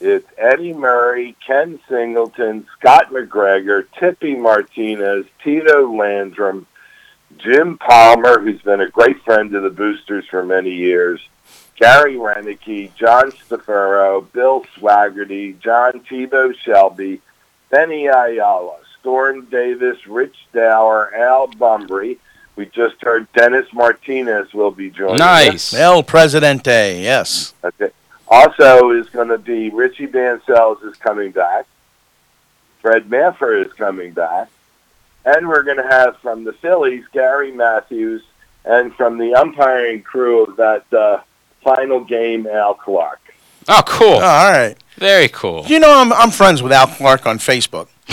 [0.00, 6.66] It's Eddie Murray, Ken Singleton, Scott McGregor, Tippy Martinez, Tito Landrum,
[7.42, 11.20] Jim Palmer, who's been a great friend of the Boosters for many years,
[11.76, 17.20] Gary Roenicke, John Stefero, Bill Swaggerty, John Tebow Shelby,
[17.70, 22.18] Benny Ayala, Storm Davis, Rich Dauer, Al Bumbry.
[22.56, 25.72] We just heard Dennis Martinez will be joining us.
[25.72, 27.00] El Presidente.
[27.00, 27.54] Yes.
[27.64, 27.90] Okay.
[28.28, 31.66] Also is going to be Richie Bancells is coming back.
[32.82, 34.50] Fred Manfra is coming back.
[35.24, 38.22] And we're going to have from the Phillies, Gary Matthews,
[38.64, 41.20] and from the umpiring crew of that uh,
[41.62, 43.20] final game, Al Clark.
[43.68, 44.14] Oh, cool.
[44.14, 44.76] all right.
[44.96, 45.64] Very cool.
[45.66, 47.88] You know, I'm I'm friends with Al Clark on Facebook.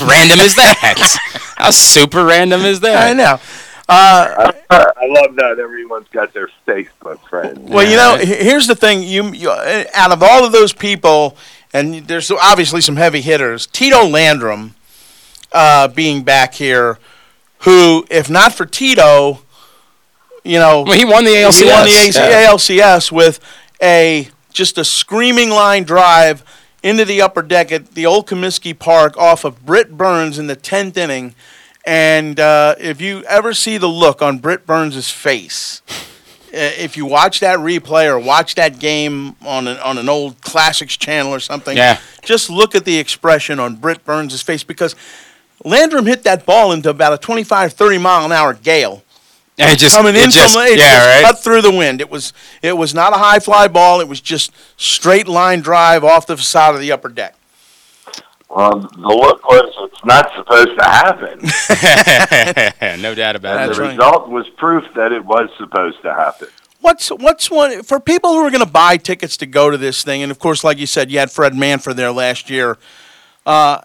[0.00, 1.18] random is that?
[1.56, 3.10] How super random is that?
[3.10, 3.38] I know.
[3.88, 7.58] Uh, I love that everyone's got their Facebook friends.
[7.58, 9.02] Well, you know, here's the thing.
[9.02, 11.36] You, you uh, out of all of those people,
[11.72, 13.66] and there's obviously some heavy hitters.
[13.66, 14.74] Tito Landrum,
[15.52, 16.98] uh, being back here,
[17.60, 19.40] who, if not for Tito,
[20.44, 21.60] you know, Well, he won the ALCS.
[21.62, 22.08] He won the ALCS.
[22.08, 22.46] AC Yeah.
[22.50, 23.40] ALCS with
[23.82, 26.42] a just a screaming line drive
[26.82, 30.56] into the upper deck at the old Comiskey Park off of Britt Burns in the
[30.56, 31.34] tenth inning.
[31.86, 36.00] And uh, if you ever see the look on Britt Burns' face, uh,
[36.52, 40.96] if you watch that replay or watch that game on an, on an old classics
[40.96, 41.98] channel or something, Yeah.
[42.22, 44.94] just look at the expression on Britt Burns' face because
[45.64, 49.02] Landrum hit that ball into about a 25, 30 mile an hour gale.
[49.58, 51.24] And it just- coming it in just- from it yeah, just right.
[51.24, 52.00] cut through the wind.
[52.00, 52.32] It was
[52.62, 54.00] it was not a high fly ball.
[54.00, 57.34] It was just straight line drive off the facade of the upper deck.
[58.48, 61.38] Well, the look was it's not supposed to happen.
[63.02, 63.74] no doubt about and it.
[63.76, 66.48] the result was proof that it was supposed to happen.
[66.80, 70.02] What's what's one for people who are going to buy tickets to go to this
[70.02, 70.22] thing?
[70.22, 72.76] And of course, like you said, you had Fred Manfra there last year.
[73.46, 73.80] Uh,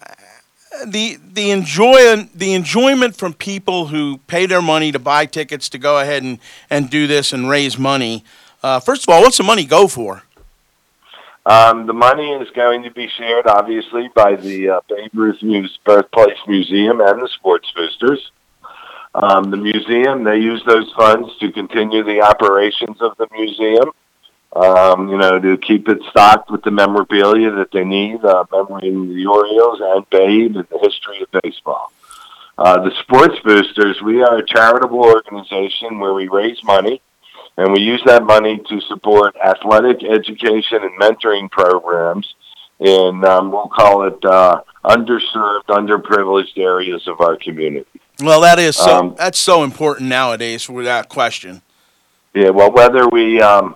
[0.86, 5.78] the the enjoy the enjoyment from people who pay their money to buy tickets to
[5.78, 6.40] go ahead and,
[6.70, 8.24] and do this and raise money.
[8.64, 10.24] Uh, first of all, what's the money go for?
[11.46, 15.80] Um, the money is going to be shared, obviously, by the uh, Babe Ruth Muse
[15.86, 18.32] Birthplace Museum and the Sports Boosters.
[19.16, 23.92] Um, the museum, they use those funds to continue the operations of the museum.
[24.58, 29.14] Um, you know, to keep it stocked with the memorabilia that they need, uh, memorying
[29.14, 31.92] the Orioles and Babe and the history of baseball.
[32.58, 37.04] Uh, the Sports Boosters, we are a charitable organization where we raise money
[37.58, 42.34] and we use that money to support athletic education and mentoring programs
[42.80, 47.86] in, um, we'll call it, uh, underserved, underprivileged areas of our community.
[48.22, 48.98] Well, that is so.
[48.98, 51.62] Um, that's so important nowadays, without question.
[52.34, 53.76] Yeah, well, whether we um,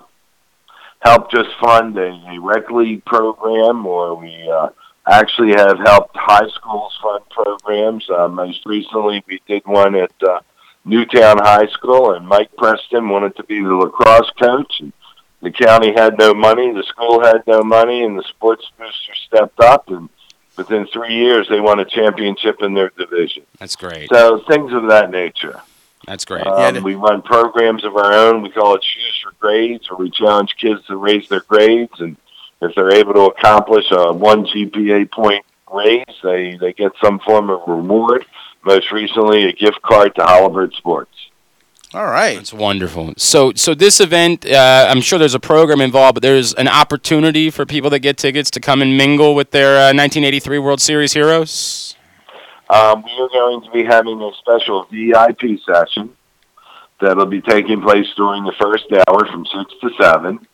[1.02, 4.70] help us fund a, a rec league program or we uh,
[5.08, 8.08] actually have helped high schools fund programs.
[8.10, 10.40] Uh, most recently, we did one at uh,
[10.86, 14.80] Newtown High School, and Mike Preston wanted to be the lacrosse coach.
[14.80, 14.94] And
[15.42, 19.60] the county had no money, the school had no money, and the sports booster stepped
[19.60, 19.90] up.
[19.90, 20.10] And
[20.56, 23.44] within three years, they won a championship in their division.
[23.60, 24.10] That's great.
[24.10, 25.62] So things of that nature.
[26.08, 26.46] That's great.
[26.48, 28.42] Um, we run programs of our own.
[28.42, 32.18] We call it Shoes for Grades, where we challenge kids to raise their grades, and
[32.62, 37.50] if they're able to accomplish a one GPA point raise, they they get some form
[37.50, 38.26] of reward.
[38.64, 41.32] Most recently, a gift card to Halliburton Sports.
[41.94, 42.36] All right.
[42.36, 43.14] That's wonderful.
[43.18, 47.50] So, so this event, uh, I'm sure there's a program involved, but there's an opportunity
[47.50, 51.12] for people that get tickets to come and mingle with their uh, 1983 World Series
[51.12, 51.98] heroes.
[52.72, 56.16] Um, we are going to be having a special VIP session
[57.02, 60.48] that'll be taking place during the first hour from six to seven.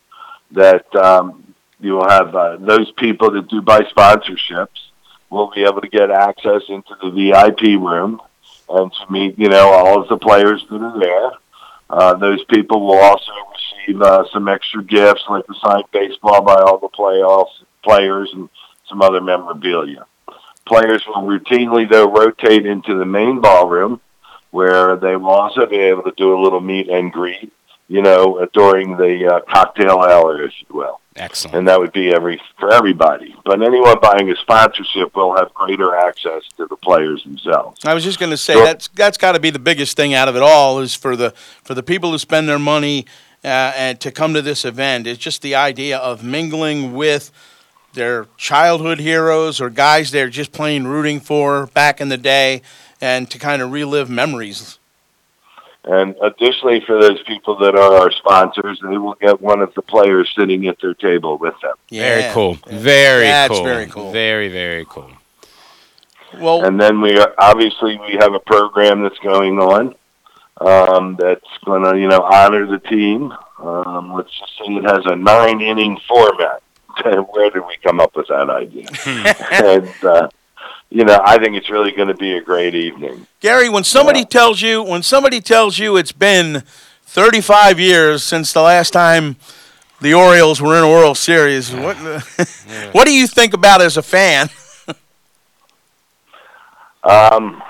[0.49, 4.89] That um, you will have uh, those people that do buy sponsorships
[5.30, 8.19] will be able to get access into the VIP room
[8.68, 11.31] and to meet, you know, all of the players that are there.
[11.88, 13.31] Uh, those people will also
[13.85, 18.49] receive uh, some extra gifts, like the signed baseball by all the playoffs players and
[18.89, 20.03] some other memorabilia.
[20.68, 24.02] Players will routinely, though, rotate into the main ballroom,
[24.52, 27.53] where they will also be able to do a little meet and greet,
[27.88, 30.99] you know, during the uh, cocktail hour, if you will.
[31.15, 31.56] Excellent.
[31.57, 33.34] And that would be every for everybody.
[33.44, 37.84] But anyone buying a sponsorship will have greater access to the players themselves.
[37.84, 38.64] I was just going to say Sure.
[38.65, 41.31] that's that's got to be the biggest thing out of it all is for the
[41.64, 43.07] for the people who spend their money
[43.44, 45.07] uh, and to come to this event.
[45.07, 47.31] It's just the idea of mingling with
[47.98, 52.61] their childhood heroes or guys they're just plain rooting for back in the day,
[53.02, 54.80] and to kind of relive memories.
[55.84, 59.82] And additionally, for those people that are our sponsors, they will get one of the
[59.82, 61.76] players sitting at their table with them.
[61.90, 62.56] Very cool.
[62.68, 63.64] Very That's cool.
[63.64, 64.11] very cool.
[64.11, 65.11] Very, very cool.
[66.40, 69.95] Well, and then we are, obviously we have a program that's going on
[70.60, 73.34] um, that's going to you know honor the team.
[73.60, 76.61] Um, let's just say it has a nine inning format.
[77.03, 78.88] Where did we come up with that idea?
[79.64, 80.30] and uh,
[80.90, 83.28] you know, I think it's really going to be a great evening.
[83.40, 86.64] Gary, when somebody tells you when somebody tells you it's been
[87.06, 89.36] 35 years since the last time
[89.99, 91.98] the Orioles were in a World Series, what
[92.94, 94.49] what do you think about as a fan?
[97.03, 97.64] Um,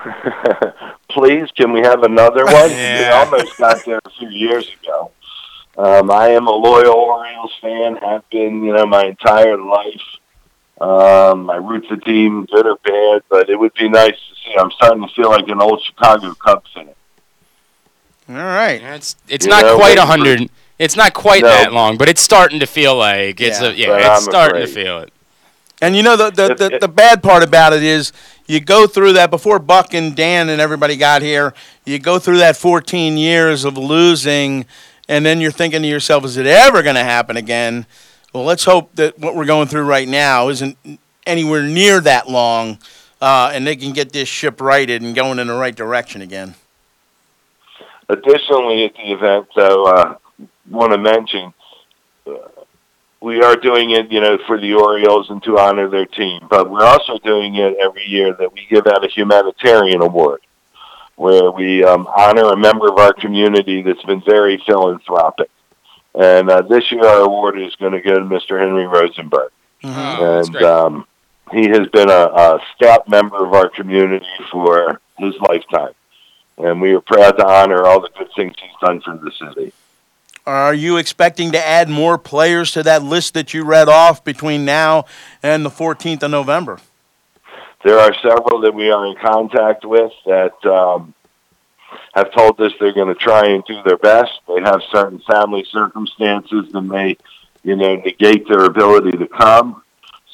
[1.11, 2.71] please, can we have another one?
[2.71, 5.11] We almost got there a few years ago.
[5.77, 7.97] Um, I am a loyal Orioles fan.
[7.97, 10.01] Have been, you know, my entire life.
[10.79, 14.55] Um, I root the team, good or bad, but it would be nice to see.
[14.59, 16.89] I'm starting to feel like an old Chicago Cubs fan.
[18.29, 18.81] All right.
[18.81, 20.49] It's it's You not know, quite a hundred.
[20.79, 21.49] It's not quite No.
[21.49, 23.67] that long, but it's starting to feel like it's Yeah.
[23.69, 23.97] a yeah.
[23.97, 25.13] It's I'm starting to feel it.
[25.81, 28.11] And you know the the, It- the, it- the bad part about it is
[28.47, 31.53] you go through that before Buck and Dan and everybody got here.
[31.85, 34.65] You go through that 14 years of losing,
[35.07, 37.85] and then you're thinking to yourself, "Is it ever going to happen again?"
[38.33, 40.77] Well, let's hope that what we're going through right now isn't
[41.25, 42.77] anywhere near that long,
[43.21, 46.55] uh, and they can get this ship righted and going in the right direction again.
[48.09, 50.15] Additionally, at the event, though, uh,
[50.69, 51.53] want to mention
[52.25, 52.31] uh,
[53.19, 56.41] we are doing it, you know, for the Orioles and to honor their team.
[56.49, 60.41] But we're also doing it every year that we give out a humanitarian award,
[61.17, 65.49] where we um, honor a member of our community that's been very philanthropic.
[66.15, 68.59] And uh, this year, our award is going to go to Mr.
[68.59, 69.51] Henry Rosenberg,
[69.83, 69.89] Oh,
[70.37, 71.07] that's and um,
[71.51, 75.93] he has been a, a scout member of our community for his lifetime.
[76.57, 79.73] And we are proud to honor all the good things he's done for the city.
[80.45, 84.65] Are you expecting to add more players to that list that you read off between
[84.65, 85.05] now
[85.43, 86.79] and the 14th of November?
[87.87, 91.13] There are several that we are in contact with that um,
[92.13, 94.33] have told us they're going to try and do their best.
[94.45, 97.15] They have certain family circumstances that may,
[97.63, 99.83] you know, negate their ability to come.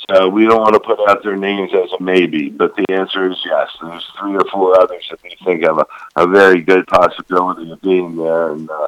[0.09, 3.29] So we don't want to put out their names as a maybe, but the answer
[3.29, 3.69] is yes.
[3.79, 5.85] There's three or four others that we think have a,
[6.15, 8.87] a very good possibility of being there, and uh,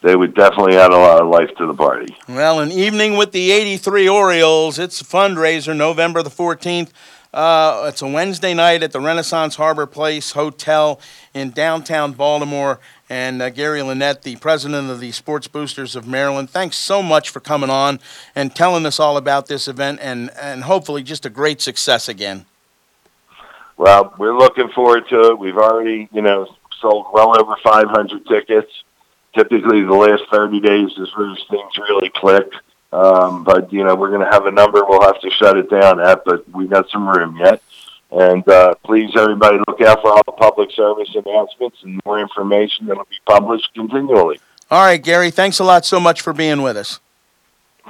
[0.00, 2.16] they would definitely add a lot of life to the party.
[2.26, 4.78] Well, an evening with the 83 Orioles.
[4.78, 6.88] It's a fundraiser, November the 14th.
[7.32, 11.00] Uh, it's a Wednesday night at the Renaissance Harbor Place Hotel
[11.32, 12.78] in downtown Baltimore.
[13.08, 17.30] And uh, Gary Lenet, the president of the Sports Boosters of Maryland, thanks so much
[17.30, 18.00] for coming on
[18.34, 22.44] and telling us all about this event and, and hopefully just a great success again.
[23.78, 25.38] Well, we're looking forward to it.
[25.38, 28.70] We've already, you know, sold well over 500 tickets.
[29.34, 32.52] Typically, the last 30 days is where things really click.
[32.92, 35.70] Um, but you know, we're going to have a number we'll have to shut it
[35.70, 37.62] down at, but we've got some room yet.
[38.10, 42.86] And uh, please, everybody, look out for all the public service announcements and more information
[42.86, 44.38] that'll be published continually.
[44.70, 47.00] All right, Gary, thanks a lot so much for being with us.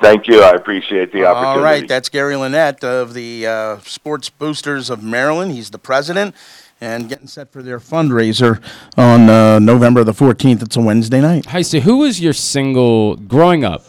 [0.01, 0.41] Thank you.
[0.43, 1.59] I appreciate the opportunity.
[1.59, 5.53] All right, that's Gary Lenet of the uh, Sports Boosters of Maryland.
[5.53, 6.35] He's the president
[6.81, 8.63] and getting set for their fundraiser
[8.97, 10.63] on uh, November the 14th.
[10.63, 11.47] It's a Wednesday night.
[11.47, 13.85] Hi, so who was your single growing up?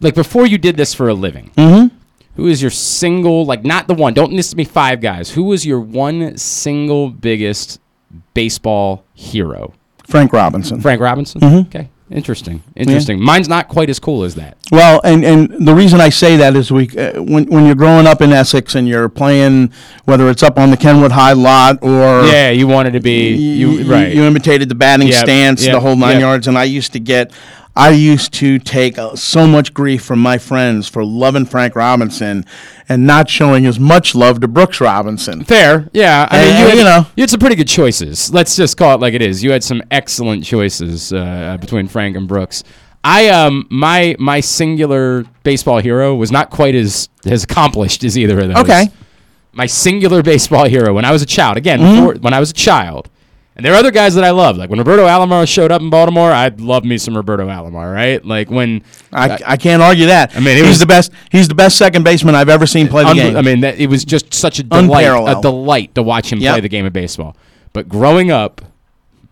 [0.00, 1.50] Like before you did this for a living?
[1.56, 1.94] Mm-hmm.
[2.36, 5.30] Who is your single, like not the one, don't list me five guys.
[5.32, 7.80] Who was your one single biggest
[8.34, 9.74] baseball hero?
[10.06, 10.80] Frank Robinson.
[10.80, 11.40] Frank Robinson?
[11.40, 11.66] Mhm.
[11.66, 11.88] Okay.
[12.10, 12.60] Interesting.
[12.74, 13.20] Interesting.
[13.22, 14.56] Mine's not quite as cool as that.
[14.72, 18.04] Well, and, and the reason I say that is we uh, when when you're growing
[18.08, 19.72] up in Essex and you're playing
[20.06, 23.84] whether it's up on the Kenwood High lot or Yeah, you wanted to be you,
[23.84, 24.12] right.
[24.12, 26.20] you imitated the batting Yep, stance, yep, the whole nine yep.
[26.22, 27.30] yards, and I used to get.
[27.80, 32.44] I used to take uh, so much grief from my friends for loving Frank Robinson
[32.88, 35.44] and not showing as much love to Brooks Robinson.
[35.44, 36.28] Fair, yeah.
[36.30, 37.06] I And, mean, you, had, you know.
[37.16, 38.32] you had some pretty good choices.
[38.34, 39.42] Let's just call it like it is.
[39.42, 42.64] You had some excellent choices uh, between Frank and Brooks.
[43.02, 48.38] I um my my singular baseball hero was not quite as as accomplished as either
[48.40, 48.56] of those.
[48.58, 48.88] Okay.
[49.52, 51.56] My singular baseball hero when I was a child.
[51.56, 51.94] Again, Mhm.
[51.96, 53.08] before, when I was a child.
[53.56, 54.56] And there are other guys that I love.
[54.56, 58.24] Like when Roberto Alomar showed up in Baltimore, I'd love me some Roberto Alomar, right?
[58.24, 58.82] Like when
[59.12, 60.34] I, I can't argue that.
[60.36, 61.10] I mean, he's was- the best.
[61.30, 63.36] He's the best second baseman I've ever seen play the Unbe- game.
[63.36, 66.52] I mean, that, it was just such a delight, a delight to watch him Yep.
[66.54, 67.36] play the game of baseball.
[67.72, 68.62] But growing up,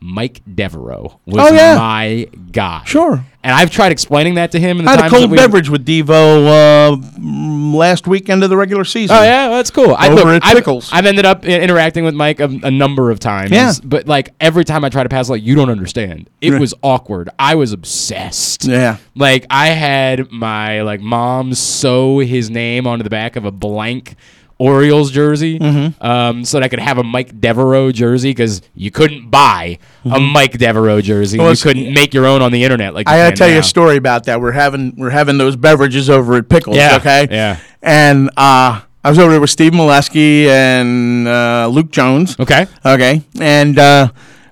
[0.01, 1.75] Mike Devereaux was Oh, yeah.
[1.77, 2.83] my guy.
[2.85, 3.25] Sure.
[3.43, 4.79] And I've tried explaining that to him.
[4.79, 8.85] In the I had a cold beverage with Devo uh, last weekend of the regular
[8.85, 9.17] season.
[9.17, 9.95] Oh yeah, well, that's cool.
[9.97, 10.91] I, Over look, at I've- Pickles.
[10.93, 13.51] I've, ended up interacting with Mike a, a number of times.
[13.51, 13.73] Yeah.
[13.83, 16.29] But like every time I try to pass, like you don't understand.
[16.41, 17.31] It was awkward.
[17.39, 18.65] I was obsessed.
[18.67, 18.99] Yeah.
[19.15, 24.15] Like I had my like mom sew his name onto the back of a blank
[24.59, 26.05] Orioles jersey, Mm-hmm.
[26.05, 30.19] um, so that I could have a Mike Devereaux jersey because you couldn't buy a
[30.19, 31.39] Mike Devereaux jersey.
[31.39, 32.93] Well, you couldn't make your own on the internet.
[32.93, 34.41] Like I gotta tell you a story about that.
[34.41, 36.77] We're having we're having those beverages over at Pickles.
[36.77, 37.29] Yeah, Okay.
[37.31, 37.59] yeah.
[37.83, 42.39] And uh, I was over there with Steve Melewski and uh, Luke Jones.
[42.41, 42.67] Okay.
[42.85, 43.23] Okay.
[43.41, 44.09] And uh,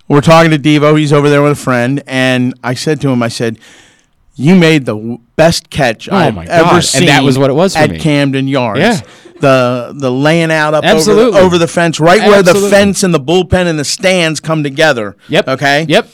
[0.06, 0.96] we're talking to Devo.
[0.96, 3.58] He's over there with a friend, and I said to him, I said.
[4.38, 7.04] You made the best catch Oh I've ever seen.
[7.04, 7.98] And that was what it was for at me.
[7.98, 8.80] Camden Yards.
[8.80, 9.00] Yeah.
[9.40, 13.12] The the laying out up over the, over the fence, right where the fence and
[13.12, 15.16] the bullpen and the stands come together.
[15.28, 15.48] Yep.
[15.48, 15.86] Okay.
[15.88, 16.08] Yep.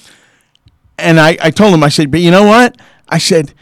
[0.98, 2.76] And I, I told him, I said, but you know what?
[3.08, 3.54] I said,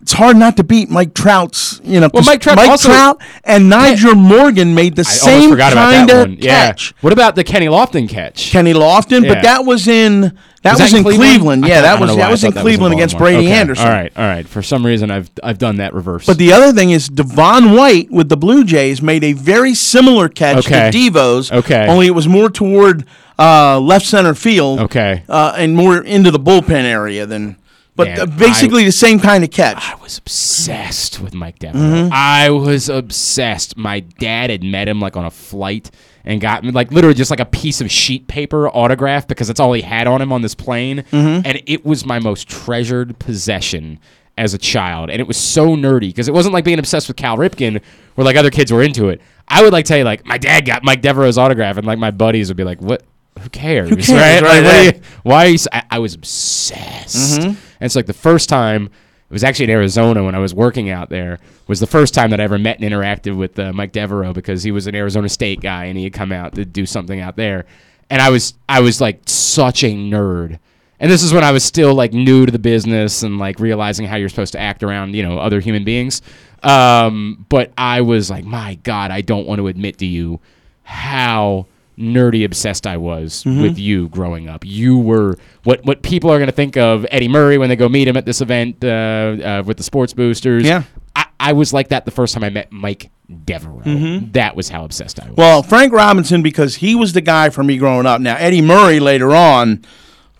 [0.00, 3.70] it's hard not to beat Mike Trout's, you know, Well, Mike Trout also- Trout and
[3.70, 6.30] Nyjer Morgan made the I same kind of.
[6.38, 6.68] Yeah.
[6.68, 6.94] catch.
[7.00, 8.50] What about the Kenny Lofton catch?
[8.50, 9.34] Kenny Lofton, Yeah.
[9.34, 11.64] but that was in that Was was, that in Cleveland.
[11.64, 13.52] I Yeah, I that was that was in Cleveland against Brady Okay.
[13.52, 13.86] Anderson.
[13.86, 14.46] All right, all right.
[14.46, 16.26] For some reason, I've I've done that reverse.
[16.26, 20.28] But the other thing is Devon White with the Blue Jays made a very similar
[20.28, 20.90] catch Okay.
[20.90, 21.52] to Devo's.
[21.52, 21.86] Okay.
[21.86, 23.04] Only it was more toward
[23.38, 24.80] uh, left center field.
[24.80, 25.22] Okay.
[25.28, 27.56] Uh, and more into the bullpen area than.
[27.94, 29.90] But Man, uh, basically the same kind of catch.
[29.90, 31.80] I was obsessed with Mike Devereaux.
[32.08, 32.10] Mhm.
[32.12, 33.76] I was obsessed.
[33.76, 35.90] My dad had met him like on a flight
[36.28, 39.58] and got me like literally just like a piece of sheet paper autograph because that's
[39.58, 41.02] all he had on him on this plane.
[41.10, 41.42] Mhm.
[41.44, 43.98] And it was my most treasured possession
[44.36, 45.10] as a child.
[45.10, 47.80] And it was so nerdy because it wasn't like being obsessed with Cal Ripken
[48.14, 49.20] where like other kids were into it.
[49.48, 52.10] I would like tell you like my dad got Mike Devereaux's autograph and like my
[52.12, 53.02] buddies would be like, what?
[53.40, 53.88] Who cares?
[53.88, 54.42] Who cares, Right?
[54.42, 55.58] right, Like, what are you- why are you?
[55.72, 57.40] I, I was obsessed.
[57.40, 57.44] Mhm.
[57.46, 58.90] And it's like the first time
[59.28, 62.30] it was actually in Arizona when I was working out there was the first time
[62.30, 65.28] that I ever met and interacted with uh, Mike Devereaux because he was an Arizona
[65.28, 67.66] State guy and he had come out to do something out there,
[68.08, 70.58] and I was I was like such a nerd.
[71.00, 74.06] And this is when I was still like new to the business and like realizing
[74.06, 76.22] how you're supposed to act around you know other human beings.
[76.62, 80.40] Um, but I was like, my God, I don't want to admit to you
[80.82, 81.66] how
[81.98, 83.62] nerdy obsessed I was Mhm.
[83.62, 84.64] with you growing up.
[84.64, 87.88] You were what what people are going to think of Eddie Murray when they go
[87.88, 90.64] meet him at this event uh, uh, with the sports boosters.
[90.64, 90.84] Yeah.
[91.16, 93.10] I, I was like that the first time I met Mike
[93.44, 93.82] Devereaux.
[93.84, 94.32] Mhm.
[94.32, 95.36] That was how obsessed I was.
[95.36, 98.20] Well, Frank Robinson because he was the guy for me growing up.
[98.20, 99.82] Now Eddie Murray later on,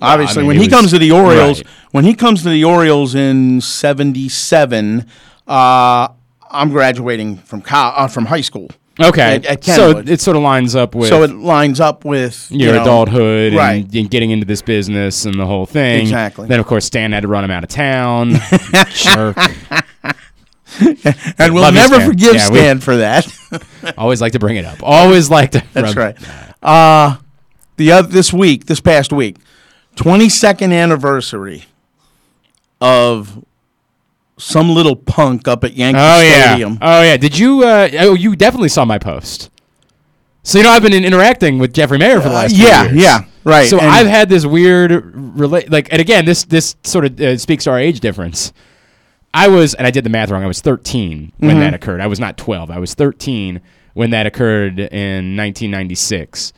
[0.01, 1.67] obviously mean, when he he was- comes to the Orioles, right.
[1.91, 5.05] when he comes to the Orioles in '77,
[5.47, 6.09] uh,
[6.51, 8.71] I'm graduating from co- uh, from high school.
[9.01, 10.09] Okay, at, at so Kenwood.
[10.09, 13.55] it sort of lines up with so it lines up with your you know, adulthood
[13.55, 13.85] right?
[13.85, 16.01] and, and getting into this business and the whole thing.
[16.01, 16.49] Exactly.
[16.49, 18.33] Then of course Stan had to run him out of town.
[18.91, 19.37] Jerk.
[20.81, 22.09] and we'll Love you, never Stan.
[22.11, 23.33] forgive Yeah, we- Stan for that.
[23.99, 24.79] Always like to bring it up.
[24.83, 25.63] Always like to.
[25.73, 26.17] That's right.
[26.63, 27.17] Uh,
[27.77, 29.37] the other this week, this past week,
[29.97, 31.65] 22nd anniversary
[32.81, 33.45] of
[34.39, 36.45] some little punk up at Yankee Oh yeah.
[36.51, 36.79] Stadium.
[36.81, 37.17] Oh yeah.
[37.17, 37.65] Did you?
[37.65, 39.51] Uh, oh, you definitely saw my post.
[40.45, 42.55] So you know I've been in- interacting with Jeffrey Maier for the last.
[42.57, 45.71] few Uh, yeah, yeah, right, So and- I've had this weird relate.
[45.71, 48.53] Like, and again, this this sort of uh, speaks to our age difference.
[49.35, 50.43] I was, and I did the math wrong.
[50.43, 51.61] I was 13 when Mhm.
[51.61, 52.01] that occurred.
[52.01, 52.71] I was not 12.
[52.71, 53.61] I was 13
[53.93, 56.55] when that occurred in 1996.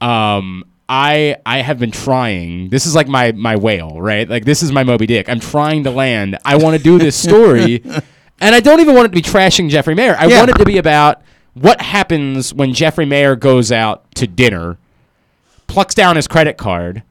[0.00, 2.68] Um, I I have been trying.
[2.68, 4.28] This is like my my whale, right?
[4.28, 5.28] Like this is my Moby Dick.
[5.28, 6.38] I'm trying to land.
[6.44, 7.82] I want to do this story,
[8.40, 10.16] and I don't even want it to be trashing Jeffrey Maier.
[10.16, 10.38] I Yeah.
[10.38, 11.22] want it to be about
[11.54, 14.76] what happens when Jeffrey Maier goes out to dinner,
[15.66, 17.02] plucks down his credit card,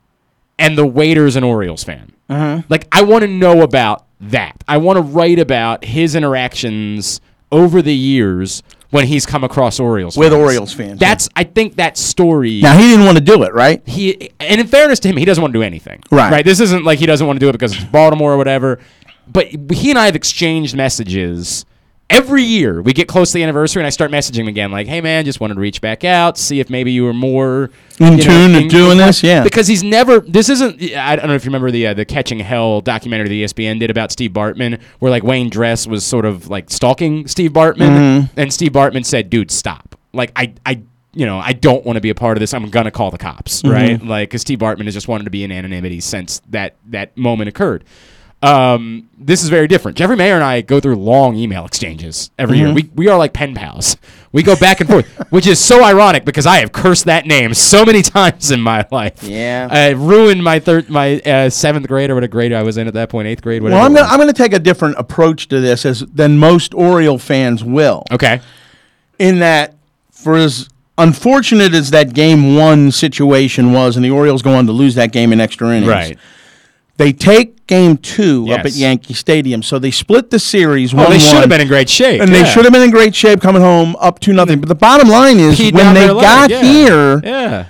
[0.59, 2.11] and the waiter's an Orioles fan.
[2.29, 2.61] Uh-huh.
[2.69, 4.63] Like I want to know about that.
[4.67, 7.19] I want to write about his interactions
[7.51, 8.61] over the years
[8.91, 10.41] when he's come across Orioles With fans.
[10.41, 12.61] Orioles fans, That's I think that story.
[12.61, 13.81] Now he didn't want to do it, right?
[13.87, 16.03] He and in fairness to him, he doesn't want to do anything.
[16.11, 16.31] Right.
[16.31, 16.45] Right.
[16.45, 18.79] This isn't like he doesn't want to do it because it's Baltimore or whatever.
[19.27, 21.65] But he and I have exchanged messages
[22.11, 22.81] every year.
[22.81, 25.25] We get close to the anniversary, and I start messaging him again, like, "Hey man,
[25.25, 28.51] just wanted to reach back out, see if maybe you were more In know, tune
[28.53, 29.43] to in- doing this, yeah.
[29.43, 30.19] Because he's never.
[30.19, 30.81] This isn't.
[30.95, 33.79] I don't know if you remember the uh, the Catching Hell documentary that E ESPN
[33.79, 37.89] did about Steve Bartman, where like Wayne Dress was sort of like stalking Steve Bartman,
[38.25, 38.29] Mhm.
[38.37, 39.95] and Steve Bartman said, "Dude, stop!
[40.13, 40.81] Like I I."
[41.13, 42.53] You know, I don't want to be a part of this.
[42.53, 43.69] I'm gonna call the cops, Mhm.
[43.73, 44.05] right?
[44.05, 47.49] Like, because Steve Bartman has just wanted to be in anonymity since that that moment
[47.49, 47.83] occurred.
[48.43, 49.97] Um, this is very different.
[49.97, 52.69] Jeffrey Maier and I go through long email exchanges every year.
[52.69, 52.73] Mhm.
[52.73, 53.97] We we are like pen pals.
[54.31, 57.53] We go back and forth, which is so ironic because I have cursed that name
[57.53, 59.21] so many times in my life.
[59.21, 59.67] Yeah.
[59.69, 62.93] I ruined my third, my uh, seventh grade or whatever grade I was in at
[62.95, 63.61] that point, eighth grade.
[63.61, 63.77] Whatever.
[63.79, 64.07] Well, I'm gonna.
[64.07, 68.05] I'm going to take a different approach to this as than most Oriole fans will.
[68.11, 68.41] Okay.
[69.19, 69.75] In that,
[70.11, 74.71] for as unfortunate as that game one situation was, and the Orioles go on to
[74.71, 76.17] lose that game in extra innings, Right.
[77.01, 80.93] They take game two up at Yankee Stadium, so they split the series.
[80.93, 82.91] Oh, one they should have been in great shape, and they should have been in
[82.91, 84.59] great shape coming home up to nothing.
[84.59, 86.61] But the bottom line is, Peed when they got yeah.
[86.61, 87.65] here, Yeah.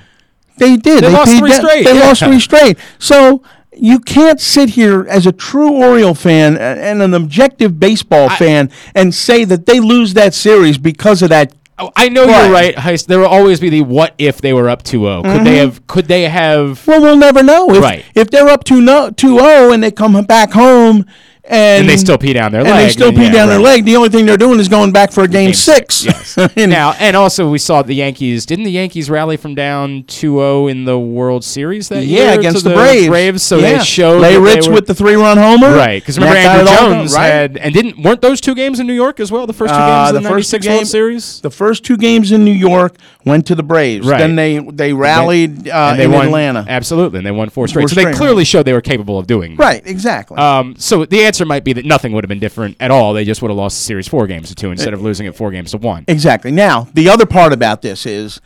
[0.58, 1.06] they did.
[1.06, 2.06] They lost peed three down- straight, They yeah.
[2.08, 2.78] lost three straight.
[3.00, 3.42] So
[3.74, 9.16] you can't sit here as a true Oriole fan and an objective baseball fan and
[9.16, 11.54] say that they lose that series because of that.
[11.82, 13.08] Oh, I know you're right, Heist.
[13.08, 15.24] There will always be the what if they were up 2-0.
[15.24, 15.58] Could they Mhm.
[15.58, 15.88] have?
[15.88, 16.86] Could they have?
[16.86, 17.70] Well, we'll never know.
[17.74, 18.06] If, Right.
[18.14, 21.06] If they're up 2 no, 2-0 and they come back home
[21.44, 22.72] and, And they still pee down their leg.
[22.72, 23.84] and they still then pee yeah, down their leg.
[23.86, 26.06] The only thing they're doing is going back for a game, six.
[26.56, 28.46] And- now, and also we saw the Yankees.
[28.46, 32.26] Didn't the Yankees rally from down 2-0 in the World Series that year?
[32.26, 33.44] yeah, against the, Braves.
[33.44, 33.78] so yeah.
[33.80, 35.76] they showed Lay they Ritz were- with the three-run homer.
[35.76, 37.26] Right, because remember Andruw Jones right?
[37.28, 39.46] had and didn't weren't those two games in New York as well?
[39.48, 41.42] The first two games Uh, of the, the first 96 World Series.
[41.42, 42.96] The first two games in New York
[43.26, 44.08] went to the Braves.
[44.08, 44.20] Right.
[44.20, 46.66] Then they they rallied uh, and they in won, Atlanta.
[46.68, 47.84] Absolutely, and they won four straight.
[47.84, 49.56] Four so they clearly showed they were capable of doing.
[49.58, 50.38] Right, exactly.
[50.38, 53.14] Um, so the answer might be that nothing would have been different at all.
[53.14, 54.98] They just would have lost the series four games to two instead eh.
[54.98, 56.06] of losing it four games to one.
[56.08, 56.52] Exactly.
[56.52, 58.42] Now, the other part about this is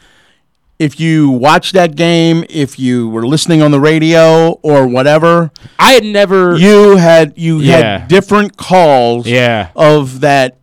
[0.77, 5.93] if you watch that game, if you were listening on the radio or whatever, I
[5.93, 7.99] had never you had you Yeah.
[7.99, 9.69] had different calls Yeah.
[9.75, 10.57] of that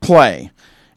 [0.00, 0.50] play.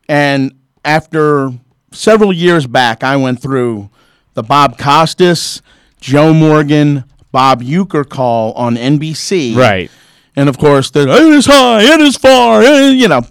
[0.09, 0.53] And
[0.83, 1.51] after
[1.91, 3.89] several years back, I went through
[4.33, 5.61] the Bob Costas,
[6.01, 9.55] Joe Morgan, Bob Uecker call on NBC.
[9.55, 9.91] Right.
[10.35, 13.21] And of course, the it is high, it is far, you know,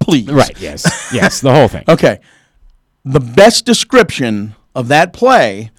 [0.00, 0.28] please.
[0.30, 0.58] Right.
[0.60, 0.84] Yes.
[1.12, 1.40] yes.
[1.40, 1.84] The whole thing.
[1.88, 2.20] Okay.
[3.04, 5.70] The best description of that play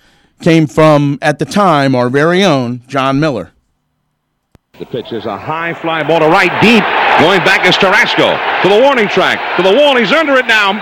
[0.42, 3.52] came from, at the time, our very own Jon Miller.
[4.80, 6.86] The pitch is a high fly ball to right deep.
[7.20, 9.98] Going back is Tarasco to the warning track, to the wall.
[9.98, 10.78] He's under it now.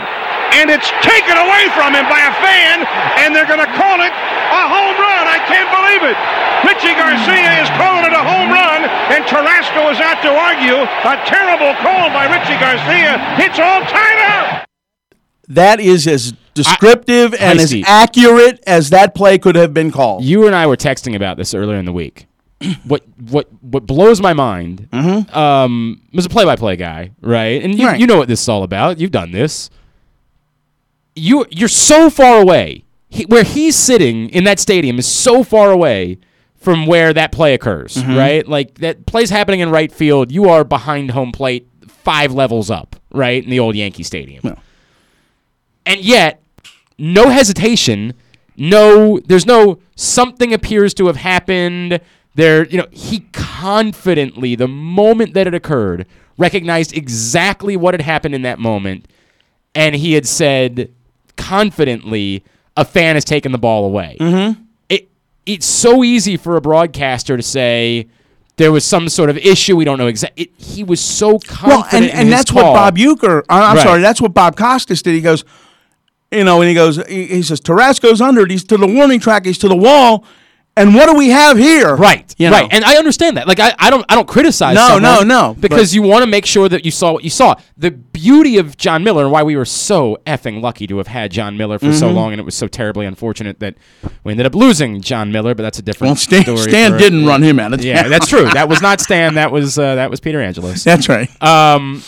[0.54, 2.84] And it's taken away from him by a fan,
[3.24, 5.24] and they're going to call it a home run.
[5.28, 6.18] I can't believe it.
[6.64, 10.76] Richie Garcia is calling it a home run, and Tarasco is out to argue.
[10.84, 13.16] A terrible call by Richie Garcia.
[13.40, 14.20] It's all tied
[14.62, 14.68] up.
[15.48, 17.84] That is as descriptive and as Heisty.
[17.86, 20.24] accurate as that play could have been called.
[20.24, 22.28] You and I were texting about this earlier in the week.
[22.86, 24.88] what what what blows my mind.
[24.94, 27.62] Um, was a play-by-play guy, right?
[27.64, 28.00] And you Right.
[28.00, 29.00] you know what this is all about.
[29.00, 29.70] You've done this.
[31.16, 32.84] You you're so far away.
[33.10, 36.18] He, where he's sitting in that stadium is so far away
[36.66, 38.18] from where that play occurs, Mhm.
[38.18, 38.48] right?
[38.48, 40.32] Like that play's happening in right field.
[40.32, 44.58] You are behind home plate, five levels up, right in the old Yankee Stadium.
[45.86, 46.42] And yet,
[46.98, 48.14] no hesitation,
[48.58, 52.00] no there's no something appears to have happened.
[52.34, 56.08] There, you know, he confidently, the moment that it occurred,
[56.40, 59.08] recognized exactly what had happened in that moment,
[59.76, 60.90] and he had said
[61.38, 62.44] confidently,
[62.76, 64.18] a fan has taken the ball away.
[64.20, 64.64] Mm-hmm.
[65.46, 68.08] It it's so easy for a broadcaster to say
[68.58, 69.76] there was some sort of issue.
[69.76, 70.52] We don't know exactly.
[70.58, 71.92] He was so confident.
[71.92, 72.74] Well, and, and that's call.
[72.74, 73.84] what Bob Uecker, I'm Right.
[73.84, 75.14] sorry, that's what Bob Costas did.
[75.14, 75.44] He goes,
[76.32, 78.46] you know, and he goes, he, he says, Tarasco's under.
[78.46, 79.46] He's to the warning track.
[79.46, 80.26] He's to the wall.
[80.78, 81.96] And what do we have here?
[81.96, 82.58] Right, You know?
[82.58, 83.48] right, and I understand that.
[83.48, 84.76] Like, I, I don't, I don't criticize.
[84.76, 87.56] No, no, no, because you want to make sure that you saw what you saw.
[87.78, 91.32] The beauty of Jon Miller and why we were so effing lucky to have had
[91.32, 92.14] Jon Miller for so Mhm.
[92.16, 93.76] long, and it was so terribly unfortunate that
[94.26, 95.56] we ended up losing Jon Miller.
[95.56, 96.58] But that's a different Well, Stan- story.
[96.58, 98.44] Stan for- didn't run him out of Yeah, that's true.
[98.50, 99.36] That was not Stan.
[99.36, 100.84] That was uh, that was Peter Angelos.
[100.84, 101.30] That's right.
[101.42, 102.04] Um,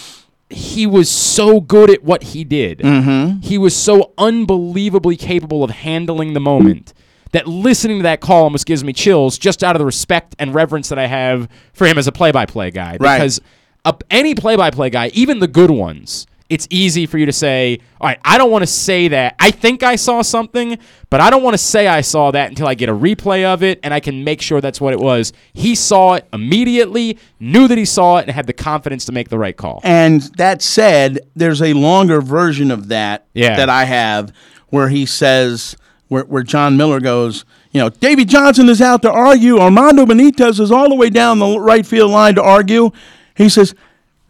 [0.50, 2.80] he was so good at what he did.
[2.80, 3.46] Mhm.
[3.46, 6.94] He was so unbelievably capable of handling the moment
[7.32, 10.54] that listening to that call almost gives me chills just out of the respect and
[10.54, 12.98] reverence that I have for him as a play-by-play guy.
[13.00, 13.18] Right.
[13.18, 13.42] Because
[13.86, 18.08] uh, any play-by-play guy, even the good ones, it's easy for you to say, "All
[18.08, 19.36] right, I don't want to say that.
[19.38, 20.78] I think I saw something,
[21.10, 23.64] but I don't want to say I saw that until I get a replay of
[23.64, 27.68] it and I can make sure that's what it was." He saw it immediately, knew
[27.68, 29.82] that he saw it, and had the confidence to make the right call.
[29.84, 33.58] And that said, there's a longer version of that Yeah.
[33.58, 34.32] that I have
[34.70, 35.76] where he says,
[36.08, 39.60] where, where Jon Miller goes, you know, Davey Johnson is out to argue.
[39.60, 42.92] Armando Benitez is all the way down the right field line to argue.
[43.36, 43.76] He says,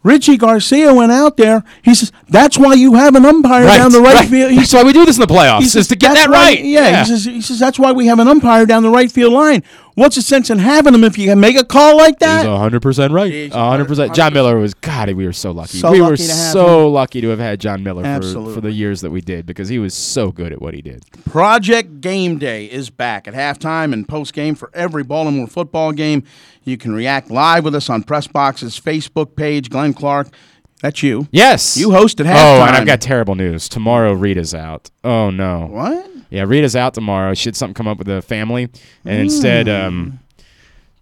[0.03, 1.63] Richie Garcia went out there.
[1.83, 4.29] He says, that's why you have an umpire Right, down the right, right.
[4.29, 4.51] field.
[4.51, 6.27] He That's why we do this in the playoffs, he is says, to get "That's
[6.27, 6.99] that why- right." Yeah, Yeah.
[7.03, 9.63] He, says, he says, that's why we have an umpire down the right field line.
[9.97, 12.45] What's the sense in having him if you can make a call like that?
[12.45, 13.51] He's hundred percent right.
[13.51, 14.13] hundred percent.
[14.13, 15.11] Jon Miller was God.
[15.11, 15.79] We were so lucky.
[15.79, 18.61] So we lucky were to have so lucky to have had Jon Miller for, for
[18.61, 21.03] the years that we did because he was so good at what he did.
[21.25, 26.23] Project Game Day is back at halftime and post game for every Baltimore football game.
[26.63, 29.71] You can react live with us on Pressbox's Facebook page.
[29.71, 30.27] Glenn Clark,
[30.79, 31.27] that's you.
[31.31, 32.59] Yes, You hosted halftime.
[32.59, 33.67] Oh, and I've got terrible news.
[33.67, 34.91] Tomorrow, Rita's out.
[35.03, 35.65] Oh no.
[35.65, 36.16] What?
[36.29, 37.33] Yeah, Rita's out tomorrow.
[37.33, 38.69] She had something come up with the family,
[39.05, 40.19] and instead, um,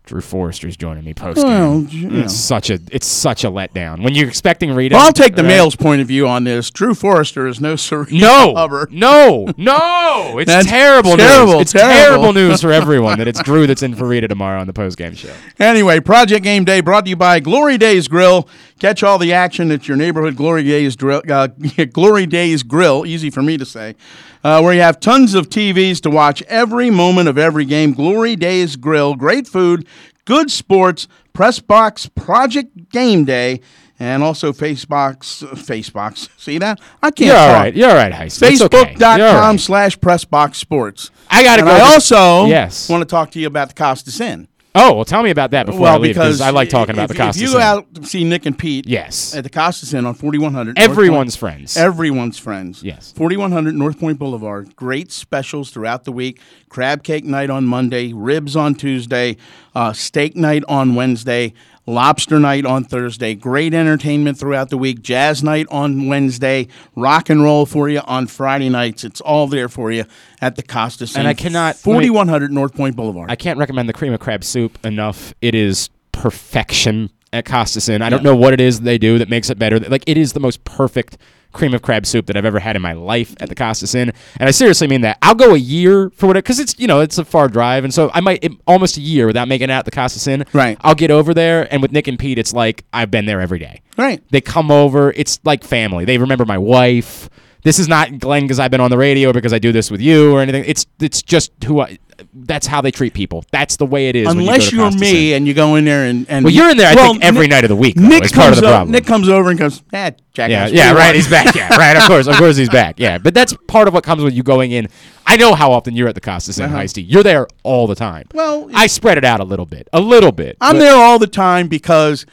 [0.06, 1.47] Drew Forrester's joining me post game.
[1.47, 2.19] Well, you know.
[2.26, 4.93] it's such a it's such a letdown when you're expecting Rita.
[4.95, 5.47] Well, I'll take the right?
[5.47, 6.69] male's point of view on this.
[6.69, 8.93] Drew Forrester is no Serena No, Hubbard.
[8.93, 10.38] no, no!
[10.38, 11.61] It's That's terrible, terrible, news.
[11.64, 11.95] It's terrible.
[11.95, 14.97] terrible news for everyone that it's Drew that's in for Rita tomorrow on the post
[14.99, 15.34] game show.
[15.60, 18.47] Anyway, Project Game Day brought to you by Glory Days Grill.
[18.80, 21.47] Catch all the action at your neighborhood Glory Days Drill, uh,
[21.93, 23.06] Glory Days Grill.
[23.06, 23.95] Easy for me to say.
[24.43, 27.93] Uh, where you have tons of TVs to watch every moment of every game.
[27.93, 29.88] Glory Days Grill, great food,
[30.26, 33.61] good sports, press box, Project Game Day,
[33.97, 35.43] and also Facebox.
[35.53, 36.27] Facebox.
[36.39, 36.80] See that?
[37.02, 37.27] I can't.
[37.30, 37.56] You're all talk.
[37.61, 37.76] right.
[37.76, 38.41] You're all right, Heist.
[38.43, 39.60] Facebook.com right.
[39.60, 41.11] slash Pressbox Sports.
[41.30, 42.89] I gotta go I also Yes.
[42.89, 44.47] want to talk to you about the Costas Inn.
[44.77, 47.15] Oh, well, tell me about that before I leave because I like talking about if,
[47.15, 47.41] the Costas.
[47.41, 49.34] If you go out to see Nick and Pete, Yes.
[49.34, 51.77] at the Costas Inn on 4100, Everyone's Point- friends.
[51.77, 52.84] Everyone's friends.
[52.84, 53.14] Yes.
[53.15, 54.76] 4100 North Point Boulevard.
[54.76, 56.41] Great specials throughout the week.
[56.68, 59.38] Crab cake night on Monday, ribs on Tuesday,
[59.73, 61.53] uh, steak night on Wednesday,
[61.88, 63.36] lobster night on Thursday.
[63.36, 65.02] Great entertainment throughout the week.
[65.02, 69.03] Jazz night on Wednesday, rock and roll for you on Friday nights.
[69.03, 70.06] It's all there for you
[70.41, 71.22] at the Costas Inn.
[71.22, 73.30] And I cannot- 4100 North Point Boulevard.
[73.32, 75.34] I can't recommend the cream of crab soup enough.
[75.41, 78.02] It is perfection at Costas Inn.
[78.02, 79.80] I don't know what it is they do that makes it better.
[79.80, 81.18] Like it is the most perfect
[81.56, 84.14] cream of crab soup that I've ever had in my life at the Costas Inn.
[84.40, 85.18] And I seriously mean that.
[85.22, 87.94] I'll go a year for what because it's you know it's a far drive, and
[87.94, 90.45] so I might it, almost a year without making it out the Costas Inn.
[90.53, 90.77] Right.
[90.82, 93.60] I'll get over there, and with Nick and Pete, it's like I've been there every
[93.60, 93.82] day.
[93.98, 94.22] Right.
[94.30, 95.11] They come over.
[95.15, 96.06] It's like family.
[96.06, 97.30] They remember my wife.
[97.64, 99.99] This is not Glenn because I've been on the radio because I do this with
[99.99, 100.64] you or anything.
[100.68, 101.98] It's it's just who I.
[102.33, 103.43] That's how they treat people.
[103.51, 104.27] That's the way it is.
[104.27, 106.53] when you go Unless you are me and you go in there and, and Well,
[106.53, 108.07] you're in there, I Well, think, every Nick- night of the week, though.
[108.07, 110.77] Nick It's part of comes the up- Nick comes over and goes, "Ah, jackass." Yeah,
[110.77, 111.05] yeah, right.
[111.05, 111.53] want?" He's back.
[111.55, 111.95] Yeah, right.
[111.97, 112.99] Of course, of course, he's back.
[112.99, 114.87] Yeah, but that's part of what comes with you going in.
[115.25, 116.81] I know how often you're at the Costa Inn, Uh-huh.
[116.83, 117.03] Heisty.
[117.07, 118.25] You're there all the time.
[118.33, 120.57] Well, I spread it out a little bit, a little bit.
[120.61, 122.25] I'm there all the time because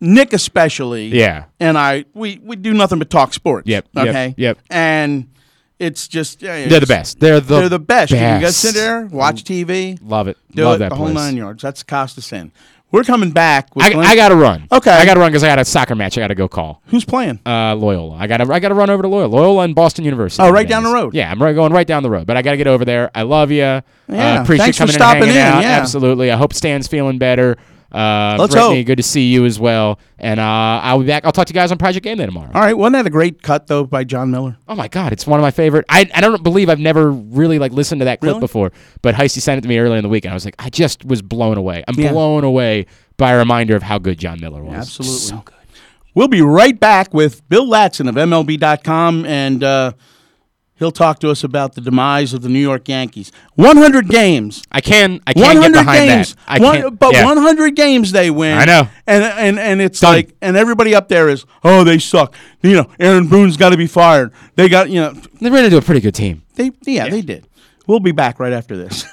[0.00, 1.44] Nick, especially, Yeah.
[1.58, 3.66] and I, we we do nothing but talk sports.
[3.68, 4.34] Yep, yep, Okay.
[4.36, 4.58] yep.
[4.70, 5.26] And
[5.78, 7.20] It's just yeah, They're the best.
[7.20, 8.10] They're the they're the best.
[8.10, 8.58] You can best.
[8.60, 10.36] sit there, watch TV, Love it.
[10.52, 11.14] do Love it, that the whole place.
[11.16, 11.62] nine yards.
[11.62, 12.50] That's Costas Inn.
[12.90, 13.76] We're coming back.
[13.76, 14.66] With I, I got to run.
[14.72, 14.90] Okay.
[14.90, 16.16] I got to run because I got a soccer match.
[16.16, 16.80] I got to go call.
[16.86, 17.38] Who's playing?
[17.44, 18.16] Uh, Loyola.
[18.16, 18.50] I got to.
[18.50, 19.28] I got to run over to Loyola.
[19.28, 20.42] Loyola and Boston University.
[20.42, 21.12] Oh, right down the road.
[21.14, 22.26] Yeah, I'm right, going right down the road.
[22.26, 23.10] But I got to get over there.
[23.14, 23.58] I love you.
[23.58, 25.62] Yeah, Uh, appreciate thanks for coming stopping and hanging in, out.
[25.62, 25.78] yeah.
[25.80, 26.30] Absolutely.
[26.32, 27.58] I hope Stan's feeling better.
[27.90, 28.86] Uh, Let's Brittany, hope.
[28.86, 29.98] good to see you as well.
[30.18, 30.42] And uh,
[30.82, 31.24] I'll be back.
[31.24, 32.50] I'll talk to you guys on Project Game Day tomorrow.
[32.54, 34.58] All right, wasn't that a great cut though by Jon Miller?
[34.68, 35.86] Oh my God, it's one of my favorite.
[35.88, 38.40] I, I don't believe I've never really like listened to that clip Really?
[38.40, 40.56] before, but Heisty sent it to me earlier in the week, and I was like,
[40.58, 41.82] I just was blown away.
[41.88, 42.12] I'm Yeah.
[42.12, 42.86] blown away
[43.16, 44.74] by a reminder of how good Jon Miller was.
[44.76, 45.16] Absolutely.
[45.18, 45.54] So good.
[46.14, 49.92] We'll be right back with Bill Ladson of MLB.com, and uh,
[50.78, 53.30] he'll talk to us about the demise of the New York Yankees.
[53.56, 54.62] 100 games.
[54.72, 56.34] I can I can't 100 get behind games.
[56.34, 56.40] that.
[56.48, 57.24] I One- can't, but yeah.
[57.24, 58.56] 100 games they win.
[58.58, 58.88] I know.
[59.06, 60.12] And and and it's Done.
[60.14, 63.76] like and everybody up there is, "Oh, they suck." You know, Aaron Boone's got to
[63.76, 64.32] be fired.
[64.56, 66.42] They got, you know, They ran into a pretty good team.
[66.56, 67.46] they yeah, they did.
[67.86, 69.06] We'll be back right after this.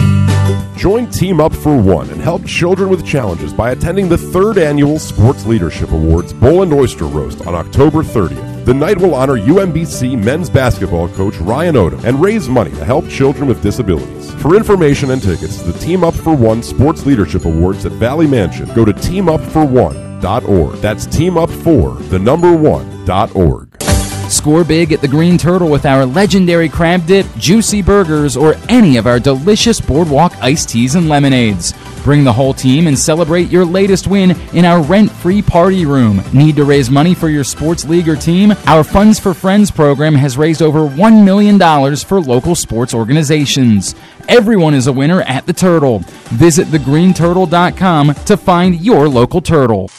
[0.76, 4.98] Join Team Up for One and help children with challenges by attending the third annual
[4.98, 8.55] Sports Leadership Awards Bowl and Oyster Roast on October 30th.
[8.66, 13.08] The night will honor UMBC men's basketball coach Ryan Odom and raise money to help
[13.08, 14.34] children with disabilities.
[14.42, 18.26] For information and tickets to the Team Up for One Sports Leadership Awards at Valley
[18.26, 20.74] Mansion, go to teamupfor1.org.
[20.80, 23.68] That's Team Up for the number one dot org.
[24.46, 28.96] Score big at the Green Turtle with our legendary crab dip, juicy burgers, or any
[28.96, 31.74] of our delicious boardwalk iced teas and lemonades.
[32.04, 36.22] Bring the whole team and celebrate your latest win in our rent free party room.
[36.32, 38.52] Need to raise money for your sports league or team?
[38.66, 41.58] Our Funds for Friends program has raised over $1 million
[41.96, 43.96] for local sports organizations.
[44.28, 46.04] Everyone is a winner at the Turtle.
[46.36, 49.90] Visit thegreenturtle.com to find your local turtle.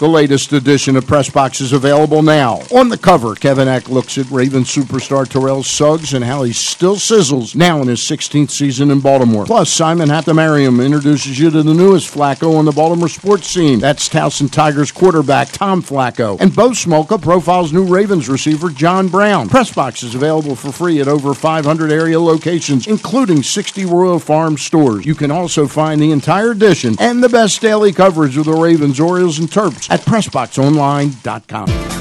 [0.00, 2.62] The latest edition of Press Box is available now.
[2.74, 6.96] On the cover, Kevin Eck looks at Raven superstar Terrell Suggs and how he still
[6.96, 9.44] sizzles now in his 16th season in Baltimore.
[9.44, 13.78] Plus, Simon Hathamariam introduces you to the newest Flacco on the Baltimore sports scene.
[13.78, 16.40] That's Towson Tigers quarterback Tom Flacco.
[16.40, 19.48] And Bo Smolka profiles new Ravens receiver John Brown.
[19.48, 24.58] Press Box is available for free at over 500 area locations, including 60 Royal Farm
[24.58, 25.06] stores.
[25.06, 28.98] You can also find the entire edition and the best daily coverage of the Ravens,
[28.98, 31.94] Orioles, and Terps at PressBoxOnline.com.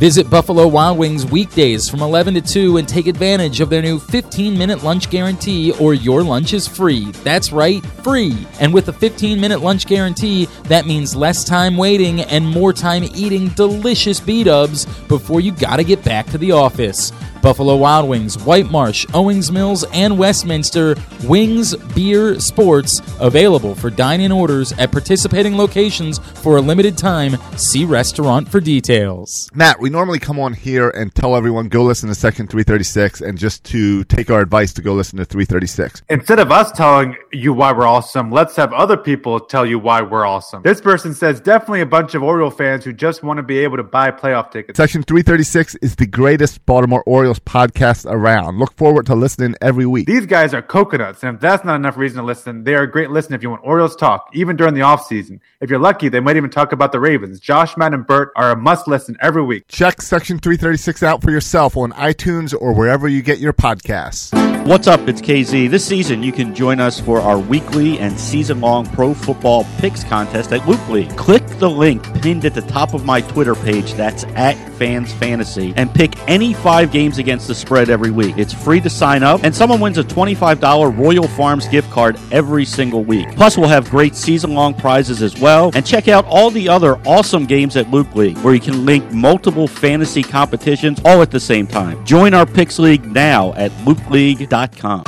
[0.00, 3.98] Visit Buffalo Wild Wings weekdays from 11 to 2 and take advantage of their new
[3.98, 7.10] 15 minute lunch guarantee or your lunch is free.
[7.22, 8.46] That's right, free.
[8.60, 13.04] And with a 15 minute lunch guarantee, that means less time waiting and more time
[13.14, 17.12] eating delicious B dubs before you gotta get back to the office.
[17.42, 24.20] Buffalo Wild Wings, White Marsh, Owings Mills, and Westminster Wings Beer Sports available for dine
[24.20, 27.36] in orders at participating locations for a limited time.
[27.56, 29.50] See restaurant for details.
[29.54, 33.38] Matt, we normally come on here and tell everyone go listen to Section 336 and
[33.38, 36.02] just to take our advice to go listen to 336.
[36.08, 40.02] Instead of us telling you why we're awesome, let's have other people tell you why
[40.02, 40.62] we're awesome.
[40.62, 43.76] This person says definitely a bunch of Oriole fans who just want to be able
[43.76, 44.76] to buy playoff tickets.
[44.76, 48.58] Section 336 is the greatest Baltimore Orioles podcast around.
[48.58, 50.06] Look forward to listening every week.
[50.06, 52.90] These guys are coconuts, and if that's not enough reason to listen, they are a
[52.90, 55.38] great listen if you want Orioles talk, even during the offseason.
[55.60, 57.38] If you're lucky, they might even talk about the Ravens.
[57.38, 59.64] Josh, Matt, and Bert are a must listen every week.
[59.68, 64.50] Check Section 336 out for yourself on iTunes or wherever you get your podcasts.
[64.66, 65.08] What's up?
[65.08, 65.70] It's KZ.
[65.70, 70.04] This season, you can join us for our weekly and season long pro football picks
[70.04, 71.16] contest at Loop League.
[71.16, 75.72] Click the link pinned at the top of my Twitter page, that's at Fans Fantasy,
[75.76, 78.36] and pick any five games against the spread every week.
[78.36, 82.64] It's free to sign up, and someone wins a $25 Royal Farms gift card every
[82.64, 83.28] single week.
[83.36, 85.70] Plus, we'll have great season long prizes as well.
[85.74, 89.12] And check out all the other awesome games at Loop League, where you can link
[89.12, 92.04] multiple fantasy competitions all at the same time.
[92.04, 95.04] Join our Picks League now at loopleague.com.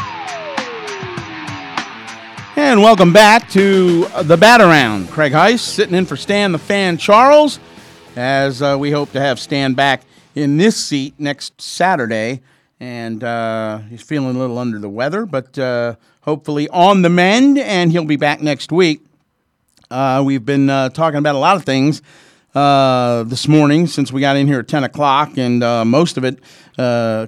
[2.55, 5.09] And welcome back to the Bat Around.
[5.09, 7.59] Craig Heist sitting in for Stan the Fan Charles,
[8.15, 10.03] as uh, we hope to have Stan back
[10.35, 12.41] in this seat next Saturday.
[12.81, 17.59] And uh, he's feeling a little under the weather, but uh, hopefully on the mend,
[17.59, 19.03] and he'll be back next week.
[19.89, 22.03] Uh, we've been uh, talking about a lot of things
[22.57, 26.25] uh, this morning since we got in here at 10 o'clock, and uh, most of
[26.25, 26.41] it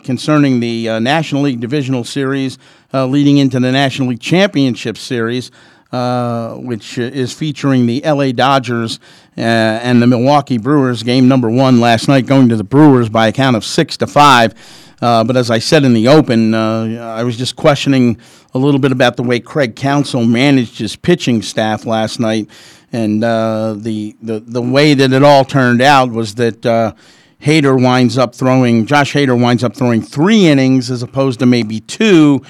[0.03, 2.59] concerning the National League Divisional Series
[2.93, 5.53] leading into the National League Championship Series,
[5.95, 8.99] uh, which is featuring the LA Dodgers
[9.37, 11.03] uh, and the Milwaukee Brewers.
[11.03, 14.07] Game number one last night going to the Brewers by a count of six to
[14.07, 14.55] five.
[15.03, 18.19] Uh, but as I said in the open, uh, I was just questioning
[18.55, 22.49] a little bit about the way Craig Counsell managed his pitching staff last night,
[22.93, 26.95] and uh, the, the the way that it all turned out was that uh,
[27.43, 31.81] Hader winds up throwing, Josh Hader winds up throwing three innings as opposed to maybe
[31.81, 32.41] two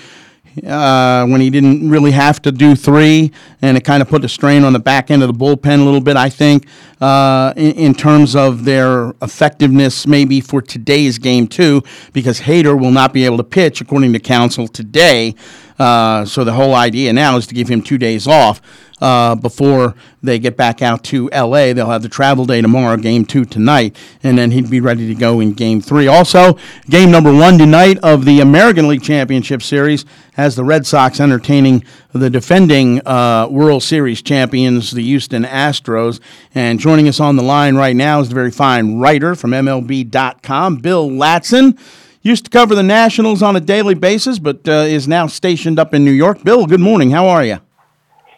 [0.63, 3.33] uh, when he didn't really have to do three,
[3.63, 5.85] and it kind of put a strain on the back end of the bullpen a
[5.85, 6.67] little bit, I think,
[7.01, 11.83] uh, in, in, terms of their effectiveness maybe for today's game, too,
[12.13, 15.35] because Hader will not be able to pitch, according to Counsell, today.
[15.79, 18.61] Uh, so the whole idea now is to give him two days off
[19.01, 21.73] uh, before they get back out to L.A.
[21.73, 25.15] They'll have the travel day tomorrow, game two tonight, and then he'd be ready to
[25.15, 26.07] go in game three.
[26.07, 26.57] Also,
[26.89, 30.05] game number one tonight of the American League Championship Series
[30.35, 36.21] has the Red Sox entertaining the defending uh, World Series champions, the Houston Astros.
[36.55, 40.77] And joining us on the line right now is the very fine writer from MLB.com,
[40.77, 41.79] Bill Ladson.
[42.23, 45.93] Used to cover the Nationals on a daily basis, but uh, is now stationed up
[45.93, 46.43] in New York.
[46.43, 47.11] Bill, good morning.
[47.11, 47.59] How are you?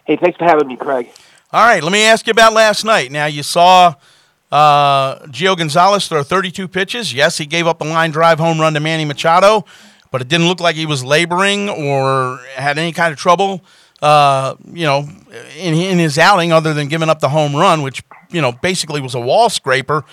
[0.07, 1.09] Hey, thanks for having me, Craig.
[1.51, 3.11] All right, let me ask you about last night.
[3.11, 3.95] Now, you saw
[4.49, 7.13] uh, Gio Gonzalez throw 32 pitches.
[7.13, 9.65] Yes, he gave up a line drive home run to Manny Machado,
[10.09, 13.65] but it didn't look like he was laboring or had any kind of trouble,
[14.01, 15.09] uh, you know,
[15.57, 18.01] in, in his outing other than giving up the home run, which,
[18.31, 20.05] you know, basically was a wall scraper.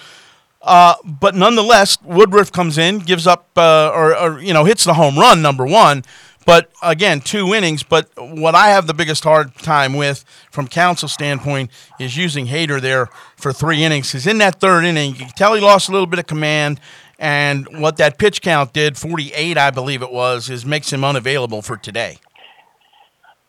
[0.60, 4.94] Uh, but nonetheless, Woodruff comes in, gives up, uh, or, or, you know, hits the
[4.94, 6.02] home run, number one.
[6.46, 7.82] But again, two innings.
[7.82, 12.80] But what I have the biggest hard time with, from Counsell standpoint, is using Hader
[12.80, 14.08] there for three innings.
[14.08, 16.80] Because in that third inning, you can tell he lost a little bit of command.
[17.18, 21.62] And what that pitch count did, 48, I believe it was, is makes him unavailable
[21.62, 22.18] for today.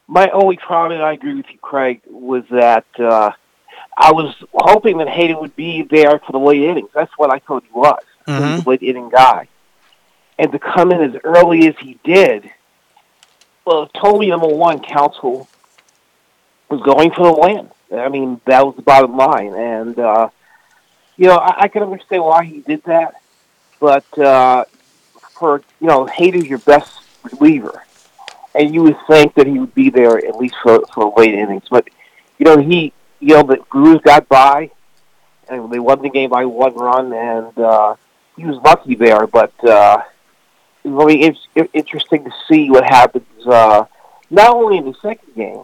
[0.08, 3.32] My only comment, I agree with you, Craig, was that uh,
[3.98, 6.90] I was hoping that Hader would be there for the late innings.
[6.94, 8.04] That's what I thought he was.
[8.28, 8.44] Mm-hmm.
[8.44, 9.48] He was a late inning guy.
[10.38, 12.52] And to come in as early as he did,
[13.66, 15.48] well, me number one, Counsell
[16.70, 17.70] was going for the win.
[17.98, 19.54] I mean, that was the bottom line.
[19.54, 20.30] And, uh,
[21.18, 23.16] you know, I, I can understand why he did that.
[23.80, 24.66] But uh,
[25.32, 27.84] for, you know, Hader's your best reliever.
[28.54, 31.66] And you would think that he would be there at least for, for late innings.
[31.70, 31.88] But,
[32.38, 34.72] you know, he you know, the Brewers got by,
[35.50, 37.96] and they won the game by one run, and uh,
[38.36, 39.28] he was lucky there.
[39.28, 40.04] But uh,
[40.86, 41.40] really, it's
[41.74, 43.86] interesting to see what happens uh,
[44.30, 45.64] not only in the second game,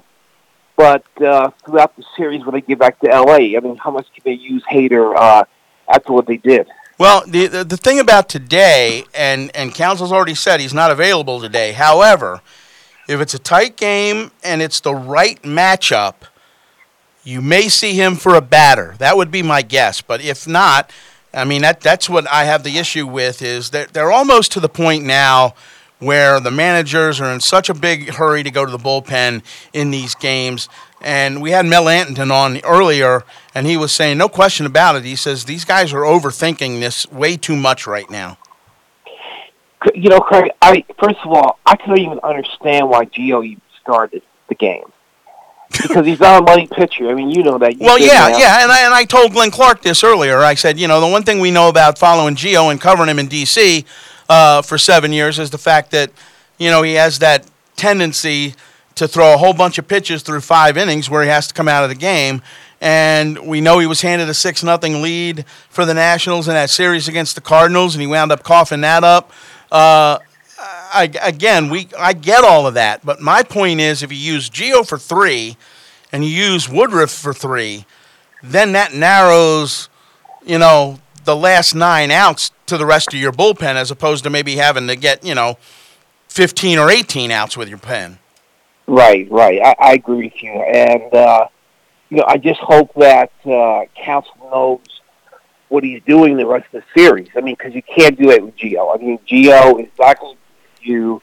[0.76, 3.56] but uh, throughout the series when they get back to LA.
[3.56, 5.44] I mean, how much can they use Hader uh,
[5.88, 6.68] after what they did?
[6.98, 11.42] Well, the, the the thing about today, and and Counsell's already said he's not available
[11.42, 11.72] today.
[11.72, 12.42] However,
[13.08, 16.16] if it's a tight game and it's the right matchup
[17.24, 18.96] you may see him for a batter.
[18.98, 20.02] That would be my guess.
[20.02, 20.92] But if not,
[21.34, 24.60] I mean that that's what I have the issue with is that they're almost to
[24.60, 25.56] the point now
[26.00, 29.92] where the managers are in such a big hurry to go to the bullpen in
[29.92, 30.68] these games.
[31.00, 33.24] And we had Mel Anton on earlier,
[33.56, 35.04] and he was saying, no question about it.
[35.04, 38.38] He says these guys are overthinking this way too much right now.
[39.96, 40.52] You know, Craig.
[40.62, 44.84] I first of all, I couldn't even understand why Gio started the game
[45.72, 47.10] because he's not a money pitcher.
[47.10, 47.74] I mean, you know that.
[47.74, 50.40] You well, yeah, yeah, and I, and I told Glenn Clark this earlier.
[50.40, 53.20] I said, you know, the one thing we know about following Gio and covering him
[53.20, 53.86] in D.C.
[54.30, 56.12] Uh, for seven years is the fact that,
[56.58, 58.56] you know, he has that tendency
[58.96, 61.68] to throw a whole bunch of pitches through five innings where he has to come
[61.68, 62.42] out of the game.
[62.80, 66.70] And we know he was handed a six nothing lead for the Nationals in that
[66.70, 69.32] series against the Cardinals, and he wound up coughing that up.
[69.72, 70.18] Uh,
[70.62, 74.50] I, again, we I get all of that, but my point is, if you use
[74.50, 75.58] Gio for three,
[76.12, 77.86] and you use Woodruff for three,
[78.44, 79.90] then that narrows,
[80.46, 84.30] you know, the last nine outs to the rest of your bullpen, as opposed to
[84.30, 85.58] maybe having to get you know,
[86.28, 88.20] fifteen or eighteen outs with your pen.
[88.88, 89.62] Right, right.
[89.64, 91.48] I, I agree with you, and uh,
[92.10, 95.02] you know, I just hope that uh, Counsell knows
[95.70, 97.30] what he's doing the rest of the series.
[97.36, 98.94] I mean, because you can't do it with Gio.
[98.94, 100.36] I mean, Gio is not going
[100.82, 101.22] you,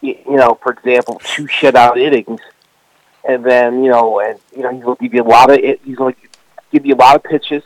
[0.00, 2.40] you know, for example, two shutout innings,
[3.26, 5.58] and then you know, and you know, he's going to give you a lot of.
[5.84, 6.20] He's going to
[6.72, 7.62] give you a lot of pitches,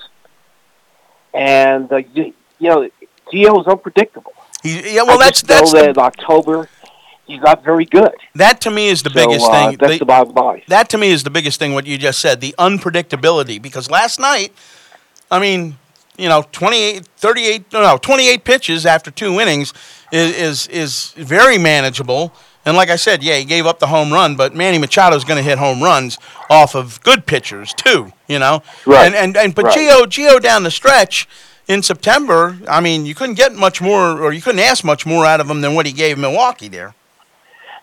[1.34, 2.88] and uh, you, you know,
[3.32, 4.32] Gio is unpredictable.
[4.62, 6.68] He, yeah, well, I that's that's the, that in October.
[7.26, 8.14] He's not very good.
[8.34, 9.76] That to me is the so, biggest uh, thing.
[9.78, 10.62] That's the, the bottom line.
[10.68, 11.74] That to me is the biggest thing.
[11.74, 13.60] What you just said, the unpredictability.
[13.60, 14.52] Because last night,
[15.30, 15.76] I mean,
[16.18, 19.72] you know, 28, 38, no, 28 pitches after two innings
[20.12, 22.32] is, is, is very manageable.
[22.66, 25.24] And like I said, yeah, he gave up the home run, but Manny Machado is
[25.24, 26.18] going to hit home runs
[26.50, 28.12] off of good pitchers too.
[28.26, 29.06] You know, right?
[29.06, 29.78] And and, and but right.
[29.78, 31.26] Gio Gio down the stretch
[31.68, 35.26] in September, I mean, you couldn't get much more, or you couldn't ask much more
[35.26, 36.94] out of him than what he gave Milwaukee there.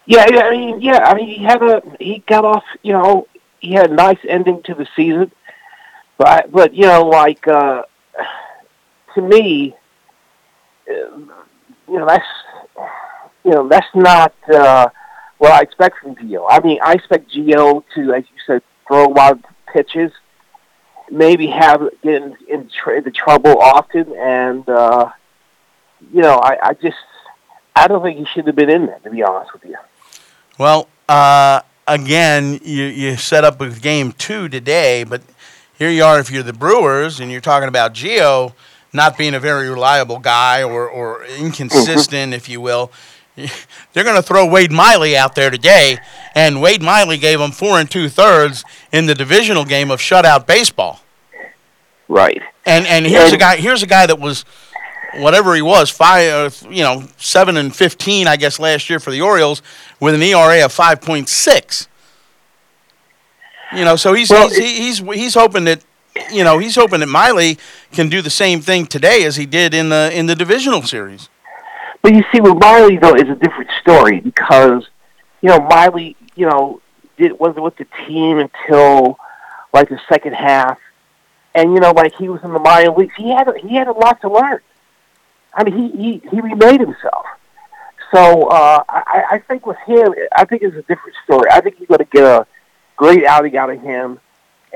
[0.08, 2.64] Yeah, I mean, yeah, I mean, he had a he got off.
[2.84, 3.28] You know,
[3.60, 5.32] he had a nice ending to the season,
[6.18, 7.84] but but you know, like uh,
[9.16, 9.76] to me,
[10.90, 11.18] uh,
[11.88, 12.26] you know, that's
[13.44, 14.90] you know that's not uh,
[15.38, 16.46] what I expect from Gio.
[16.50, 19.40] I mean, I expect Gio to, as you said, throw of
[19.74, 20.12] pitches,
[21.12, 25.12] maybe have get in, in tr- into trouble often, and uh,
[26.14, 26.98] you know, I, I just
[27.76, 29.78] I don't think he should have been in there, to be honest with you.
[30.58, 35.22] Well, uh, again, you, you set up with game two today, but
[35.78, 38.54] here you are if you're the Brewers and you're talking about Gio
[38.96, 42.92] not being a very reliable guy or, or inconsistent, if you will.
[43.36, 45.98] They're going to throw Wade Miley out there today,
[46.34, 50.48] and Wade Miley gave them four and two thirds in the divisional game of shutout
[50.48, 51.02] baseball.
[52.08, 52.42] Right.
[52.66, 53.58] And and here's a guy.
[53.58, 54.46] Here's a guy that was
[55.18, 59.12] whatever he was, five, uh, you know, seven and fifteen, I guess, last year for
[59.12, 59.62] the Orioles,
[60.00, 61.88] with an ERA of five point six.
[63.74, 65.84] You know, so he's Well, he's, he's he's hoping that
[66.32, 67.58] you know he's hoping that Miley
[67.92, 71.30] can do the same thing today as he did in the in the divisional series.
[72.02, 74.88] But you see, with Miley though is a different story because
[75.42, 76.82] you know Miley, you know,
[77.18, 79.18] did wasn't with the team until
[79.74, 80.80] like the second half,
[81.54, 83.14] and you know, like he was in the minor leagues.
[83.18, 84.60] He had a, he had a lot to learn.
[85.54, 87.26] I mean, he he, he remade himself.
[88.14, 91.50] So uh, I, I think with him, I think it's a different story.
[91.52, 92.48] I think he's going to get a
[92.96, 94.20] great outing out of him,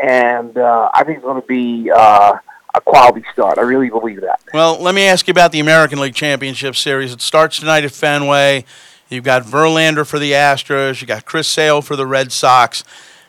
[0.02, 2.38] and uh, I think it's going to be uh,
[2.76, 3.58] a quality start.
[3.58, 4.40] I really believe that.
[4.54, 7.14] Well, let me ask you about the American League Championship Series.
[7.14, 8.66] It starts tonight at Fenway.
[9.10, 11.02] You've got Verlander for the Astros.
[11.02, 12.84] You got Chris Sale for the Red Sox.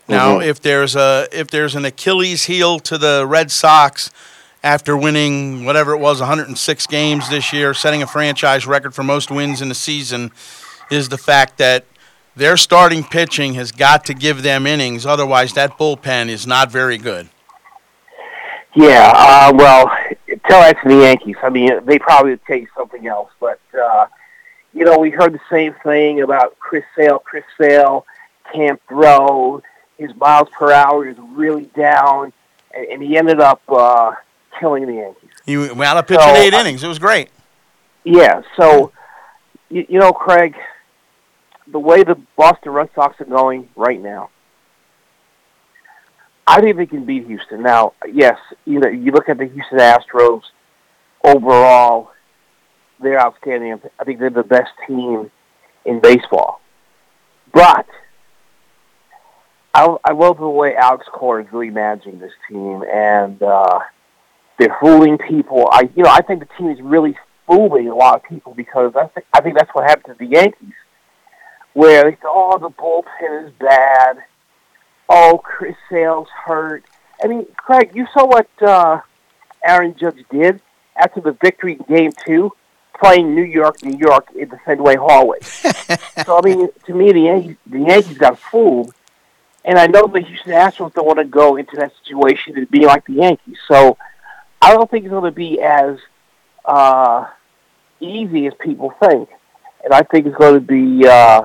[0.09, 0.47] Now, Mhm.
[0.47, 4.11] if there's a if there's an Achilles heel to the Red Sox
[4.63, 9.31] after winning whatever it was 106 games this year, setting a franchise record for most
[9.31, 10.33] wins in a season,
[10.91, 11.85] is the fact that
[12.37, 15.05] their starting pitching has got to give them innings.
[15.07, 17.29] Otherwise, that bullpen is not very good.
[18.75, 19.91] Yeah, uh, well,
[20.47, 21.37] tell that to the Yankees.
[21.43, 24.07] I mean, they probably would take something else, but uh,
[24.73, 27.19] you know, we heard the same thing about Chris Sale.
[27.19, 28.07] Chris Sale
[28.53, 29.63] can't throw.
[29.99, 32.33] His miles per hour is really down,
[32.73, 34.13] and, and he ended up uh,
[34.59, 35.31] killing the Yankees.
[35.45, 36.85] He wound up pitching So, eight uh, innings.
[36.85, 37.31] It was great.
[38.05, 38.93] Yeah, so
[39.69, 40.55] you, you know, Craig,
[41.71, 44.31] the way the Boston Red Sox are going right now,
[46.47, 47.63] I think they can beat Houston.
[47.63, 50.43] Now, yes, you know, you look at the Houston Astros
[51.25, 52.11] overall,
[53.01, 53.81] they're outstanding.
[53.99, 55.31] I think they're the best team
[55.85, 56.61] in baseball.
[57.53, 57.87] But
[59.75, 63.81] I, I love the way Alex Cora is really managing this team, and uh,
[64.59, 65.69] they're fooling people.
[65.71, 67.17] I, you know, I think the team is really
[67.47, 70.31] fooling a lot of people because I think I think that's what happened to the
[70.31, 70.75] Yankees,
[71.75, 74.19] where "Oh, the bullpen is bad.
[75.09, 76.85] Oh, Chris Sale's hurt."
[77.23, 79.01] I mean, Craig, you saw what uh,
[79.65, 80.61] Aaron Judge did
[80.97, 82.53] after the victory in Game Two,
[82.99, 85.41] playing New York, New York in the Fenway hallway.
[85.43, 88.95] so I mean, to me, the Yankees, the Yankees got fooled,
[89.65, 92.87] and I know the Houston Astros don't want to go into that situation and be
[92.87, 93.59] like the Yankees.
[93.69, 93.97] So
[94.63, 95.99] I don't think it's going to be as
[96.65, 97.27] uh,
[98.01, 99.29] easy as people think,
[99.85, 101.07] and I think it's going to be.
[101.07, 101.43] Uh,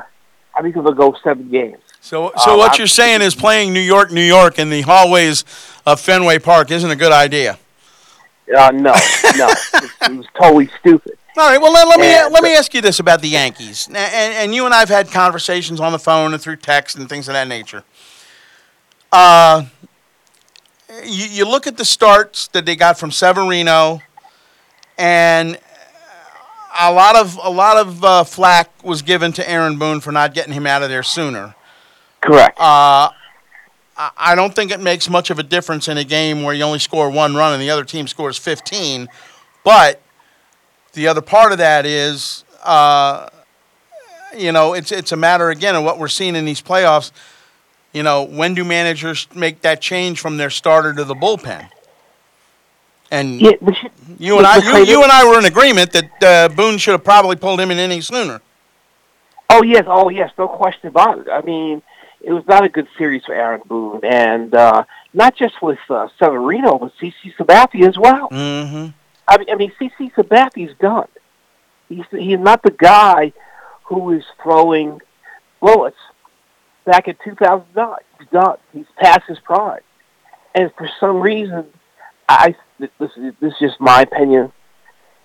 [0.55, 1.81] I think to go seven games.
[2.01, 4.81] So, so Um, what I- you're saying is playing New York, New York in the
[4.81, 5.43] hallways
[5.85, 7.57] of Fenway Park isn't a good idea.
[8.55, 8.93] Uh, no,
[9.37, 11.17] no, it, was totally stupid.
[11.35, 11.59] All right.
[11.59, 14.33] Well, let, let me And- let me ask you this about the Yankees, and, and,
[14.35, 17.33] and you and I've had conversations on the phone and through text and things of
[17.33, 17.83] that nature.
[19.11, 19.65] Uh,
[21.03, 24.01] you, you look at the starts that they got from Severino,
[24.97, 25.57] and
[26.79, 30.33] a lot of a lot of uh, flack was given to Aaron Boone for not
[30.33, 31.55] getting him out of there sooner.
[32.21, 32.57] Correct.
[32.59, 33.09] Uh,
[33.97, 36.79] I- don't think it makes much of a difference in a game where you only
[36.79, 39.07] score one run and the other team scores 15.
[39.63, 40.01] But
[40.93, 43.27] the other part of that is, uh,
[44.35, 47.11] you know, it's it's a matter again of what we're seeing in these playoffs.
[47.93, 51.69] You know, when do managers make that change from their starter to the bullpen?
[53.15, 53.75] And Yeah, you,
[54.19, 57.03] you and I, you, you and I were in agreement that uh, Boone should have
[57.05, 58.41] probably pulled him in any sooner.
[59.49, 61.27] Oh yes, oh yes, no question about it.
[61.31, 61.81] I mean,
[62.19, 64.83] it was not a good series for Aaron Boone, and uh,
[65.13, 68.27] not just with uh, Severino, but CC Sabathia as well.
[68.29, 68.87] Mm-hmm.
[69.27, 71.07] I mean, I mean, CC Sabathia's done.
[71.87, 73.31] He's he's not the guy
[73.85, 74.99] who is throwing
[75.61, 75.97] bullets
[76.83, 77.95] back in 2009.
[78.19, 78.57] He's done.
[78.73, 79.83] He's past his prime,
[80.53, 81.67] and for some reason,
[82.27, 84.51] I this is this is just my opinion.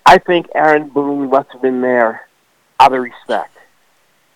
[0.05, 2.27] I think Aaron Boone left him in there
[2.79, 3.55] out of respect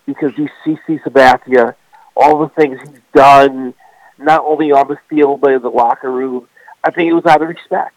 [0.04, 1.74] because you see CC Sabathia,
[2.16, 3.74] all the things he's done,
[4.18, 6.48] not only on the field but in the locker room.
[6.84, 7.94] I think it was out of respect.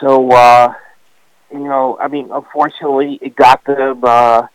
[0.00, 0.74] So uh,
[1.52, 4.46] you know, I mean, unfortunately, it got them uh,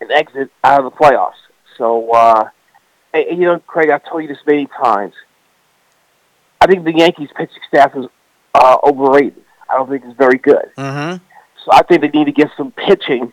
[0.00, 1.32] an exit out of the playoffs.
[1.76, 2.48] So, uh,
[3.12, 5.14] and, you know, Craig, I've told you this many times.
[6.60, 8.06] I think the Yankees pitching staff is
[8.58, 9.44] uh, overrated.
[9.70, 10.70] I don't think it's very good.
[10.76, 11.24] Mm-hmm.
[11.64, 13.32] So I think they need to get some pitching,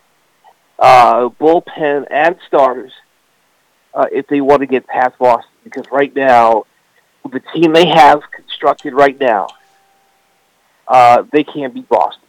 [0.78, 2.92] uh, bullpen, and starters
[3.94, 5.50] uh, if they want to get past Boston.
[5.64, 6.64] Because right now,
[7.22, 9.48] with the team they have constructed right now,
[10.86, 12.22] uh, they can't beat Boston.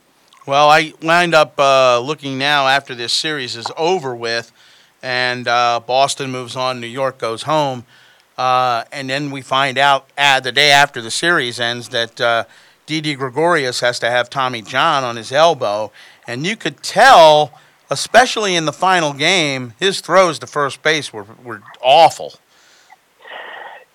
[0.47, 4.51] Well, I wind up uh, looking now after this series is over with,
[5.03, 7.85] and uh, Boston moves on, New York goes home,
[8.37, 12.45] uh, and then we find out uh, the day after the series ends that uh,
[12.87, 15.91] Didi Gregorius has to have Tommy John on his elbow,
[16.25, 17.51] and you could tell,
[17.91, 22.33] especially in the final game, his throws to first base were were awful.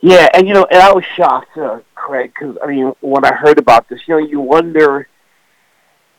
[0.01, 3.35] Yeah, and you know, and I was shocked, uh, Craig, because I mean, when I
[3.35, 5.09] heard about this, you know, you wonder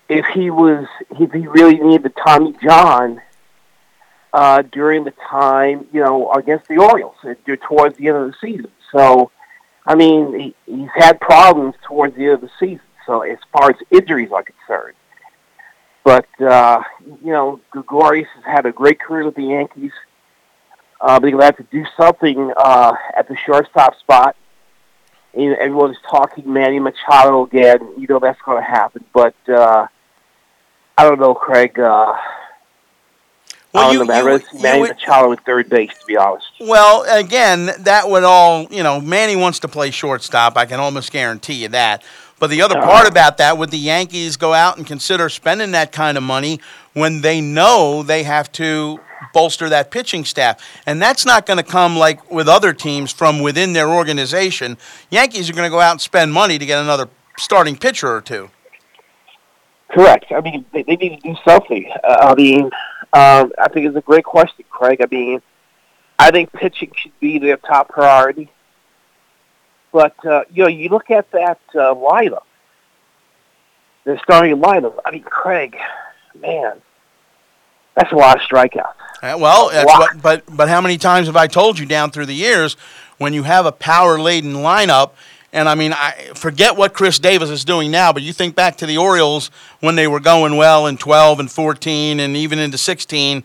[0.09, 0.87] if he was
[1.19, 3.21] if he really needed Tommy John
[4.33, 7.35] uh, during the time, you know, against the Orioles uh,
[7.67, 8.71] towards the end of the season.
[8.91, 9.31] So,
[9.85, 12.81] I mean, he, he's had problems towards the end of the season.
[13.05, 14.95] So, as far as injuries are concerned,
[16.03, 19.91] but uh, you know, Gregorius has had a great career with the Yankees.
[21.03, 24.37] Uh, but he'll have to do something uh, at the shortstop spot.
[25.33, 27.79] And everyone's talking Manny Machado again.
[27.97, 29.87] You know that's going to happen, but uh,
[30.97, 31.77] I don't know, Craig.
[31.77, 32.13] Uh,
[33.73, 34.13] Well, I you- don't know.
[34.13, 34.23] man.
[34.25, 36.47] you- I'd rather see you Machado at third base, to be honest.
[36.59, 40.57] Well, again, that would all, you know, Manny wants to play shortstop.
[40.57, 42.03] I can almost guarantee you that.
[42.39, 45.91] But the other part about that, would the Yankees go out and consider spending that
[45.91, 46.59] kind of money
[46.93, 48.99] when they know they have to
[49.33, 50.59] bolster that pitching staff?
[50.85, 54.77] And that's not going to come like with other teams from within their organization.
[55.09, 58.19] Yankees are going to go out and spend money to get another starting pitcher or
[58.21, 58.49] two.
[59.93, 60.31] Correct.
[60.31, 61.91] I mean, they, they need to do something.
[62.03, 62.65] Uh, I mean,
[63.13, 65.01] um, I think it's a great question, Craig.
[65.01, 65.41] I mean,
[66.17, 68.49] I think pitching should be their top priority.
[69.91, 72.45] But uh, you know, you look at that uh, lineup,
[74.03, 74.97] the starting lineup.
[75.05, 75.77] I mean, Craig,
[76.41, 76.81] man,
[77.95, 78.95] that's a lot of strikeouts.
[79.21, 82.25] Uh, well, that's what, but but how many times have I told you down through
[82.25, 82.75] the years
[83.19, 85.11] when you have a power laden lineup?
[85.53, 88.75] And I mean, I forget what Chris Davis is doing now, but you think back
[88.77, 89.51] to the Orioles
[89.81, 93.43] when they were going well in 12 and 14 and even into 16.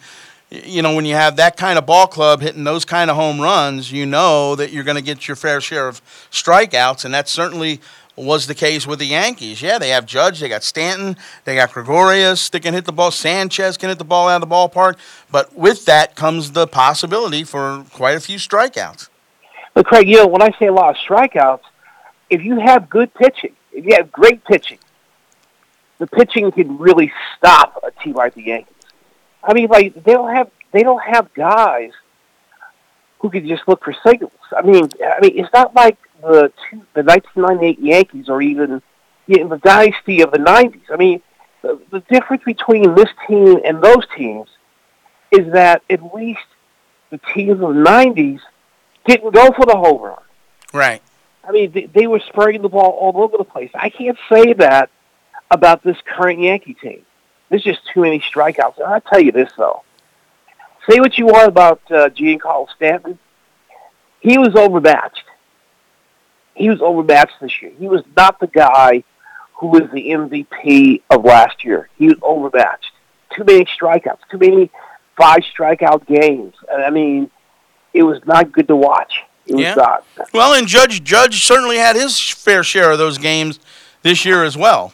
[0.51, 3.39] You know, when you have that kind of ball club hitting those kind of home
[3.39, 7.29] runs, you know that you're going to get your fair share of strikeouts, and that
[7.29, 7.83] certainly
[8.17, 9.61] was the case with the Yankees.
[9.61, 13.11] Yeah, they have Judge, they got Stanton, they got Gregorius that can hit the ball,
[13.11, 14.97] Sanchez can hit the ball out of the ballpark,
[15.31, 19.11] but with that comes the possibility for quite a few strikeouts.
[19.75, 21.61] But Craig, you know, when I say a lot of strikeouts,
[22.31, 24.79] if you have good pitching, if you have great pitching,
[25.99, 28.75] the pitching can really stop a team like the Yankees.
[29.43, 31.93] I mean, like they don't have they don't have guys
[33.21, 34.33] who can just look for signals.
[34.57, 38.83] I mean, I mean, it's not like the two, the 1998 Yankees or even
[39.27, 40.83] you know, the dynasty of the 90s.
[40.91, 41.23] I mean,
[41.63, 44.49] the, the difference between this team and those teams
[45.31, 46.41] is that at least
[47.11, 48.41] the teams of the 90s
[49.07, 50.23] didn't go for the home run.
[50.73, 51.03] Right.
[51.49, 53.71] I mean, they, they were spraying the ball all over the place.
[53.75, 54.91] I can't say that
[55.51, 57.03] about this current Yankee team.
[57.49, 58.77] There's just too many strikeouts.
[58.77, 59.83] And I'll tell you this, though.
[60.89, 63.19] Say what you want about uh, Giancarlo Stanton.
[64.21, 65.25] He was overmatched.
[66.55, 67.73] He was overmatched this year.
[67.79, 69.05] He was not the guy
[69.55, 71.89] who was the MVP of last year.
[71.97, 72.93] He was overmatched.
[73.35, 74.19] Too many strikeouts.
[74.31, 74.71] Too many
[75.17, 76.55] five strikeout games.
[76.71, 77.31] I mean,
[77.95, 79.23] it was not good to watch.
[79.49, 79.75] It Yeah.
[79.75, 80.05] not.
[80.33, 83.59] Well, and Judge Judge certainly had his fair share of those games
[84.03, 84.93] this year as well.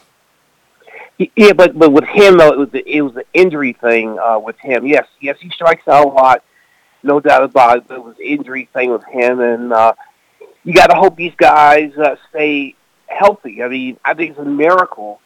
[1.35, 4.39] Yeah, but but with him though, it was the, it was the injury thing uh,
[4.39, 4.85] with him.
[4.85, 6.43] Yes, yes, he strikes out a lot,
[7.03, 7.87] no doubt about it.
[7.87, 9.93] But it was the injury thing with him, and uh,
[10.63, 12.75] you got to hope these guys uh, stay
[13.07, 13.63] healthy.
[13.63, 15.21] I mean, I think it's a miracle.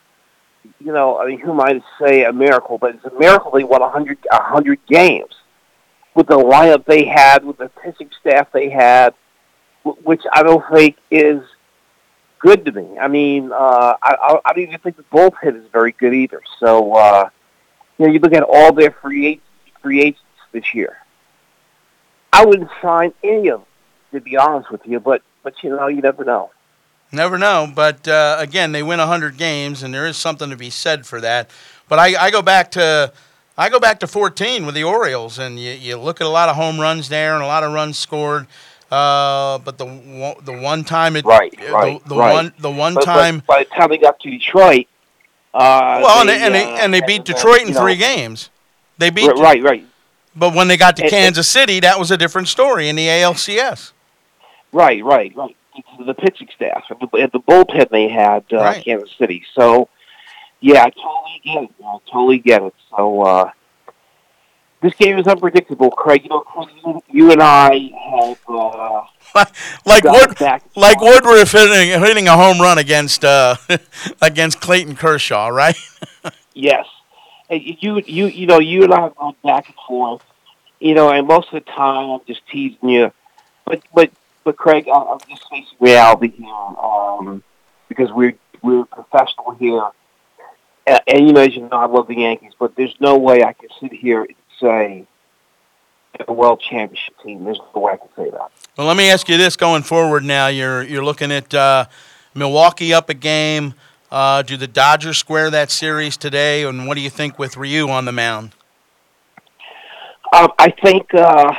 [0.80, 2.78] You know, I mean, who to say a miracle?
[2.78, 5.34] But it's a miracle they won a hundred a hundred games
[6.16, 9.14] with the lineup they had, with the pitching staff they had,
[9.84, 11.42] which I don't think is
[12.40, 12.98] good to me.
[12.98, 16.42] I mean, uh, I, I, don't even think the bullpen is very good either.
[16.60, 17.30] So, uh,
[17.98, 19.46] you know, you look at all their free agents,
[19.82, 20.22] free agents
[20.52, 20.98] this year.
[22.32, 23.68] I wouldn't sign any of them,
[24.14, 25.00] to be honest with you.
[25.00, 26.52] But, but you know, you never know.
[27.12, 30.70] Never know, but uh, again, they win 100 games, and there is something to be
[30.70, 31.50] said for that.
[31.88, 33.12] But I, I go back to
[33.60, 36.48] I go back to 14 with the Orioles, and you, you look at a lot
[36.48, 38.48] of home runs there and a lot of runs scored.
[38.90, 42.34] Uh, but the one- the one time it Right, the- right, the, right.
[42.34, 44.88] one the one But- time by the time they got to Detroit,
[45.54, 47.82] Uh, well, and they, and they, uh, and they beat uh, Detroit in you know,
[47.82, 48.50] three games.
[48.98, 49.84] They beat Right, right.
[50.36, 52.96] But when they got to And- and- Kansas City, that was a different story in
[52.96, 53.92] the ALCS.
[54.72, 55.56] Right, right, right.
[56.06, 58.84] The pitching staff and the, and the bullpen they had uh, Right.
[58.86, 59.44] Kansas City.
[59.54, 59.90] So,
[60.62, 61.70] yeah, I totally get it.
[61.84, 62.74] I totally get it.
[62.96, 63.52] So, uh,
[64.82, 66.24] this game is unpredictable, Craig.
[66.24, 66.70] You know, Craig,
[67.10, 69.04] you, and I have uh,
[69.86, 70.04] Like
[70.40, 70.64] back.
[70.76, 73.56] like Woodruff hitting hitting a home run against uh,
[74.22, 75.76] against Clayton Kershaw, right?
[76.56, 76.88] Yes,
[77.50, 80.22] and you, you, you know, you and I have gone back and forth.
[80.82, 83.14] You know, and most of the time I'm just teasing you,
[83.66, 84.12] but but
[84.44, 87.44] but Craig, I'm just facing reality here um,
[87.88, 89.88] because we're we're professional here,
[90.90, 93.44] and, and you know, as you know, I love the Yankees, but there's no way
[93.44, 95.08] I can sit here and say
[96.28, 97.44] a world championship team.
[97.44, 98.52] There's no way I can say that.
[98.78, 101.86] Well, let me ask you this: going forward, now you're you're looking at uh,
[102.34, 103.74] Milwaukee up a game.
[104.12, 106.64] Uh, do the Dodgers square that series today?
[106.64, 108.56] And what do you think with Ryu on the mound?
[110.34, 111.54] Um, I think uh,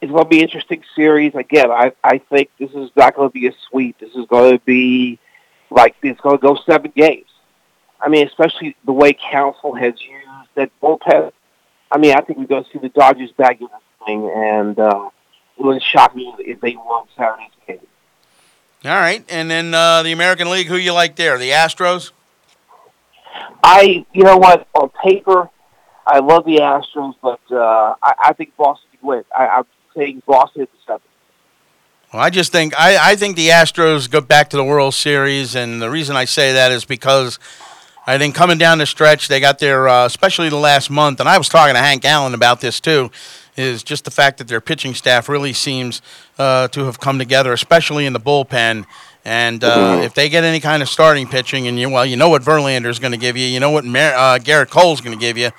[0.00, 1.34] it's going to be an interesting series.
[1.36, 3.98] Again, I, I think this is not going to be a sweep.
[4.00, 5.20] This is going to be
[5.70, 7.26] like it's going to go seven games.
[8.00, 11.32] I mean, especially the way Counsell has used that bullpen.
[11.90, 15.10] I mean, I think we go see the Dodgers back in this thing, and uh,
[15.58, 17.80] it wouldn't shock me if they won Saturday's game.
[18.84, 20.68] All right, and then uh, the American League.
[20.68, 21.38] Who you like there?
[21.38, 22.12] The Astros.
[23.62, 25.50] I, you know what, on paper,
[26.06, 29.24] I love the Astros, but uh, I, I think Boston can win.
[29.36, 29.64] I, I'm
[29.96, 31.00] saying Boston at the seven.
[32.12, 35.54] Well, I just think I, I think the Astros go back to the World Series,
[35.54, 37.38] and the reason I say that is because
[38.08, 41.28] I think coming down the stretch, they got their, uh, especially the last month, and
[41.28, 43.10] I was talking to Hank Allen about this too,
[43.54, 46.00] is just the fact that their pitching staff really seems
[46.38, 48.86] uh, to have come together, especially in the bullpen.
[49.26, 52.30] And uh, if they get any kind of starting pitching, and you well, you know
[52.30, 55.14] what Verlander is going to give you, you know what Mar- uh, Gerrit Cole's going
[55.14, 55.50] to give you,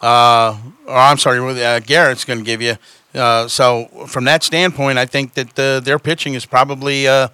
[0.00, 0.56] uh,
[0.86, 2.76] or I'm sorry, uh, Garrett's going to give you.
[3.12, 7.26] Uh, so from that standpoint, I think that uh, their pitching is probably uh,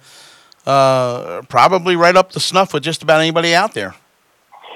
[0.65, 3.93] uh, probably right up the snuff with just about anybody out there.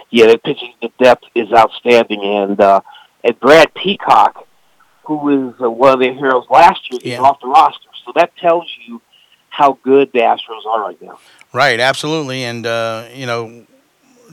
[0.09, 2.81] Yeah, the pitching the depth is outstanding, and uh,
[3.23, 4.47] and Brad Peacock,
[5.03, 7.89] who was uh, one of their heroes last year, is off the roster.
[8.05, 9.01] So that tells you
[9.49, 11.19] how good the Astros are right now.
[11.53, 13.65] Right, absolutely, and uh, you know,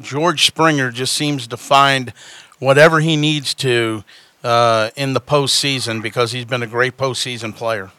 [0.01, 2.13] George Springer just seems to find
[2.59, 4.05] whatever he needs to
[4.45, 7.91] uh, in the postseason because he's been a great postseason player.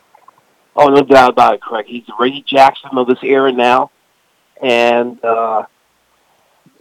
[0.75, 1.85] Oh, no doubt about it, Craig.
[1.87, 3.91] He's the Reggie Jackson of this era now,
[4.61, 5.65] and uh,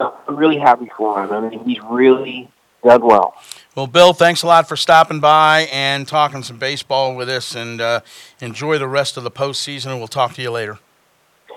[0.00, 1.32] I'm really happy for him.
[1.32, 2.50] I mean, he's really
[2.84, 3.34] done well.
[3.74, 7.80] Well, Bill, thanks a lot for stopping by and talking some baseball with us, and
[7.80, 8.00] uh,
[8.40, 9.88] enjoy the rest of the postseason.
[9.88, 10.78] And we'll talk to you later.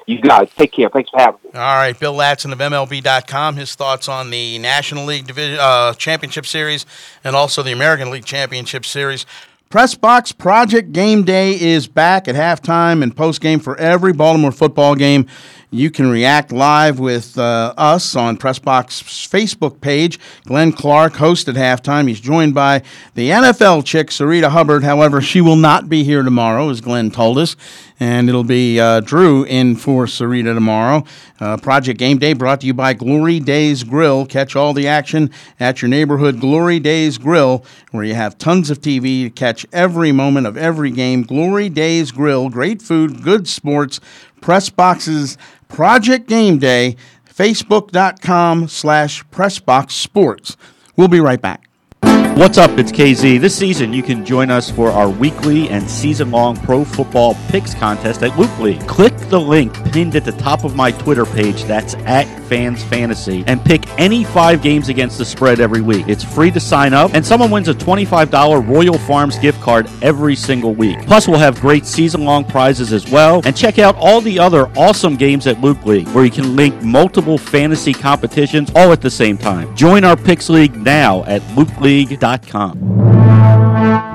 [0.06, 0.90] You guys, take care.
[0.90, 1.52] Thanks for having me.
[1.54, 3.58] All right, Bill Ladson of MLB.com.
[3.58, 6.86] His thoughts on the National League Division uh, Championship Series
[7.24, 9.28] and also the American League Championship Series.
[9.70, 14.96] Press Box Project Game Day is back at halftime and postgame for every Baltimore football
[14.96, 15.28] game.
[15.72, 20.20] You can react live with uh, us on Pressbox Facebook page.
[20.46, 22.08] Glenn Clark hosted halftime.
[22.08, 22.82] He's joined by
[23.14, 24.84] the NFL chick, Sarita Hubbard.
[24.84, 27.56] However, she will not be here tomorrow, as Glenn told us.
[28.00, 31.04] And it'll be uh, Drew in for Sarita tomorrow.
[31.40, 34.26] Uh, Project Game Day brought to you by Glory Days Grill.
[34.26, 35.30] Catch all the action
[35.60, 40.12] at your neighborhood Glory Days Grill, where you have tons of TV to catch every
[40.12, 41.22] moment of every game.
[41.22, 44.00] Glory Days Grill, great food, good sports,
[44.42, 45.38] press boxes,
[45.70, 46.98] Project Game Day,
[47.34, 50.58] facebook.com slash pressbox sports.
[50.98, 51.69] We'll be right back.
[52.36, 52.78] What's up?
[52.80, 53.42] It's KZ.
[53.42, 57.74] This season, you can join us for our weekly and season long pro football picks
[57.74, 58.88] contest at Loop League.
[58.88, 63.44] Click the link pinned at the top of my Twitter page, that's at Fans Fantasy,
[63.46, 66.08] and pick any five games against the spread every week.
[66.08, 70.36] It's free to sign up, and someone wins a $25 Royal Farms gift card every
[70.36, 71.06] single week.
[71.06, 73.42] Plus, we'll have great season long prizes as well.
[73.44, 76.82] And check out all the other awesome games at Loop League, where you can link
[76.82, 79.76] multiple fantasy competitions all at the same time.
[79.76, 81.42] Join our Picks League now at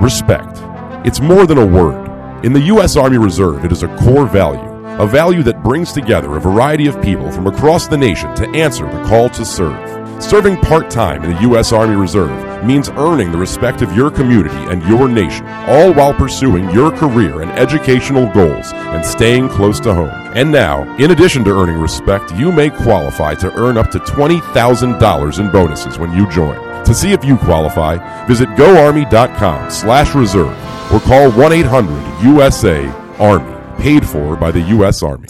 [0.03, 0.59] Respect.
[1.07, 2.45] It's more than a word.
[2.45, 2.97] In the U.S.
[2.97, 4.61] Army Reserve, it is a core value,
[5.01, 8.85] a value that brings together a variety of people from across the nation to answer
[8.85, 10.23] the call to serve.
[10.23, 11.73] Serving part time in the U.S.
[11.73, 16.69] Army Reserve means earning the respect of your community and your nation, all while pursuing
[16.71, 20.11] your career and educational goals and staying close to home.
[20.35, 25.39] And now, in addition to earning respect, you may qualify to earn up to $20,000
[25.41, 26.74] in bonuses when you join.
[26.87, 30.57] To see if you qualify, visit goarmy.com slash reserve
[30.93, 35.03] or call 1-800-USA-ARMY, paid for by the U.S.
[35.03, 35.29] Army.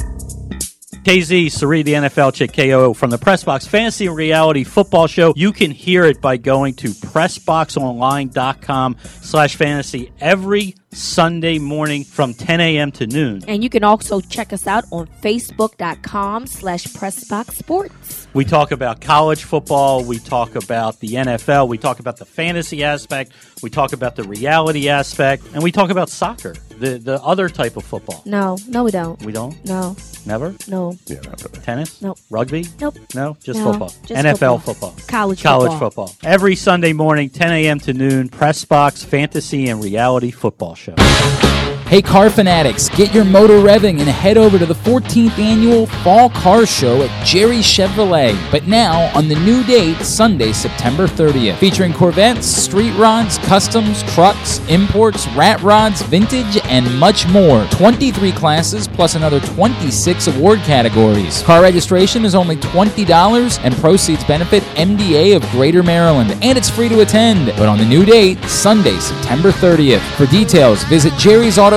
[1.05, 5.35] KZ, Sari, the NFL chick, KO from the Pressbox Fantasy and Reality Football Show.
[5.36, 12.61] You can hear it by going to pressboxonline.com slash fantasy every Sunday morning from 10
[12.61, 12.93] a.m.
[12.93, 13.43] to noon.
[13.49, 18.27] And you can also check us out on facebook.com slash pressboxsports.
[18.35, 20.03] We talk about college football.
[20.05, 21.69] We talk about the NFL.
[21.69, 23.33] We talk about the fantasy aspect.
[23.62, 25.45] We talk about the reality aspect.
[25.55, 28.23] And we talk about soccer, the, the other type of football.
[28.25, 29.23] No, no, we don't.
[29.25, 29.55] We don't?
[29.65, 29.97] No,
[30.27, 30.55] Never?
[30.69, 31.59] no, Yeah, not really.
[31.65, 32.03] Tennis?
[32.03, 32.19] Nope.
[32.31, 32.66] Rugby?
[32.81, 32.97] Nope.
[33.15, 33.89] No, just No, football.
[34.07, 34.91] just NFL football.
[34.91, 34.95] football.
[35.07, 36.09] College College football.
[36.09, 36.31] football.
[36.31, 37.79] Every Sunday morning, 10 a.m.
[37.81, 41.53] to noon, Press Box Fantasy and Reality Football Show show.
[41.95, 46.29] Hey, car fanatics, get your motor revving and head over to the 14th annual Fall
[46.29, 48.37] Car Show at Jerry Chevrolet.
[48.51, 54.59] But now on the new date, Sunday, September 30th, featuring Corvettes, street rods, customs, trucks,
[54.69, 57.65] imports, rat rods, vintage, and much more.
[57.66, 61.43] 23 classes plus another 26 award categories.
[61.43, 66.37] Car registration is only $20 and proceeds benefit MDA of Greater Maryland.
[66.43, 67.57] And it's free to attend.
[67.57, 70.03] But on the new date, Sunday, September 30th.
[70.16, 71.12] For details, visit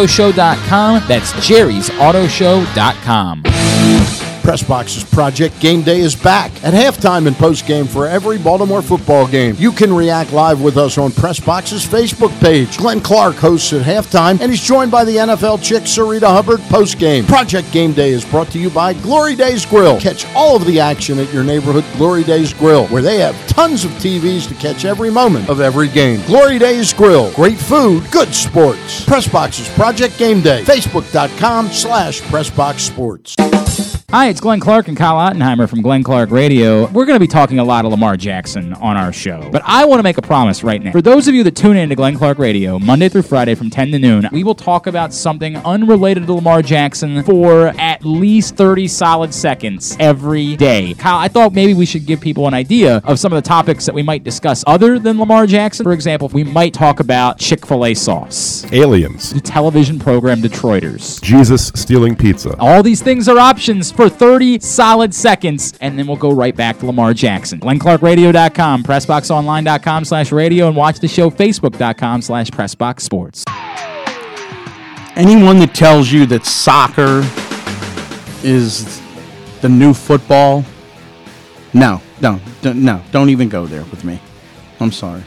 [0.07, 1.07] jerrysautoshow.com.
[1.07, 4.16] That's jerrysautoshow.com.
[4.48, 9.56] Pressbox's Project Game Day is back at halftime and postgame for every Baltimore football game.
[9.60, 12.78] You can react live with us on Press Pressbox's Facebook page.
[12.78, 17.28] Glenn Clark hosts at halftime, and he's joined by the NFL chick Sarita Hubbard postgame.
[17.28, 19.99] Project Game Day is brought to you by Glory Days Grill.
[19.99, 23.84] Catch all of the action at your neighborhood Glory Days Grill, where they have tons
[23.84, 26.22] of TVs to catch every moment of every game.
[26.26, 27.32] Glory Days Grill.
[27.34, 29.06] Great food, good sports.
[29.06, 30.64] Pressbox's Project Game Day.
[30.64, 33.36] Facebook.com slash Pressbox Sports.
[34.11, 36.88] Hi, it's Glenn Clark and Kyle Ottenheimer from Glenn Clark Radio.
[36.91, 39.84] We're going to be talking a lot of Lamar Jackson on our show, but I
[39.84, 40.93] want to make a promise right now.
[40.93, 43.69] For those of you that tune in to Glenn Clark Radio Monday through Friday from
[43.69, 48.55] 10 to noon, we will talk about something unrelated to Lamar Jackson for at least
[48.55, 50.93] 30 solid seconds every day.
[50.93, 53.85] Kyle, I thought maybe we should give people an idea of some of the topics
[53.88, 55.84] that we might discuss other than Lamar Jackson.
[55.84, 59.34] For example, we might talk about Chick fil A sauce, Aliens.
[59.34, 61.21] the television program Detroiters.
[61.21, 62.55] Jesus stealing pizza.
[62.57, 66.78] All these things are options for 30 solid seconds, and then we'll go right back
[66.80, 67.60] to Lamar Jackson.
[67.60, 73.44] GlennClarkRadio.com, PressBoxOnline.com slash radio, and watch the show Facebook.com slash PressBoxSports.
[75.18, 77.28] Anyone that tells you that soccer
[78.48, 79.02] is
[79.61, 80.64] the new football,
[81.74, 84.22] no, no, don't, no, don't even go there with me.
[84.80, 85.24] I'm sorry.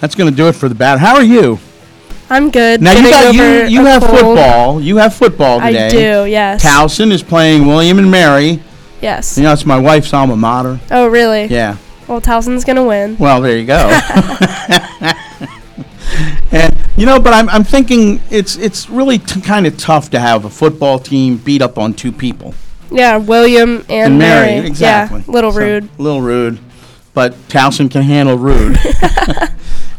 [0.00, 0.98] That's going to do it for the bat.
[0.98, 1.60] How are you?
[2.32, 2.80] I'm good.
[2.80, 4.18] Now you got you, you have cold.
[4.18, 4.80] football.
[4.80, 5.88] You have football today.
[5.88, 6.64] I do, yes.
[6.64, 8.62] Towson is playing William and Mary.
[9.02, 9.36] Yes.
[9.36, 10.80] You know, it's my wife's alma mater.
[10.90, 11.44] Oh, really?
[11.44, 11.76] Yeah.
[12.08, 13.18] Well, Towson's gonna win.
[13.18, 13.76] Well, there you go.
[16.52, 20.18] and you know, but I'm I'm thinking it's it's really t- kind of tough to
[20.18, 22.54] have a football team beat up on two people.
[22.90, 24.66] Yeah, William and, Mary.
[24.66, 25.20] exactly.
[25.26, 25.88] Yeah, little So, rude.
[25.98, 26.58] little rude,
[27.12, 28.78] but Towson can handle rude.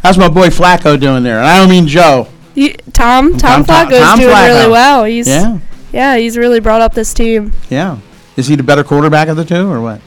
[0.04, 1.38] How's my boy Flacco doing there?
[1.40, 2.28] And I don't mean Joe.
[2.56, 4.48] You, Tom, Tom, Tom- Flacco's Tom doing Flacco.
[4.60, 5.04] really well.
[5.06, 5.60] He's Yeah.
[5.92, 7.54] yeah, he's really brought up this team.
[7.70, 7.98] Yeah.
[8.36, 10.02] Is he the better quarterback of the two, or what?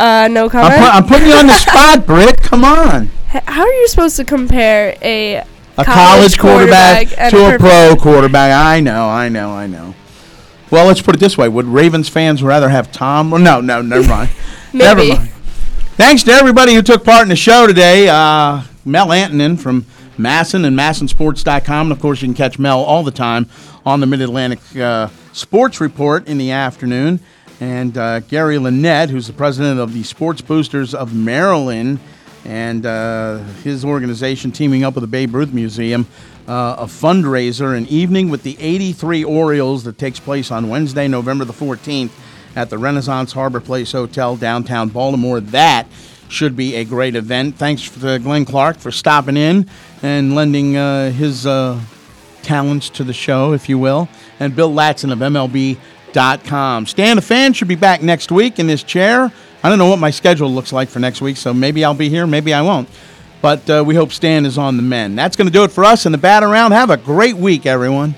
[0.00, 0.74] Uh, no I'm, comment.
[0.80, 2.42] pu- I'm putting you on the spot, Britt.
[2.42, 3.10] Come on.
[3.28, 5.44] How are you supposed to compare a
[5.76, 8.52] a college, quarterback, and to a pro quarterback.
[8.52, 9.94] I know, I know, I know.
[10.70, 13.32] Well, let's put it this way: Would Ravens fans rather have Tom?
[13.32, 14.30] Or no, no, never mind.
[14.72, 15.28] never mind.
[15.96, 18.08] Thanks to everybody who took part in the show today.
[18.08, 19.82] Uh, Mel Antonen from
[20.16, 21.86] MASN and MASNsports.com.
[21.86, 23.48] And of course, you can catch Mel all the time
[23.84, 27.20] on the Mid Atlantic uh, Sports Report in the afternoon.
[27.60, 31.98] And uh, Gary Lenet, who's the president of the Sports Boosters of Maryland,
[32.44, 36.06] and uh, his organization teaming up with the Babe Ruth Museum,
[36.46, 41.44] uh, a fundraiser, an evening with the 83 Orioles that takes place on Wednesday, November
[41.44, 42.10] the 14th
[42.56, 45.40] at the Renaissance Harbor Place Hotel, downtown Baltimore.
[45.40, 45.86] That
[46.28, 47.56] should be a great event.
[47.56, 49.68] Thanks to Glenn Clark for stopping in
[50.02, 51.80] and lending uh, his uh,
[52.42, 54.08] talents to the show, if you will,
[54.40, 56.86] and Bill Ladson of MLB.com.
[56.86, 59.32] Stan the Fan should be back next week in this chair.
[59.62, 62.08] I don't know what my schedule looks like for next week, so maybe I'll be
[62.08, 62.88] here, maybe I won't.
[63.40, 65.14] But uh, we hope Stan is on the men.
[65.14, 66.72] That's going to do it for us in the bat around.
[66.72, 68.14] Have a great week, everyone.